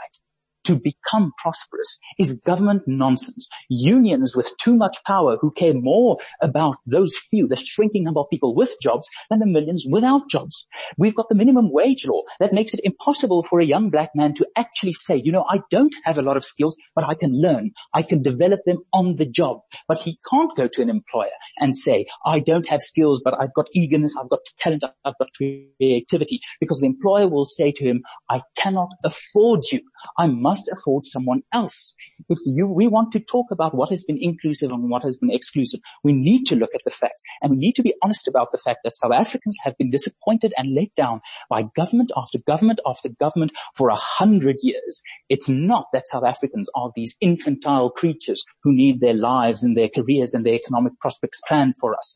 to 0.65 0.77
become 0.77 1.33
prosperous 1.37 1.99
is 2.19 2.41
government 2.41 2.83
nonsense. 2.87 3.49
Unions 3.69 4.37
with 4.37 4.51
too 4.59 4.77
much 4.77 4.99
power 5.05 5.37
who 5.41 5.51
care 5.51 5.75
more 5.75 6.19
about 6.41 6.77
those 6.87 7.15
few, 7.17 7.49
the 7.49 7.57
shrinking 7.57 8.05
number 8.05 8.21
of 8.21 8.31
people 8.31 8.55
with 8.55 8.75
jobs 8.81 9.09
than 9.31 9.41
the 9.41 9.47
millions 9.47 9.85
without 9.89 10.29
jobs. 10.29 10.67
We've 10.97 11.15
got 11.15 11.29
the 11.29 11.35
minimum 11.35 11.73
wage 11.73 12.07
law 12.07 12.23
that 12.41 12.53
makes 12.53 12.75
it 12.75 12.81
impossible 12.85 13.43
for 13.43 13.61
a 13.61 13.65
young 13.65 13.91
black 13.91 14.11
man 14.15 14.35
to 14.35 14.49
actually 14.57 14.95
say, 14.95 15.17
you 15.17 15.33
know, 15.33 15.45
I 15.49 15.61
don't 15.71 15.95
have 16.05 16.19
a 16.19 16.23
lot 16.23 16.37
of 16.37 16.45
skills, 16.45 16.77
but 16.95 17.05
I 17.05 17.15
can 17.15 17.33
learn. 17.33 17.73
I 17.93 18.03
can 18.03 18.23
develop 18.23 18.61
them 18.65 18.79
on 18.93 19.17
the 19.17 19.27
job. 19.27 19.61
But 19.89 19.99
he 19.99 20.19
can't 20.29 20.57
go 20.57 20.69
to 20.69 20.83
an 20.83 20.91
employer 20.91 21.31
and 21.59 21.77
say, 21.77 22.07
I 22.25 22.41
don't 22.41 22.69
have 22.69 22.81
skills, 22.81 23.23
but 23.25 23.35
I've 23.41 23.55
got 23.55 23.69
eagerness, 23.73 24.15
I've 24.21 24.31
got 24.31 24.41
talent, 24.59 24.85
I've 25.05 25.19
got 25.19 25.29
creativity 25.37 26.41
because 26.61 26.81
the 26.81 26.87
employer 26.87 27.29
will 27.29 27.45
say 27.45 27.73
to 27.73 27.85
him, 27.85 28.03
I 28.31 28.43
cannot 28.57 28.91
afford 29.05 29.61
you. 29.71 29.81
I 30.19 30.27
must 30.27 30.52
must 30.53 30.71
afford 30.77 31.07
someone 31.07 31.43
else. 31.51 31.95
If 32.29 32.39
you, 32.45 32.67
we 32.67 32.87
want 32.87 33.13
to 33.13 33.21
talk 33.21 33.47
about 33.51 33.75
what 33.75 33.89
has 33.89 34.05
been 34.05 34.19
inclusive 34.21 34.71
and 34.71 34.91
what 34.91 35.03
has 35.03 35.17
been 35.19 35.31
exclusive, 35.31 35.81
we 36.05 36.13
need 36.13 36.45
to 36.47 36.57
look 36.57 36.75
at 36.75 36.85
the 36.85 36.91
facts 36.91 37.23
and 37.41 37.51
we 37.51 37.57
need 37.57 37.77
to 37.77 37.83
be 37.83 37.95
honest 38.03 38.29
about 38.29 38.53
the 38.53 38.59
fact 38.59 38.81
that 38.85 38.97
South 38.97 39.13
Africans 39.13 39.57
have 39.65 39.79
been 39.79 39.91
disappointed 39.91 40.53
and 40.59 40.75
let 40.75 40.95
down 40.95 41.23
by 41.49 41.63
government 41.63 42.13
after 42.15 42.39
government 42.53 42.81
after 42.87 43.09
government 43.09 43.53
for 43.77 43.89
a 43.89 43.97
hundred 43.97 44.57
years. 44.63 45.03
It's 45.31 45.49
not 45.49 45.87
that 45.95 46.09
South 46.09 46.25
Africans 46.25 46.69
are 46.75 46.91
these 46.95 47.17
infantile 47.21 47.91
creatures 47.91 48.45
who 48.63 48.75
need 48.75 49.01
their 49.01 49.15
lives 49.15 49.63
and 49.63 49.77
their 49.77 49.89
careers 49.89 50.35
and 50.35 50.45
their 50.45 50.61
economic 50.63 50.99
prospects 51.01 51.41
planned 51.49 51.75
for 51.81 51.95
us. 51.95 52.15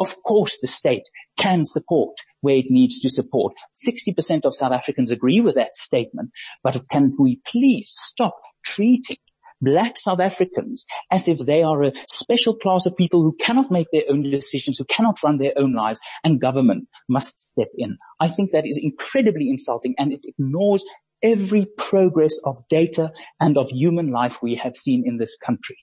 Of 0.00 0.22
course 0.22 0.58
the 0.60 0.66
state 0.66 1.08
can 1.36 1.64
support 1.64 2.16
where 2.40 2.56
it 2.56 2.66
needs 2.68 3.00
to 3.00 3.10
support. 3.10 3.54
60% 3.74 4.44
of 4.44 4.54
South 4.54 4.72
Africans 4.72 5.10
agree 5.10 5.40
with 5.40 5.54
that 5.54 5.76
statement, 5.76 6.30
but 6.62 6.88
can 6.88 7.10
we 7.18 7.40
please 7.46 7.92
stop 7.94 8.36
treating 8.64 9.16
black 9.60 9.96
South 9.96 10.20
Africans 10.20 10.84
as 11.10 11.28
if 11.28 11.38
they 11.38 11.62
are 11.62 11.82
a 11.82 11.92
special 12.08 12.54
class 12.54 12.86
of 12.86 12.96
people 12.96 13.22
who 13.22 13.36
cannot 13.40 13.70
make 13.70 13.86
their 13.92 14.04
own 14.08 14.22
decisions, 14.22 14.78
who 14.78 14.84
cannot 14.84 15.22
run 15.22 15.38
their 15.38 15.54
own 15.56 15.72
lives, 15.72 16.00
and 16.22 16.40
government 16.40 16.86
must 17.08 17.38
step 17.40 17.68
in. 17.76 17.96
I 18.20 18.28
think 18.28 18.52
that 18.52 18.66
is 18.66 18.78
incredibly 18.82 19.48
insulting 19.48 19.94
and 19.98 20.12
it 20.12 20.20
ignores 20.24 20.84
every 21.22 21.66
progress 21.78 22.38
of 22.44 22.68
data 22.68 23.12
and 23.40 23.56
of 23.56 23.70
human 23.70 24.10
life 24.10 24.38
we 24.42 24.56
have 24.56 24.76
seen 24.76 25.04
in 25.06 25.16
this 25.16 25.36
country. 25.38 25.76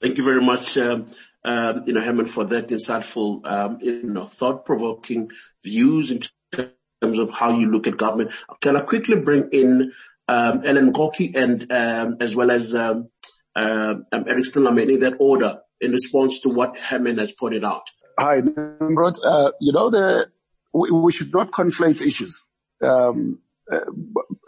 Thank 0.00 0.16
you 0.16 0.24
very 0.24 0.40
much, 0.40 0.78
um, 0.78 1.06
um, 1.44 1.84
you 1.86 1.92
know, 1.92 2.00
Herman, 2.00 2.26
for 2.26 2.44
that 2.46 2.68
insightful, 2.68 3.46
um, 3.46 3.78
you 3.80 4.02
know, 4.02 4.24
thought-provoking 4.24 5.30
views 5.64 6.10
in 6.10 6.20
terms 6.52 7.18
of 7.18 7.32
how 7.32 7.56
you 7.56 7.70
look 7.70 7.86
at 7.86 7.96
government. 7.96 8.32
Can 8.60 8.76
I 8.76 8.80
quickly 8.80 9.16
bring 9.16 9.48
in 9.52 9.92
um, 10.26 10.62
Alan 10.64 10.92
Mukoki 10.92 11.34
and 11.34 11.70
um, 11.72 12.16
as 12.20 12.36
well 12.36 12.50
as 12.50 12.74
um, 12.74 13.08
uh, 13.54 13.96
Eric 14.12 14.44
Stillerman 14.44 14.92
in 14.92 15.00
that 15.00 15.16
order 15.20 15.60
in 15.80 15.92
response 15.92 16.40
to 16.40 16.50
what 16.50 16.76
Herman 16.78 17.18
has 17.18 17.32
pointed 17.32 17.64
out? 17.64 17.88
Hi, 18.18 18.40
Nimrod. 18.40 19.16
Uh, 19.24 19.52
you 19.60 19.72
know, 19.72 19.90
the, 19.90 20.28
we, 20.74 20.90
we, 20.90 21.12
should 21.12 21.32
not 21.32 21.52
conflate 21.52 22.00
issues 22.04 22.46
um, 22.82 23.38
uh, 23.70 23.80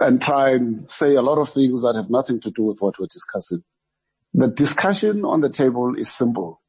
and 0.00 0.20
try 0.20 0.50
and 0.50 0.74
say 0.74 1.14
a 1.14 1.22
lot 1.22 1.38
of 1.38 1.48
things 1.50 1.82
that 1.82 1.94
have 1.94 2.10
nothing 2.10 2.40
to 2.40 2.50
do 2.50 2.64
with 2.64 2.78
what 2.80 2.98
we're 2.98 3.06
discussing. 3.06 3.62
The 4.34 4.48
discussion 4.48 5.24
on 5.24 5.40
the 5.40 5.50
table 5.50 5.94
is 5.96 6.12
simple. 6.12 6.59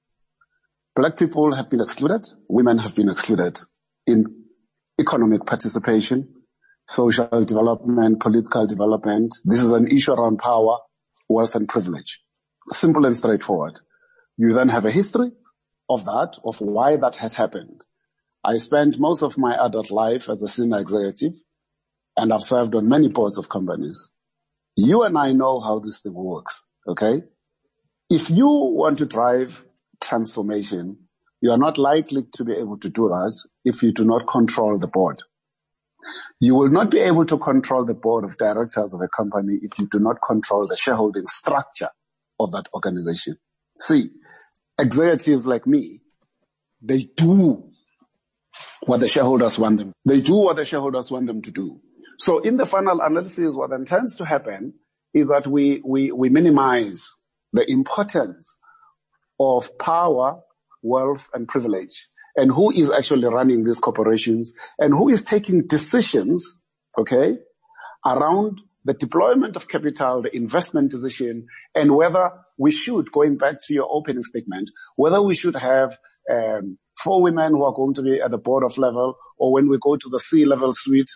Black 0.94 1.18
people 1.18 1.56
have 1.56 1.70
been 1.70 1.80
excluded. 1.80 2.28
Women 2.50 2.78
have 2.80 2.96
been 2.96 3.10
excluded 3.10 3.58
in 4.06 4.26
economic 5.00 5.46
participation, 5.46 6.34
social 6.88 7.46
development, 7.46 8.20
political 8.20 8.68
development. 8.68 9.34
This 9.46 9.62
is 9.62 9.72
an 9.72 9.88
issue 9.88 10.12
around 10.12 10.40
power, 10.40 10.80
wealth 11.30 11.56
and 11.56 11.70
privilege. 11.70 12.22
Simple 12.72 13.06
and 13.06 13.16
straightforward. 13.16 13.80
You 14.38 14.54
then 14.54 14.68
have 14.70 14.84
a 14.84 14.92
history 14.92 15.32
of 15.90 16.04
that, 16.06 16.38
of 16.44 16.60
why 16.60 16.98
that 16.98 17.16
has 17.18 17.36
happened. 17.36 17.82
I 18.44 18.58
spent 18.58 19.00
most 19.00 19.22
of 19.22 19.38
my 19.38 19.56
adult 19.66 19.92
life 19.92 20.30
as 20.30 20.44
a 20.44 20.48
senior 20.48 20.80
executive 20.80 21.34
and 22.18 22.34
I've 22.34 22.44
served 22.44 22.76
on 22.76 22.90
many 22.90 23.08
boards 23.08 23.38
of 23.38 23.48
companies. 23.48 24.12
You 24.76 25.04
and 25.04 25.18
I 25.18 25.32
know 25.32 25.62
how 25.62 25.80
this 25.80 26.02
thing 26.02 26.14
works. 26.14 26.68
Okay. 26.86 27.24
If 28.10 28.30
you 28.30 28.48
want 28.48 28.98
to 28.98 29.06
drive 29.06 29.64
transformation, 30.02 30.98
you 31.42 31.52
are 31.52 31.58
not 31.58 31.78
likely 31.78 32.26
to 32.34 32.44
be 32.44 32.54
able 32.54 32.78
to 32.80 32.90
do 32.90 33.04
that 33.08 33.36
if 33.66 33.82
you 33.82 33.92
do 33.92 34.06
not 34.06 34.28
control 34.28 34.78
the 34.78 34.88
board. 34.88 35.22
You 36.40 36.56
will 36.56 36.70
not 36.70 36.92
be 36.92 37.00
able 37.00 37.26
to 37.26 37.38
control 37.38 37.86
the 37.86 37.94
board 37.94 38.24
of 38.24 38.38
directors 38.38 38.94
of 38.94 39.02
a 39.02 39.08
company 39.08 39.60
if 39.62 39.78
you 39.80 39.88
do 39.92 40.00
not 40.00 40.18
control 40.26 40.68
the 40.68 40.78
shareholding 40.78 41.26
structure 41.26 41.90
of 42.40 42.52
that 42.52 42.66
organization. 42.74 43.38
See, 43.80 44.10
executives 44.80 45.46
like 45.46 45.68
me, 45.68 46.02
they 46.82 47.10
do 47.16 47.72
what 48.86 49.00
the 49.00 49.08
shareholders 49.08 49.60
want 49.60 49.80
them. 49.80 49.94
They 50.06 50.22
do 50.22 50.36
what 50.36 50.56
the 50.56 50.66
shareholders 50.66 51.12
want 51.12 51.28
them 51.28 51.42
to 51.44 51.52
do. 51.52 51.80
So 52.20 52.40
in 52.40 52.58
the 52.58 52.66
final 52.66 53.02
analysis, 53.02 53.56
what 53.56 53.70
then 53.70 53.86
tends 53.86 54.16
to 54.18 54.26
happen 54.26 54.74
is 55.14 55.28
that 55.28 55.48
we, 55.48 55.82
we, 55.86 56.12
we 56.12 56.30
minimize 56.30 57.08
the 57.54 57.70
importance 57.70 58.58
of 59.42 59.78
power, 59.80 60.40
wealth 60.82 61.30
and 61.34 61.48
privilege. 61.48 62.08
And 62.36 62.52
who 62.52 62.72
is 62.72 62.90
actually 62.90 63.28
running 63.28 63.64
these 63.64 63.80
corporations? 63.80 64.54
And 64.80 64.94
who 64.94 65.10
is 65.10 65.24
taking 65.24 65.68
decisions, 65.68 66.64
okay, 66.98 67.38
around 68.06 68.62
the 68.86 68.94
deployment 68.94 69.56
of 69.56 69.68
capital, 69.68 70.22
the 70.22 70.36
investment 70.36 70.92
decision, 70.92 71.48
and 71.76 71.96
whether 71.96 72.32
we 72.58 72.72
should, 72.72 73.12
going 73.12 73.38
back 73.38 73.62
to 73.64 73.74
your 73.74 73.88
opening 73.92 74.24
statement, 74.24 74.70
whether 74.96 75.22
we 75.22 75.36
should 75.36 75.56
have 75.56 75.98
um, 76.32 76.78
four 77.04 77.22
women 77.22 77.52
who 77.52 77.64
are 77.64 77.74
going 77.74 77.94
to 77.96 78.02
be 78.02 78.22
at 78.22 78.32
the 78.32 78.38
board 78.38 78.64
of 78.64 78.78
level, 78.78 79.16
or 79.38 79.52
when 79.52 79.68
we 79.70 79.78
go 79.80 79.98
to 79.98 80.10
the 80.10 80.20
C-level 80.20 80.74
suite, 80.74 81.10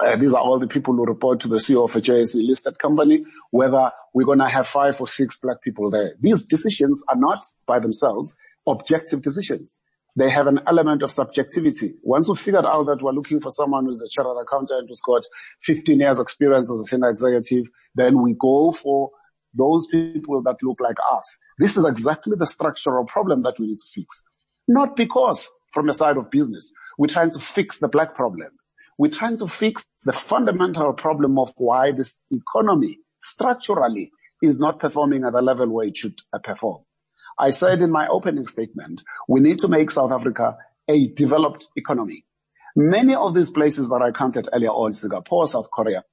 uh, 0.00 0.16
these 0.16 0.32
are 0.32 0.40
all 0.40 0.58
the 0.58 0.66
people 0.66 0.94
who 0.94 1.04
report 1.04 1.40
to 1.40 1.48
the 1.48 1.56
CEO 1.56 1.84
of 1.84 1.94
a 1.94 2.00
JSE 2.00 2.46
listed 2.46 2.78
company, 2.78 3.24
whether 3.50 3.90
we're 4.12 4.26
going 4.26 4.38
to 4.38 4.48
have 4.48 4.66
five 4.66 5.00
or 5.00 5.08
six 5.08 5.38
black 5.38 5.62
people 5.62 5.90
there. 5.90 6.14
These 6.20 6.46
decisions 6.46 7.02
are 7.08 7.16
not 7.16 7.44
by 7.66 7.78
themselves 7.78 8.36
objective 8.66 9.22
decisions 9.22 9.80
they 10.16 10.30
have 10.30 10.46
an 10.46 10.60
element 10.66 11.02
of 11.02 11.10
subjectivity. 11.10 11.94
Once 12.02 12.28
we 12.28 12.36
figured 12.36 12.64
out 12.64 12.86
that 12.86 13.02
we're 13.02 13.12
looking 13.12 13.40
for 13.40 13.50
someone 13.50 13.84
who's 13.84 14.02
a 14.02 14.08
chartered 14.08 14.42
accountant 14.42 14.88
who's 14.88 15.00
got 15.00 15.24
15 15.62 15.98
years 15.98 16.20
experience 16.20 16.70
as 16.70 16.80
a 16.80 16.84
senior 16.84 17.10
executive, 17.10 17.66
then 17.94 18.22
we 18.22 18.34
go 18.38 18.70
for 18.70 19.10
those 19.52 19.86
people 19.88 20.42
that 20.42 20.56
look 20.62 20.80
like 20.80 20.96
us. 21.12 21.38
This 21.58 21.76
is 21.76 21.84
exactly 21.84 22.34
the 22.36 22.46
structural 22.46 23.04
problem 23.06 23.42
that 23.42 23.58
we 23.58 23.66
need 23.66 23.78
to 23.78 23.86
fix. 23.92 24.22
Not 24.68 24.96
because 24.96 25.48
from 25.72 25.86
the 25.86 25.94
side 25.94 26.16
of 26.16 26.30
business, 26.30 26.72
we're 26.96 27.08
trying 27.08 27.32
to 27.32 27.40
fix 27.40 27.78
the 27.78 27.88
black 27.88 28.14
problem. 28.14 28.48
We're 28.98 29.10
trying 29.10 29.38
to 29.38 29.48
fix 29.48 29.86
the 30.04 30.12
fundamental 30.12 30.92
problem 30.92 31.38
of 31.38 31.52
why 31.56 31.92
this 31.92 32.14
economy 32.30 32.98
structurally 33.22 34.12
is 34.42 34.58
not 34.58 34.78
performing 34.78 35.24
at 35.24 35.32
the 35.32 35.42
level 35.42 35.68
where 35.68 35.86
it 35.86 35.96
should 35.96 36.20
uh, 36.32 36.38
perform. 36.38 36.82
I 37.38 37.50
said 37.50 37.80
in 37.82 37.90
my 37.90 38.06
opening 38.06 38.46
statement, 38.46 39.02
we 39.28 39.40
need 39.40 39.58
to 39.60 39.68
make 39.68 39.90
South 39.90 40.12
Africa 40.12 40.56
a 40.88 41.08
developed 41.08 41.66
economy. 41.76 42.24
Many 42.76 43.14
of 43.14 43.34
these 43.34 43.50
places 43.50 43.88
that 43.88 44.02
I 44.02 44.10
counted 44.10 44.48
earlier 44.52 44.70
on, 44.70 44.92
Singapore, 44.92 45.48
South 45.48 45.70
Korea, 45.72 46.04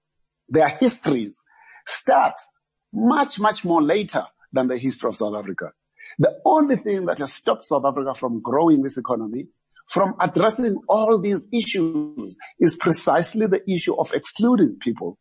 their 0.49 0.69
histories 0.69 1.43
start 1.85 2.35
much, 2.93 3.39
much 3.39 3.63
more 3.63 3.81
later 3.81 4.25
than 4.51 4.67
the 4.67 4.77
history 4.77 5.09
of 5.09 5.15
South 5.15 5.35
Africa. 5.35 5.71
The 6.19 6.39
only 6.45 6.75
thing 6.75 7.05
that 7.05 7.19
has 7.19 7.33
stopped 7.33 7.65
South 7.65 7.85
Africa 7.85 8.15
from 8.15 8.41
growing 8.41 8.81
this 8.81 8.97
economy, 8.97 9.47
from 9.91 10.15
addressing 10.21 10.77
all 10.87 11.19
these 11.19 11.47
issues, 11.51 12.37
is 12.59 12.77
precisely 12.77 13.45
the 13.45 13.61
issue 13.69 13.93
of 13.95 14.13
excluding 14.13 14.77
people 14.79 15.17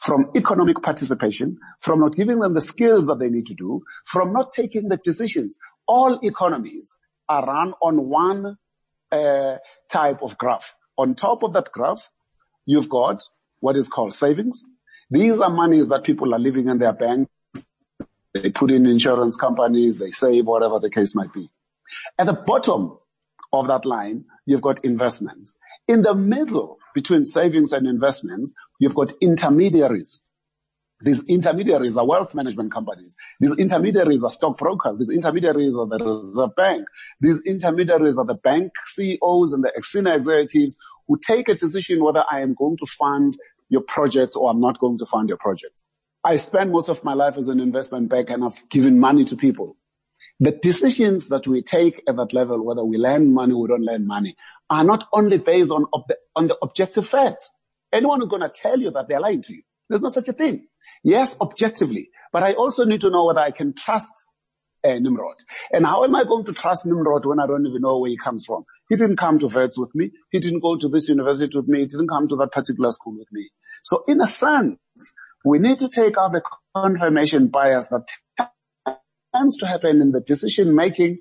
from 0.00 0.24
economic 0.36 0.80
participation, 0.80 1.58
from 1.80 2.00
not 2.00 2.14
giving 2.14 2.38
them 2.38 2.54
the 2.54 2.60
skills 2.60 3.06
that 3.06 3.18
they 3.18 3.28
need 3.28 3.46
to 3.46 3.54
do, 3.54 3.82
from 4.04 4.32
not 4.32 4.52
taking 4.52 4.88
the 4.88 4.96
decisions. 4.96 5.58
All 5.88 6.20
economies 6.22 6.96
are 7.28 7.44
run 7.44 7.74
on 7.82 8.08
one 8.08 8.56
uh, 9.10 9.56
type 9.90 10.22
of 10.22 10.38
graph. 10.38 10.74
On 10.96 11.16
top 11.16 11.42
of 11.42 11.52
that 11.54 11.72
graph, 11.72 12.08
you've 12.64 12.88
got 12.88 13.22
what 13.58 13.76
is 13.76 13.88
called 13.88 14.14
savings. 14.14 14.64
These 15.10 15.40
are 15.40 15.50
monies 15.50 15.88
that 15.88 16.04
people 16.04 16.32
are 16.32 16.38
living 16.38 16.68
in 16.68 16.78
their 16.78 16.92
banks. 16.92 17.30
They 18.32 18.50
put 18.50 18.70
in 18.70 18.86
insurance 18.86 19.36
companies, 19.36 19.98
they 19.98 20.10
save, 20.10 20.46
whatever 20.46 20.78
the 20.78 20.90
case 20.90 21.14
might 21.16 21.32
be. 21.32 21.50
At 22.18 22.26
the 22.26 22.34
bottom 22.34 22.98
of 23.60 23.66
that 23.68 23.84
line, 23.84 24.24
you've 24.46 24.62
got 24.62 24.84
investments. 24.84 25.58
In 25.88 26.02
the 26.02 26.14
middle, 26.14 26.78
between 26.94 27.24
savings 27.24 27.72
and 27.72 27.86
investments, 27.86 28.52
you've 28.78 28.94
got 28.94 29.12
intermediaries. 29.20 30.20
These 31.02 31.22
intermediaries 31.24 31.96
are 31.96 32.06
wealth 32.06 32.34
management 32.34 32.72
companies. 32.72 33.14
These 33.38 33.58
intermediaries 33.58 34.24
are 34.24 34.30
stockbrokers. 34.30 34.96
These 34.98 35.10
intermediaries 35.10 35.76
are 35.76 35.86
the 35.86 36.02
Reserve 36.02 36.56
Bank. 36.56 36.86
These 37.20 37.42
intermediaries 37.44 38.16
are 38.16 38.24
the 38.24 38.38
bank 38.42 38.72
CEOs 38.94 39.52
and 39.52 39.62
the 39.62 39.72
senior 39.82 40.14
executives 40.14 40.78
who 41.06 41.18
take 41.18 41.50
a 41.50 41.54
decision 41.54 42.02
whether 42.02 42.24
I 42.30 42.40
am 42.40 42.54
going 42.54 42.78
to 42.78 42.86
fund 42.86 43.36
your 43.68 43.82
project 43.82 44.34
or 44.36 44.50
I'm 44.50 44.60
not 44.60 44.78
going 44.78 44.96
to 44.98 45.06
fund 45.06 45.28
your 45.28 45.38
project. 45.38 45.82
I 46.24 46.38
spend 46.38 46.72
most 46.72 46.88
of 46.88 47.04
my 47.04 47.12
life 47.12 47.36
as 47.36 47.48
an 47.48 47.60
investment 47.60 48.08
bank 48.08 48.30
and 48.30 48.42
I've 48.42 48.68
given 48.70 48.98
money 48.98 49.24
to 49.26 49.36
people. 49.36 49.76
The 50.38 50.52
decisions 50.52 51.28
that 51.28 51.46
we 51.46 51.62
take 51.62 52.02
at 52.06 52.16
that 52.16 52.34
level, 52.34 52.62
whether 52.62 52.84
we 52.84 52.98
lend 52.98 53.32
money 53.32 53.54
or 53.54 53.62
we 53.62 53.68
don't 53.68 53.84
lend 53.84 54.06
money, 54.06 54.36
are 54.68 54.84
not 54.84 55.08
only 55.12 55.38
based 55.38 55.70
on, 55.70 55.86
ob- 55.94 56.10
on 56.34 56.48
the 56.48 56.56
objective 56.62 57.08
facts. 57.08 57.50
Anyone 57.92 58.20
who's 58.20 58.28
going 58.28 58.42
to 58.42 58.52
tell 58.54 58.78
you 58.78 58.90
that 58.90 59.08
they're 59.08 59.20
lying 59.20 59.42
to 59.42 59.54
you. 59.54 59.62
There's 59.88 60.02
no 60.02 60.08
such 60.08 60.28
a 60.28 60.32
thing. 60.32 60.66
Yes, 61.02 61.36
objectively, 61.40 62.10
but 62.32 62.42
I 62.42 62.52
also 62.52 62.84
need 62.84 63.00
to 63.02 63.10
know 63.10 63.26
whether 63.26 63.40
I 63.40 63.50
can 63.52 63.74
trust 63.74 64.10
uh, 64.84 64.98
Nimrod. 64.98 65.36
And 65.72 65.86
how 65.86 66.04
am 66.04 66.14
I 66.14 66.24
going 66.24 66.44
to 66.46 66.52
trust 66.52 66.86
Nimrod 66.86 67.26
when 67.26 67.40
I 67.40 67.46
don't 67.46 67.66
even 67.66 67.82
know 67.82 67.98
where 67.98 68.10
he 68.10 68.16
comes 68.16 68.44
from? 68.44 68.64
He 68.88 68.96
didn't 68.96 69.16
come 69.16 69.38
to 69.38 69.46
Wits 69.46 69.78
with 69.78 69.94
me. 69.94 70.10
He 70.30 70.40
didn't 70.40 70.60
go 70.60 70.76
to 70.76 70.88
this 70.88 71.08
university 71.08 71.56
with 71.56 71.68
me. 71.68 71.80
He 71.80 71.86
didn't 71.86 72.08
come 72.08 72.28
to 72.28 72.36
that 72.36 72.52
particular 72.52 72.92
school 72.92 73.16
with 73.18 73.28
me. 73.32 73.50
So 73.82 74.04
in 74.08 74.20
a 74.20 74.26
sense, 74.26 74.78
we 75.44 75.58
need 75.58 75.78
to 75.78 75.88
take 75.88 76.16
out 76.18 76.32
the 76.32 76.42
confirmation 76.74 77.48
bias 77.48 77.88
that 77.88 78.08
tends 79.36 79.56
to 79.58 79.66
happen 79.66 80.00
in 80.00 80.12
the 80.12 80.20
decision 80.20 80.74
making 80.74 81.18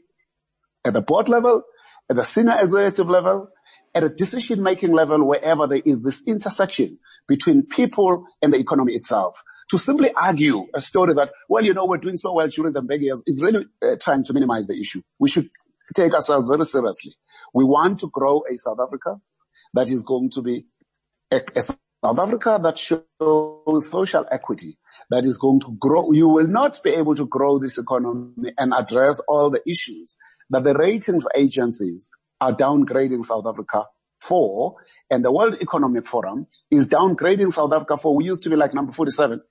at 0.85 0.93
the 0.93 1.01
board 1.01 1.27
level, 1.29 1.63
at 2.09 2.15
the 2.15 2.23
senior 2.23 2.57
executive 2.59 3.09
level, 3.09 3.49
at 3.93 4.03
a 4.03 4.09
decision 4.09 4.61
making 4.61 4.91
level 4.91 5.25
wherever 5.25 5.67
there 5.67 5.81
is 5.83 6.01
this 6.01 6.23
intersection 6.27 6.99
between 7.27 7.63
people 7.63 8.25
and 8.41 8.53
the 8.53 8.57
economy 8.57 8.93
itself. 8.93 9.41
To 9.71 9.79
simply 9.79 10.11
argue 10.13 10.67
a 10.75 10.81
story 10.81 11.13
that, 11.15 11.31
well, 11.49 11.63
you 11.63 11.73
know, 11.73 11.85
we're 11.85 11.97
doing 11.97 12.17
so 12.17 12.33
well 12.33 12.47
during 12.47 12.73
the 12.73 12.81
big 12.81 13.01
years 13.01 13.23
is 13.25 13.41
really 13.41 13.65
uh, 13.81 13.95
trying 13.99 14.23
to 14.25 14.33
minimize 14.33 14.67
the 14.67 14.79
issue. 14.79 15.01
We 15.17 15.29
should 15.29 15.49
take 15.95 16.13
ourselves 16.13 16.49
very 16.49 16.65
seriously. 16.65 17.15
We 17.53 17.63
want 17.63 17.99
to 18.01 18.09
grow 18.09 18.43
a 18.51 18.57
South 18.57 18.77
Africa 18.79 19.15
that 19.73 19.89
is 19.89 20.03
going 20.03 20.29
to 20.31 20.41
be 20.41 20.65
a, 21.31 21.41
a 21.55 21.61
South 21.63 22.19
Africa 22.19 22.59
that 22.61 22.77
shows 22.77 23.89
social 23.89 24.25
equity, 24.31 24.77
that 25.09 25.25
is 25.25 25.37
going 25.37 25.59
to 25.61 25.75
grow. 25.79 26.11
You 26.11 26.27
will 26.27 26.47
not 26.47 26.81
be 26.83 26.91
able 26.91 27.15
to 27.15 27.25
grow 27.25 27.59
this 27.59 27.77
economy 27.77 28.53
and 28.57 28.73
address 28.73 29.19
all 29.27 29.49
the 29.49 29.61
issues 29.69 30.17
that 30.49 30.63
the 30.63 30.73
ratings 30.73 31.25
agencies 31.35 32.09
are 32.41 32.53
downgrading 32.53 33.25
South 33.25 33.45
Africa 33.47 33.85
for, 34.19 34.75
and 35.09 35.23
the 35.23 35.31
World 35.31 35.57
Economic 35.61 36.07
Forum 36.07 36.47
is 36.71 36.87
downgrading 36.87 37.53
South 37.53 37.71
Africa 37.73 37.97
for. 37.97 38.15
We 38.15 38.25
used 38.25 38.43
to 38.43 38.49
be 38.49 38.55
like 38.55 38.73
number 38.73 38.91
47. 38.91 39.41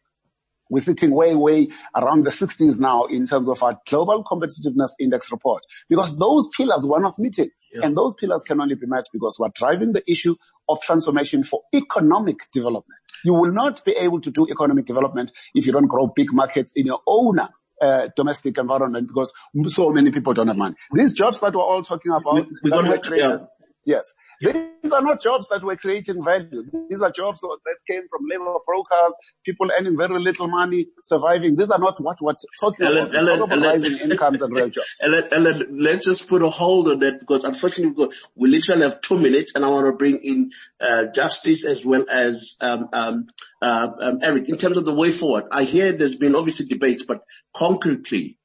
We're 0.70 0.80
sitting 0.80 1.10
way, 1.10 1.34
way 1.34 1.68
around 1.94 2.24
the 2.24 2.30
60s 2.30 2.78
now 2.78 3.04
in 3.04 3.26
terms 3.26 3.48
of 3.48 3.62
our 3.62 3.78
global 3.86 4.24
competitiveness 4.24 4.90
index 4.98 5.30
report 5.30 5.62
because 5.90 6.16
those 6.16 6.48
pillars 6.56 6.84
were 6.84 7.00
not 7.00 7.18
meeting 7.18 7.50
yeah. 7.72 7.84
and 7.84 7.94
those 7.94 8.14
pillars 8.14 8.42
can 8.46 8.60
only 8.60 8.74
be 8.74 8.86
met 8.86 9.04
because 9.12 9.36
we're 9.38 9.50
driving 9.54 9.92
the 9.92 10.10
issue 10.10 10.34
of 10.68 10.80
transformation 10.80 11.44
for 11.44 11.60
economic 11.74 12.50
development. 12.52 12.98
You 13.24 13.34
will 13.34 13.52
not 13.52 13.84
be 13.84 13.92
able 13.92 14.20
to 14.20 14.30
do 14.30 14.46
economic 14.50 14.86
development 14.86 15.32
if 15.54 15.66
you 15.66 15.72
don't 15.72 15.86
grow 15.86 16.12
big 16.14 16.32
markets 16.32 16.72
in 16.76 16.86
your 16.86 17.00
own 17.06 17.40
uh, 17.80 18.08
domestic 18.16 18.56
environment 18.58 19.08
because 19.08 19.32
so 19.66 19.90
many 19.90 20.10
people 20.10 20.34
don't 20.34 20.48
have 20.48 20.56
money. 20.56 20.74
These 20.92 21.14
jobs 21.14 21.40
that 21.40 21.54
we're 21.54 21.62
all 21.62 21.82
talking 21.82 22.12
about, 22.12 22.34
we, 22.34 22.46
we 22.62 22.70
don't 22.70 22.86
have 22.86 23.02
to, 23.02 23.16
yeah. 23.16 23.38
Yes, 23.86 24.14
these 24.40 24.92
are 24.92 25.02
not 25.02 25.20
jobs 25.20 25.48
that 25.48 25.62
were 25.62 25.76
creating 25.76 26.22
value. 26.22 26.64
These 26.88 27.00
are 27.00 27.10
jobs 27.10 27.40
that 27.40 27.76
came 27.88 28.02
from 28.08 28.26
labor 28.28 28.58
brokers, 28.66 29.14
people 29.44 29.70
earning 29.78 29.96
very 29.96 30.18
little 30.20 30.48
money, 30.48 30.86
surviving. 31.02 31.56
These 31.56 31.70
are 31.70 31.78
not 31.78 32.00
what 32.00 32.20
we're 32.20 32.34
talking 32.60 32.86
Alan, 32.86 33.08
about. 33.08 33.52
Alan, 33.52 34.10
incomes 34.10 34.40
and 34.40 34.54
real 34.54 34.68
jobs. 34.68 34.98
Alan, 35.02 35.24
Alan, 35.32 35.66
let's 35.70 36.06
just 36.06 36.28
put 36.28 36.42
a 36.42 36.48
hold 36.48 36.88
on 36.88 36.98
that 37.00 37.20
because 37.20 37.44
unfortunately 37.44 38.08
we 38.34 38.48
literally 38.48 38.82
have 38.82 39.00
two 39.00 39.18
minutes 39.18 39.52
and 39.54 39.64
I 39.64 39.68
want 39.68 39.86
to 39.86 39.96
bring 39.96 40.18
in 40.22 40.50
uh, 40.80 41.06
Justice 41.14 41.64
as 41.64 41.84
well 41.84 42.04
as 42.10 42.56
um, 42.60 42.88
um, 42.92 43.26
uh, 43.62 43.88
um, 44.00 44.18
Eric. 44.22 44.48
In 44.48 44.56
terms 44.56 44.76
of 44.76 44.84
the 44.84 44.94
way 44.94 45.10
forward, 45.10 45.44
I 45.50 45.64
hear 45.64 45.92
there's 45.92 46.16
been 46.16 46.34
obviously 46.34 46.66
debates, 46.66 47.04
but 47.04 47.22
concretely, 47.56 48.38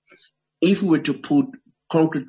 if 0.62 0.84
we 0.84 0.90
were 0.90 1.00
to 1.00 1.14
put 1.14 1.48
concrete 1.90 2.28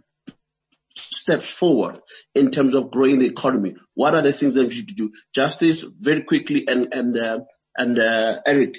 steps 1.11 1.49
forward 1.49 1.97
in 2.35 2.51
terms 2.51 2.75
of 2.75 2.91
growing 2.91 3.19
the 3.19 3.27
economy? 3.27 3.75
What 3.95 4.15
are 4.15 4.23
the 4.23 4.33
things 4.33 4.55
that 4.55 4.69
we 4.69 4.75
should 4.75 4.87
do? 4.87 5.13
Justice, 5.35 5.85
very 5.85 6.23
quickly, 6.23 6.67
and 6.69 6.93
and 6.93 7.17
uh, 7.17 7.41
and 7.77 7.99
uh, 7.99 8.41
Eric. 8.47 8.79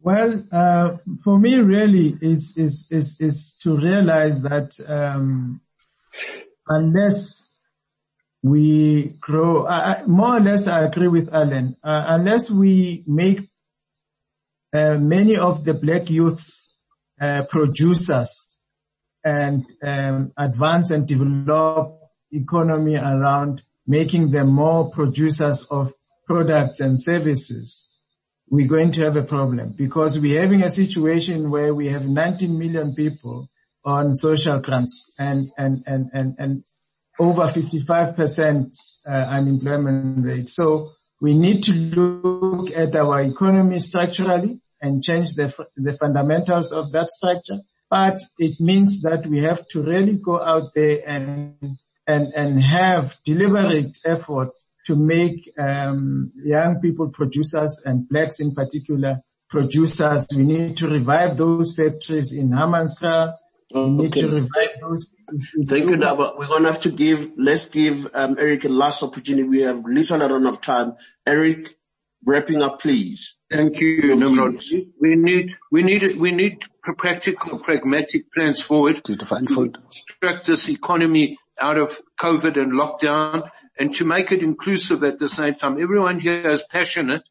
Well, 0.00 0.44
uh, 0.50 0.96
for 1.22 1.38
me, 1.38 1.56
really, 1.56 2.16
is 2.20 2.54
is 2.56 2.88
is 2.90 3.16
is 3.20 3.54
to 3.62 3.76
realize 3.76 4.42
that 4.42 4.78
um, 4.88 5.60
unless 6.66 7.48
we 8.42 9.14
grow, 9.20 9.64
uh, 9.66 10.02
more 10.08 10.36
or 10.36 10.40
less, 10.40 10.66
I 10.66 10.84
agree 10.84 11.08
with 11.08 11.32
Alan. 11.32 11.76
Uh, 11.82 12.04
unless 12.08 12.50
we 12.50 13.04
make 13.06 13.48
uh, 14.72 14.96
many 14.98 15.36
of 15.36 15.64
the 15.64 15.74
black 15.74 16.10
youths 16.10 16.76
producers 17.50 18.51
and 19.24 19.64
um, 19.82 20.32
advance 20.36 20.90
and 20.90 21.06
develop 21.06 21.98
economy 22.30 22.96
around 22.96 23.62
making 23.86 24.30
them 24.30 24.48
more 24.48 24.90
producers 24.90 25.64
of 25.70 25.92
products 26.26 26.80
and 26.80 27.00
services, 27.00 27.88
we're 28.48 28.68
going 28.68 28.92
to 28.92 29.02
have 29.02 29.16
a 29.16 29.22
problem 29.22 29.74
because 29.76 30.18
we're 30.18 30.40
having 30.40 30.62
a 30.62 30.70
situation 30.70 31.50
where 31.50 31.74
we 31.74 31.88
have 31.88 32.06
19 32.06 32.58
million 32.58 32.94
people 32.94 33.48
on 33.84 34.14
social 34.14 34.60
grants 34.60 35.12
and, 35.18 35.50
and, 35.56 35.82
and, 35.86 36.10
and, 36.12 36.34
and 36.38 36.64
over 37.18 37.42
55% 37.42 38.78
uh, 39.06 39.10
unemployment 39.10 40.24
rate. 40.24 40.48
So 40.48 40.92
we 41.20 41.36
need 41.36 41.64
to 41.64 41.72
look 41.72 42.70
at 42.76 42.94
our 42.96 43.20
economy 43.20 43.78
structurally 43.80 44.60
and 44.80 45.02
change 45.02 45.34
the, 45.34 45.54
the 45.76 45.94
fundamentals 45.94 46.72
of 46.72 46.92
that 46.92 47.10
structure. 47.10 47.58
But 47.92 48.20
it 48.38 48.58
means 48.58 49.02
that 49.02 49.26
we 49.26 49.42
have 49.42 49.68
to 49.72 49.82
really 49.82 50.16
go 50.16 50.40
out 50.40 50.70
there 50.74 51.02
and, 51.06 51.76
and, 52.06 52.32
and 52.34 52.58
have 52.62 53.18
deliberate 53.22 53.98
effort 54.06 54.48
to 54.86 54.96
make 54.96 55.52
um, 55.58 56.32
young 56.42 56.80
people 56.80 57.10
producers 57.10 57.82
and 57.84 58.08
blacks 58.08 58.40
in 58.40 58.54
particular 58.54 59.20
producers. 59.50 60.26
We 60.34 60.44
need 60.44 60.78
to 60.78 60.88
revive 60.88 61.36
those 61.36 61.76
factories 61.76 62.32
in 62.32 62.48
Hammanskraal. 62.48 63.34
We 63.74 63.90
need 63.90 64.14
to 64.14 64.26
revive 64.26 64.80
those. 64.80 65.10
Thank 65.66 65.90
you, 65.90 65.96
Daba. 65.98 66.38
We're 66.38 66.46
going 66.46 66.62
to 66.62 66.72
have 66.72 66.80
to 66.80 66.92
give, 66.92 67.32
let's 67.36 67.68
give 67.68 68.08
um, 68.14 68.36
Eric 68.38 68.64
a 68.64 68.70
last 68.70 69.02
opportunity. 69.02 69.46
We 69.46 69.60
have 69.64 69.82
little 69.84 70.18
run 70.18 70.46
of 70.46 70.62
time. 70.62 70.94
Eric, 71.26 71.68
wrapping 72.24 72.62
up, 72.62 72.80
please. 72.80 73.38
Thank 73.50 73.80
you, 73.80 74.16
Nimrod. 74.16 74.62
We 74.98 75.14
need, 75.14 75.50
we 75.70 75.82
need, 75.82 76.16
we 76.16 76.30
need 76.30 76.64
practical, 76.82 77.58
pragmatic 77.58 78.32
plans 78.32 78.60
forward 78.60 79.04
to 79.04 79.16
extract 79.88 80.46
this 80.46 80.68
economy 80.68 81.38
out 81.60 81.78
of 81.78 81.96
COVID 82.20 82.60
and 82.60 82.72
lockdown 82.72 83.48
and 83.78 83.94
to 83.96 84.04
make 84.04 84.32
it 84.32 84.42
inclusive 84.42 85.04
at 85.04 85.18
the 85.18 85.28
same 85.28 85.54
time. 85.54 85.80
Everyone 85.80 86.18
here 86.18 86.50
is 86.50 86.64
passionate 86.70 87.22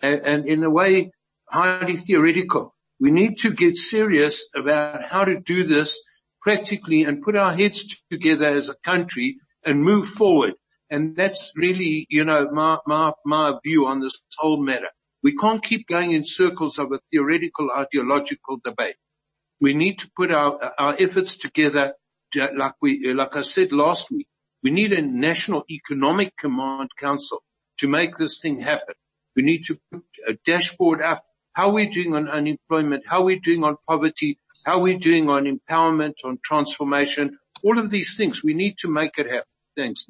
and, 0.00 0.20
and 0.22 0.46
in 0.46 0.64
a 0.64 0.70
way 0.70 1.12
highly 1.48 1.96
theoretical. 1.96 2.74
We 2.98 3.10
need 3.10 3.38
to 3.40 3.52
get 3.52 3.76
serious 3.76 4.44
about 4.54 5.04
how 5.04 5.24
to 5.24 5.38
do 5.38 5.64
this 5.64 5.98
practically 6.40 7.04
and 7.04 7.22
put 7.22 7.36
our 7.36 7.52
heads 7.52 8.02
together 8.10 8.46
as 8.46 8.68
a 8.68 8.76
country 8.76 9.38
and 9.64 9.82
move 9.82 10.06
forward. 10.06 10.54
And 10.90 11.16
that's 11.16 11.52
really, 11.56 12.06
you 12.08 12.24
know, 12.24 12.48
my, 12.50 12.78
my, 12.86 13.12
my 13.24 13.58
view 13.64 13.86
on 13.86 14.00
this 14.00 14.22
whole 14.38 14.62
matter. 14.62 14.88
We 15.26 15.34
can't 15.34 15.60
keep 15.60 15.88
going 15.88 16.12
in 16.12 16.22
circles 16.22 16.78
of 16.78 16.92
a 16.92 17.00
theoretical 17.10 17.68
ideological 17.76 18.60
debate. 18.64 18.94
We 19.60 19.74
need 19.74 19.98
to 19.98 20.10
put 20.16 20.30
our, 20.30 20.72
our 20.78 20.94
efforts 21.00 21.36
together 21.36 21.94
to, 22.34 22.52
like 22.54 22.74
we, 22.80 23.12
like 23.12 23.34
I 23.34 23.42
said 23.42 23.72
last 23.72 24.08
week, 24.08 24.28
we 24.62 24.70
need 24.70 24.92
a 24.92 25.02
national 25.02 25.64
economic 25.68 26.36
command 26.36 26.90
council 26.96 27.42
to 27.78 27.88
make 27.88 28.14
this 28.14 28.38
thing 28.38 28.60
happen. 28.60 28.94
We 29.34 29.42
need 29.42 29.64
to 29.64 29.76
put 29.90 30.04
a 30.28 30.34
dashboard 30.44 31.02
up. 31.02 31.24
How 31.54 31.70
are 31.70 31.74
we 31.74 31.88
doing 31.88 32.14
on 32.14 32.28
unemployment? 32.28 33.02
How 33.04 33.22
are 33.22 33.24
we 33.24 33.40
doing 33.40 33.64
on 33.64 33.78
poverty? 33.88 34.38
How 34.64 34.74
are 34.74 34.82
we 34.82 34.96
doing 34.96 35.28
on 35.28 35.46
empowerment, 35.46 36.18
on 36.22 36.38
transformation? 36.40 37.36
All 37.64 37.80
of 37.80 37.90
these 37.90 38.16
things. 38.16 38.44
We 38.44 38.54
need 38.54 38.76
to 38.82 38.88
make 38.88 39.18
it 39.18 39.26
happen. 39.26 39.50
Thanks. 39.76 40.06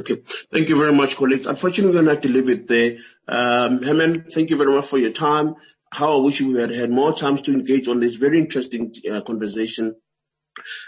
Okay. 0.00 0.16
Thank 0.52 0.68
you 0.68 0.76
very 0.76 0.92
much, 0.92 1.16
colleagues. 1.16 1.46
Unfortunately, 1.46 1.86
we're 1.96 2.02
going 2.02 2.04
to 2.06 2.12
have 2.12 2.20
to 2.22 2.28
leave 2.28 2.50
it 2.50 2.66
there. 2.66 2.96
Um, 3.26 3.82
Herman, 3.82 4.26
thank 4.30 4.50
you 4.50 4.56
very 4.56 4.72
much 4.72 4.86
for 4.86 4.98
your 4.98 5.10
time. 5.10 5.54
How 5.90 6.18
I 6.18 6.20
wish 6.20 6.40
we 6.42 6.60
had 6.60 6.70
had 6.70 6.90
more 6.90 7.14
time 7.14 7.38
to 7.38 7.52
engage 7.52 7.88
on 7.88 8.00
this 8.00 8.14
very 8.14 8.38
interesting 8.38 8.92
uh, 9.10 9.22
conversation. 9.22 9.96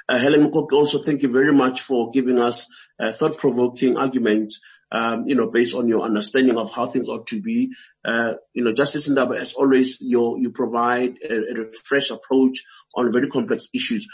Uh, 0.08 0.20
Alan 0.22 0.50
Mukoki, 0.50 0.72
also 0.72 0.98
thank 0.98 1.22
you 1.22 1.30
very 1.30 1.52
much 1.52 1.80
for 1.82 2.10
giving 2.10 2.38
us 2.38 2.66
uh, 2.98 3.12
thought-provoking 3.12 3.96
arguments, 3.96 4.60
um, 4.92 5.26
you 5.26 5.34
know, 5.34 5.50
based 5.50 5.74
on 5.74 5.88
your 5.88 6.02
understanding 6.02 6.58
of 6.58 6.74
how 6.74 6.86
things 6.86 7.08
ought 7.08 7.26
to 7.28 7.40
be. 7.40 7.72
Uh, 8.04 8.34
you 8.52 8.64
know, 8.64 8.72
Justice 8.72 9.08
Ndaba, 9.08 9.36
as 9.36 9.54
always, 9.54 9.98
you 10.02 10.38
you 10.38 10.50
provide 10.50 11.16
a, 11.22 11.62
a 11.62 11.72
fresh 11.72 12.10
approach 12.10 12.64
on 12.94 13.12
very 13.12 13.28
complex 13.28 13.68
issues. 13.72 14.08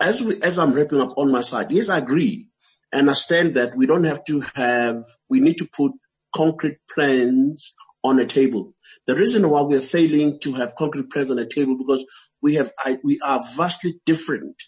As 0.00 0.22
we, 0.22 0.40
as 0.42 0.58
I'm 0.58 0.72
wrapping 0.72 1.00
up 1.00 1.14
on 1.18 1.30
my 1.30 1.42
side, 1.42 1.70
yes, 1.70 1.88
I 1.88 1.98
agree 1.98 2.49
understand 2.92 3.54
that 3.54 3.76
we 3.76 3.86
don't 3.86 4.04
have 4.04 4.24
to 4.24 4.40
have, 4.54 5.04
we 5.28 5.40
need 5.40 5.58
to 5.58 5.68
put 5.72 5.92
concrete 6.34 6.78
plans 6.92 7.74
on 8.02 8.18
a 8.18 8.26
table. 8.26 8.74
The 9.06 9.14
reason 9.14 9.48
why 9.48 9.62
we're 9.62 9.80
failing 9.80 10.38
to 10.40 10.54
have 10.54 10.74
concrete 10.74 11.10
plans 11.10 11.30
on 11.30 11.38
a 11.38 11.46
table 11.46 11.76
because 11.76 12.04
we 12.40 12.54
have, 12.54 12.72
we 13.02 13.20
are 13.20 13.42
vastly 13.54 14.00
different 14.06 14.62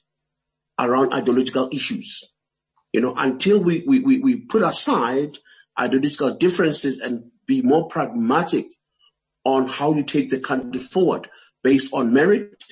around 0.78 1.14
ideological 1.14 1.70
issues. 1.72 2.24
You 2.92 3.00
know, 3.00 3.14
until 3.16 3.62
we, 3.62 3.84
we, 3.86 4.00
we, 4.00 4.20
we 4.20 4.36
put 4.36 4.62
aside 4.62 5.30
ideological 5.80 6.34
differences 6.34 7.00
and 7.00 7.30
be 7.46 7.62
more 7.62 7.88
pragmatic 7.88 8.66
on 9.44 9.68
how 9.68 9.94
you 9.94 10.04
take 10.04 10.30
the 10.30 10.38
country 10.38 10.80
forward 10.80 11.28
based 11.62 11.92
on 11.92 12.12
merit 12.12 12.62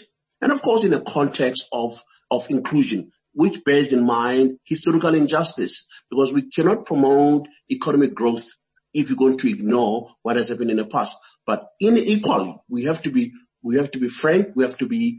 and 0.40 0.52
of 0.52 0.62
course 0.62 0.84
in 0.84 0.90
the 0.90 1.00
context 1.00 1.66
of, 1.72 2.02
of 2.30 2.48
inclusion 2.50 3.10
which 3.40 3.64
bears 3.64 3.94
in 3.94 4.04
mind 4.04 4.58
historical 4.66 5.14
injustice 5.14 5.88
because 6.10 6.30
we 6.30 6.42
cannot 6.42 6.84
promote 6.84 7.48
economic 7.70 8.14
growth 8.14 8.46
if 8.92 9.08
you're 9.08 9.16
going 9.16 9.38
to 9.38 9.48
ignore 9.48 10.10
what 10.20 10.36
has 10.36 10.50
happened 10.50 10.70
in 10.70 10.76
the 10.76 10.84
past. 10.84 11.16
But 11.46 11.64
in 11.80 11.96
equally, 11.96 12.54
we 12.68 12.84
have 12.84 13.00
to 13.02 13.10
be, 13.10 13.32
we 13.62 13.76
have 13.76 13.92
to 13.92 13.98
be 13.98 14.08
frank, 14.08 14.48
we 14.54 14.64
have 14.64 14.76
to 14.76 14.86
be 14.86 15.18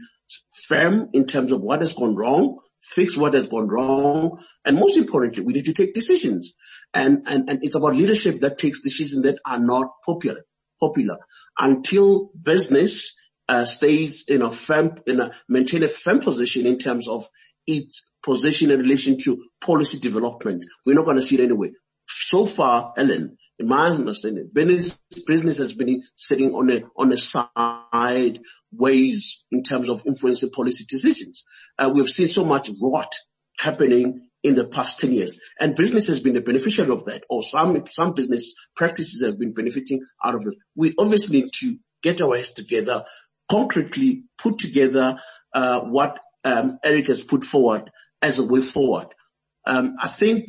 firm 0.54 1.08
in 1.12 1.26
terms 1.26 1.50
of 1.50 1.62
what 1.62 1.80
has 1.80 1.94
gone 1.94 2.14
wrong, 2.14 2.60
fix 2.80 3.16
what 3.16 3.34
has 3.34 3.48
gone 3.48 3.66
wrong, 3.66 4.38
and 4.64 4.76
most 4.76 4.96
importantly, 4.96 5.42
we 5.42 5.54
need 5.54 5.64
to 5.64 5.72
take 5.72 5.92
decisions. 5.92 6.54
And, 6.94 7.26
and, 7.26 7.50
and 7.50 7.64
it's 7.64 7.74
about 7.74 7.96
leadership 7.96 8.38
that 8.42 8.56
takes 8.56 8.82
decisions 8.82 9.24
that 9.24 9.40
are 9.44 9.58
not 9.58 9.88
popular, 10.06 10.44
popular. 10.78 11.18
Until 11.58 12.30
business 12.40 13.16
uh, 13.48 13.64
stays 13.64 14.26
in 14.28 14.42
a 14.42 14.52
firm, 14.52 14.94
in 15.08 15.20
a, 15.20 15.32
maintain 15.48 15.82
a 15.82 15.88
firm 15.88 16.20
position 16.20 16.66
in 16.66 16.78
terms 16.78 17.08
of 17.08 17.26
its 17.66 18.10
position 18.22 18.70
in 18.70 18.80
relation 18.80 19.18
to 19.18 19.44
policy 19.64 19.98
development. 19.98 20.64
We're 20.86 20.94
not 20.94 21.04
going 21.04 21.16
to 21.16 21.22
see 21.22 21.36
it 21.36 21.44
anyway. 21.44 21.72
So 22.06 22.46
far, 22.46 22.92
Alan, 22.96 23.36
in 23.58 23.68
my 23.68 23.88
understanding, 23.88 24.50
business, 24.52 25.00
business 25.26 25.58
has 25.58 25.74
been 25.74 26.02
sitting 26.16 26.52
on 26.52 26.70
a, 26.70 26.82
on 26.96 27.12
a 27.12 27.16
side 27.16 28.40
ways 28.72 29.44
in 29.50 29.62
terms 29.62 29.88
of 29.88 30.02
influencing 30.06 30.50
policy 30.50 30.84
decisions. 30.88 31.44
Uh, 31.78 31.90
we've 31.94 32.08
seen 32.08 32.28
so 32.28 32.44
much 32.44 32.70
rot 32.80 33.12
happening 33.58 34.28
in 34.42 34.56
the 34.56 34.66
past 34.66 34.98
10 34.98 35.12
years 35.12 35.40
and 35.60 35.76
business 35.76 36.08
has 36.08 36.18
been 36.20 36.36
a 36.36 36.40
beneficiary 36.40 36.90
of 36.90 37.04
that 37.04 37.22
or 37.30 37.44
some, 37.44 37.84
some 37.86 38.12
business 38.12 38.54
practices 38.74 39.22
have 39.24 39.38
been 39.38 39.52
benefiting 39.52 40.00
out 40.24 40.34
of 40.34 40.42
it. 40.42 40.54
We 40.74 40.94
obviously 40.98 41.42
need 41.42 41.50
to 41.60 41.76
get 42.02 42.20
our 42.20 42.34
heads 42.34 42.52
together, 42.52 43.04
concretely 43.48 44.24
put 44.38 44.58
together, 44.58 45.18
uh, 45.54 45.82
what 45.82 46.18
um, 46.44 46.78
Eric 46.84 47.08
has 47.08 47.22
put 47.22 47.44
forward 47.44 47.90
as 48.20 48.38
a 48.38 48.46
way 48.46 48.60
forward. 48.60 49.08
Um, 49.66 49.96
I 50.00 50.08
think, 50.08 50.46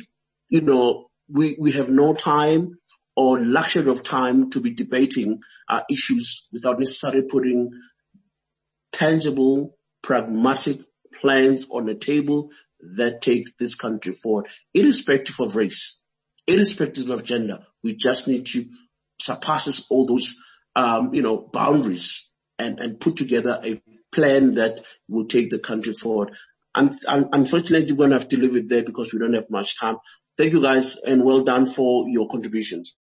you 0.48 0.60
know, 0.60 1.06
we, 1.28 1.56
we 1.58 1.72
have 1.72 1.88
no 1.88 2.14
time 2.14 2.78
or 3.16 3.40
luxury 3.40 3.88
of 3.90 4.02
time 4.02 4.50
to 4.50 4.60
be 4.60 4.74
debating 4.74 5.40
uh, 5.68 5.82
issues 5.90 6.48
without 6.52 6.78
necessarily 6.78 7.22
putting 7.22 7.70
tangible, 8.92 9.76
pragmatic 10.02 10.80
plans 11.20 11.68
on 11.70 11.86
the 11.86 11.94
table 11.94 12.50
that 12.96 13.22
take 13.22 13.44
this 13.58 13.76
country 13.76 14.12
forward, 14.12 14.48
irrespective 14.74 15.38
of 15.40 15.56
race, 15.56 16.00
irrespective 16.46 17.08
of 17.10 17.24
gender. 17.24 17.60
We 17.82 17.94
just 17.96 18.28
need 18.28 18.46
to 18.46 18.66
surpass 19.20 19.86
all 19.90 20.06
those, 20.06 20.36
um, 20.74 21.14
you 21.14 21.22
know, 21.22 21.38
boundaries 21.38 22.30
and, 22.58 22.80
and 22.80 23.00
put 23.00 23.16
together 23.16 23.60
a 23.64 23.80
plan 24.14 24.54
that 24.54 24.84
will 25.08 25.26
take 25.26 25.50
the 25.50 25.58
country 25.58 25.92
forward. 25.92 26.34
And, 26.74 26.90
unfortunately, 27.06 27.92
we're 27.92 27.98
going 27.98 28.10
to 28.10 28.18
have 28.18 28.28
to 28.28 28.40
leave 28.40 28.56
it 28.56 28.68
there 28.68 28.82
because 28.82 29.12
we 29.12 29.20
don't 29.20 29.34
have 29.34 29.50
much 29.50 29.78
time. 29.78 29.96
Thank 30.36 30.52
you 30.52 30.60
guys 30.60 30.98
and 30.98 31.24
well 31.24 31.44
done 31.44 31.66
for 31.66 32.08
your 32.08 32.28
contributions. 32.28 32.92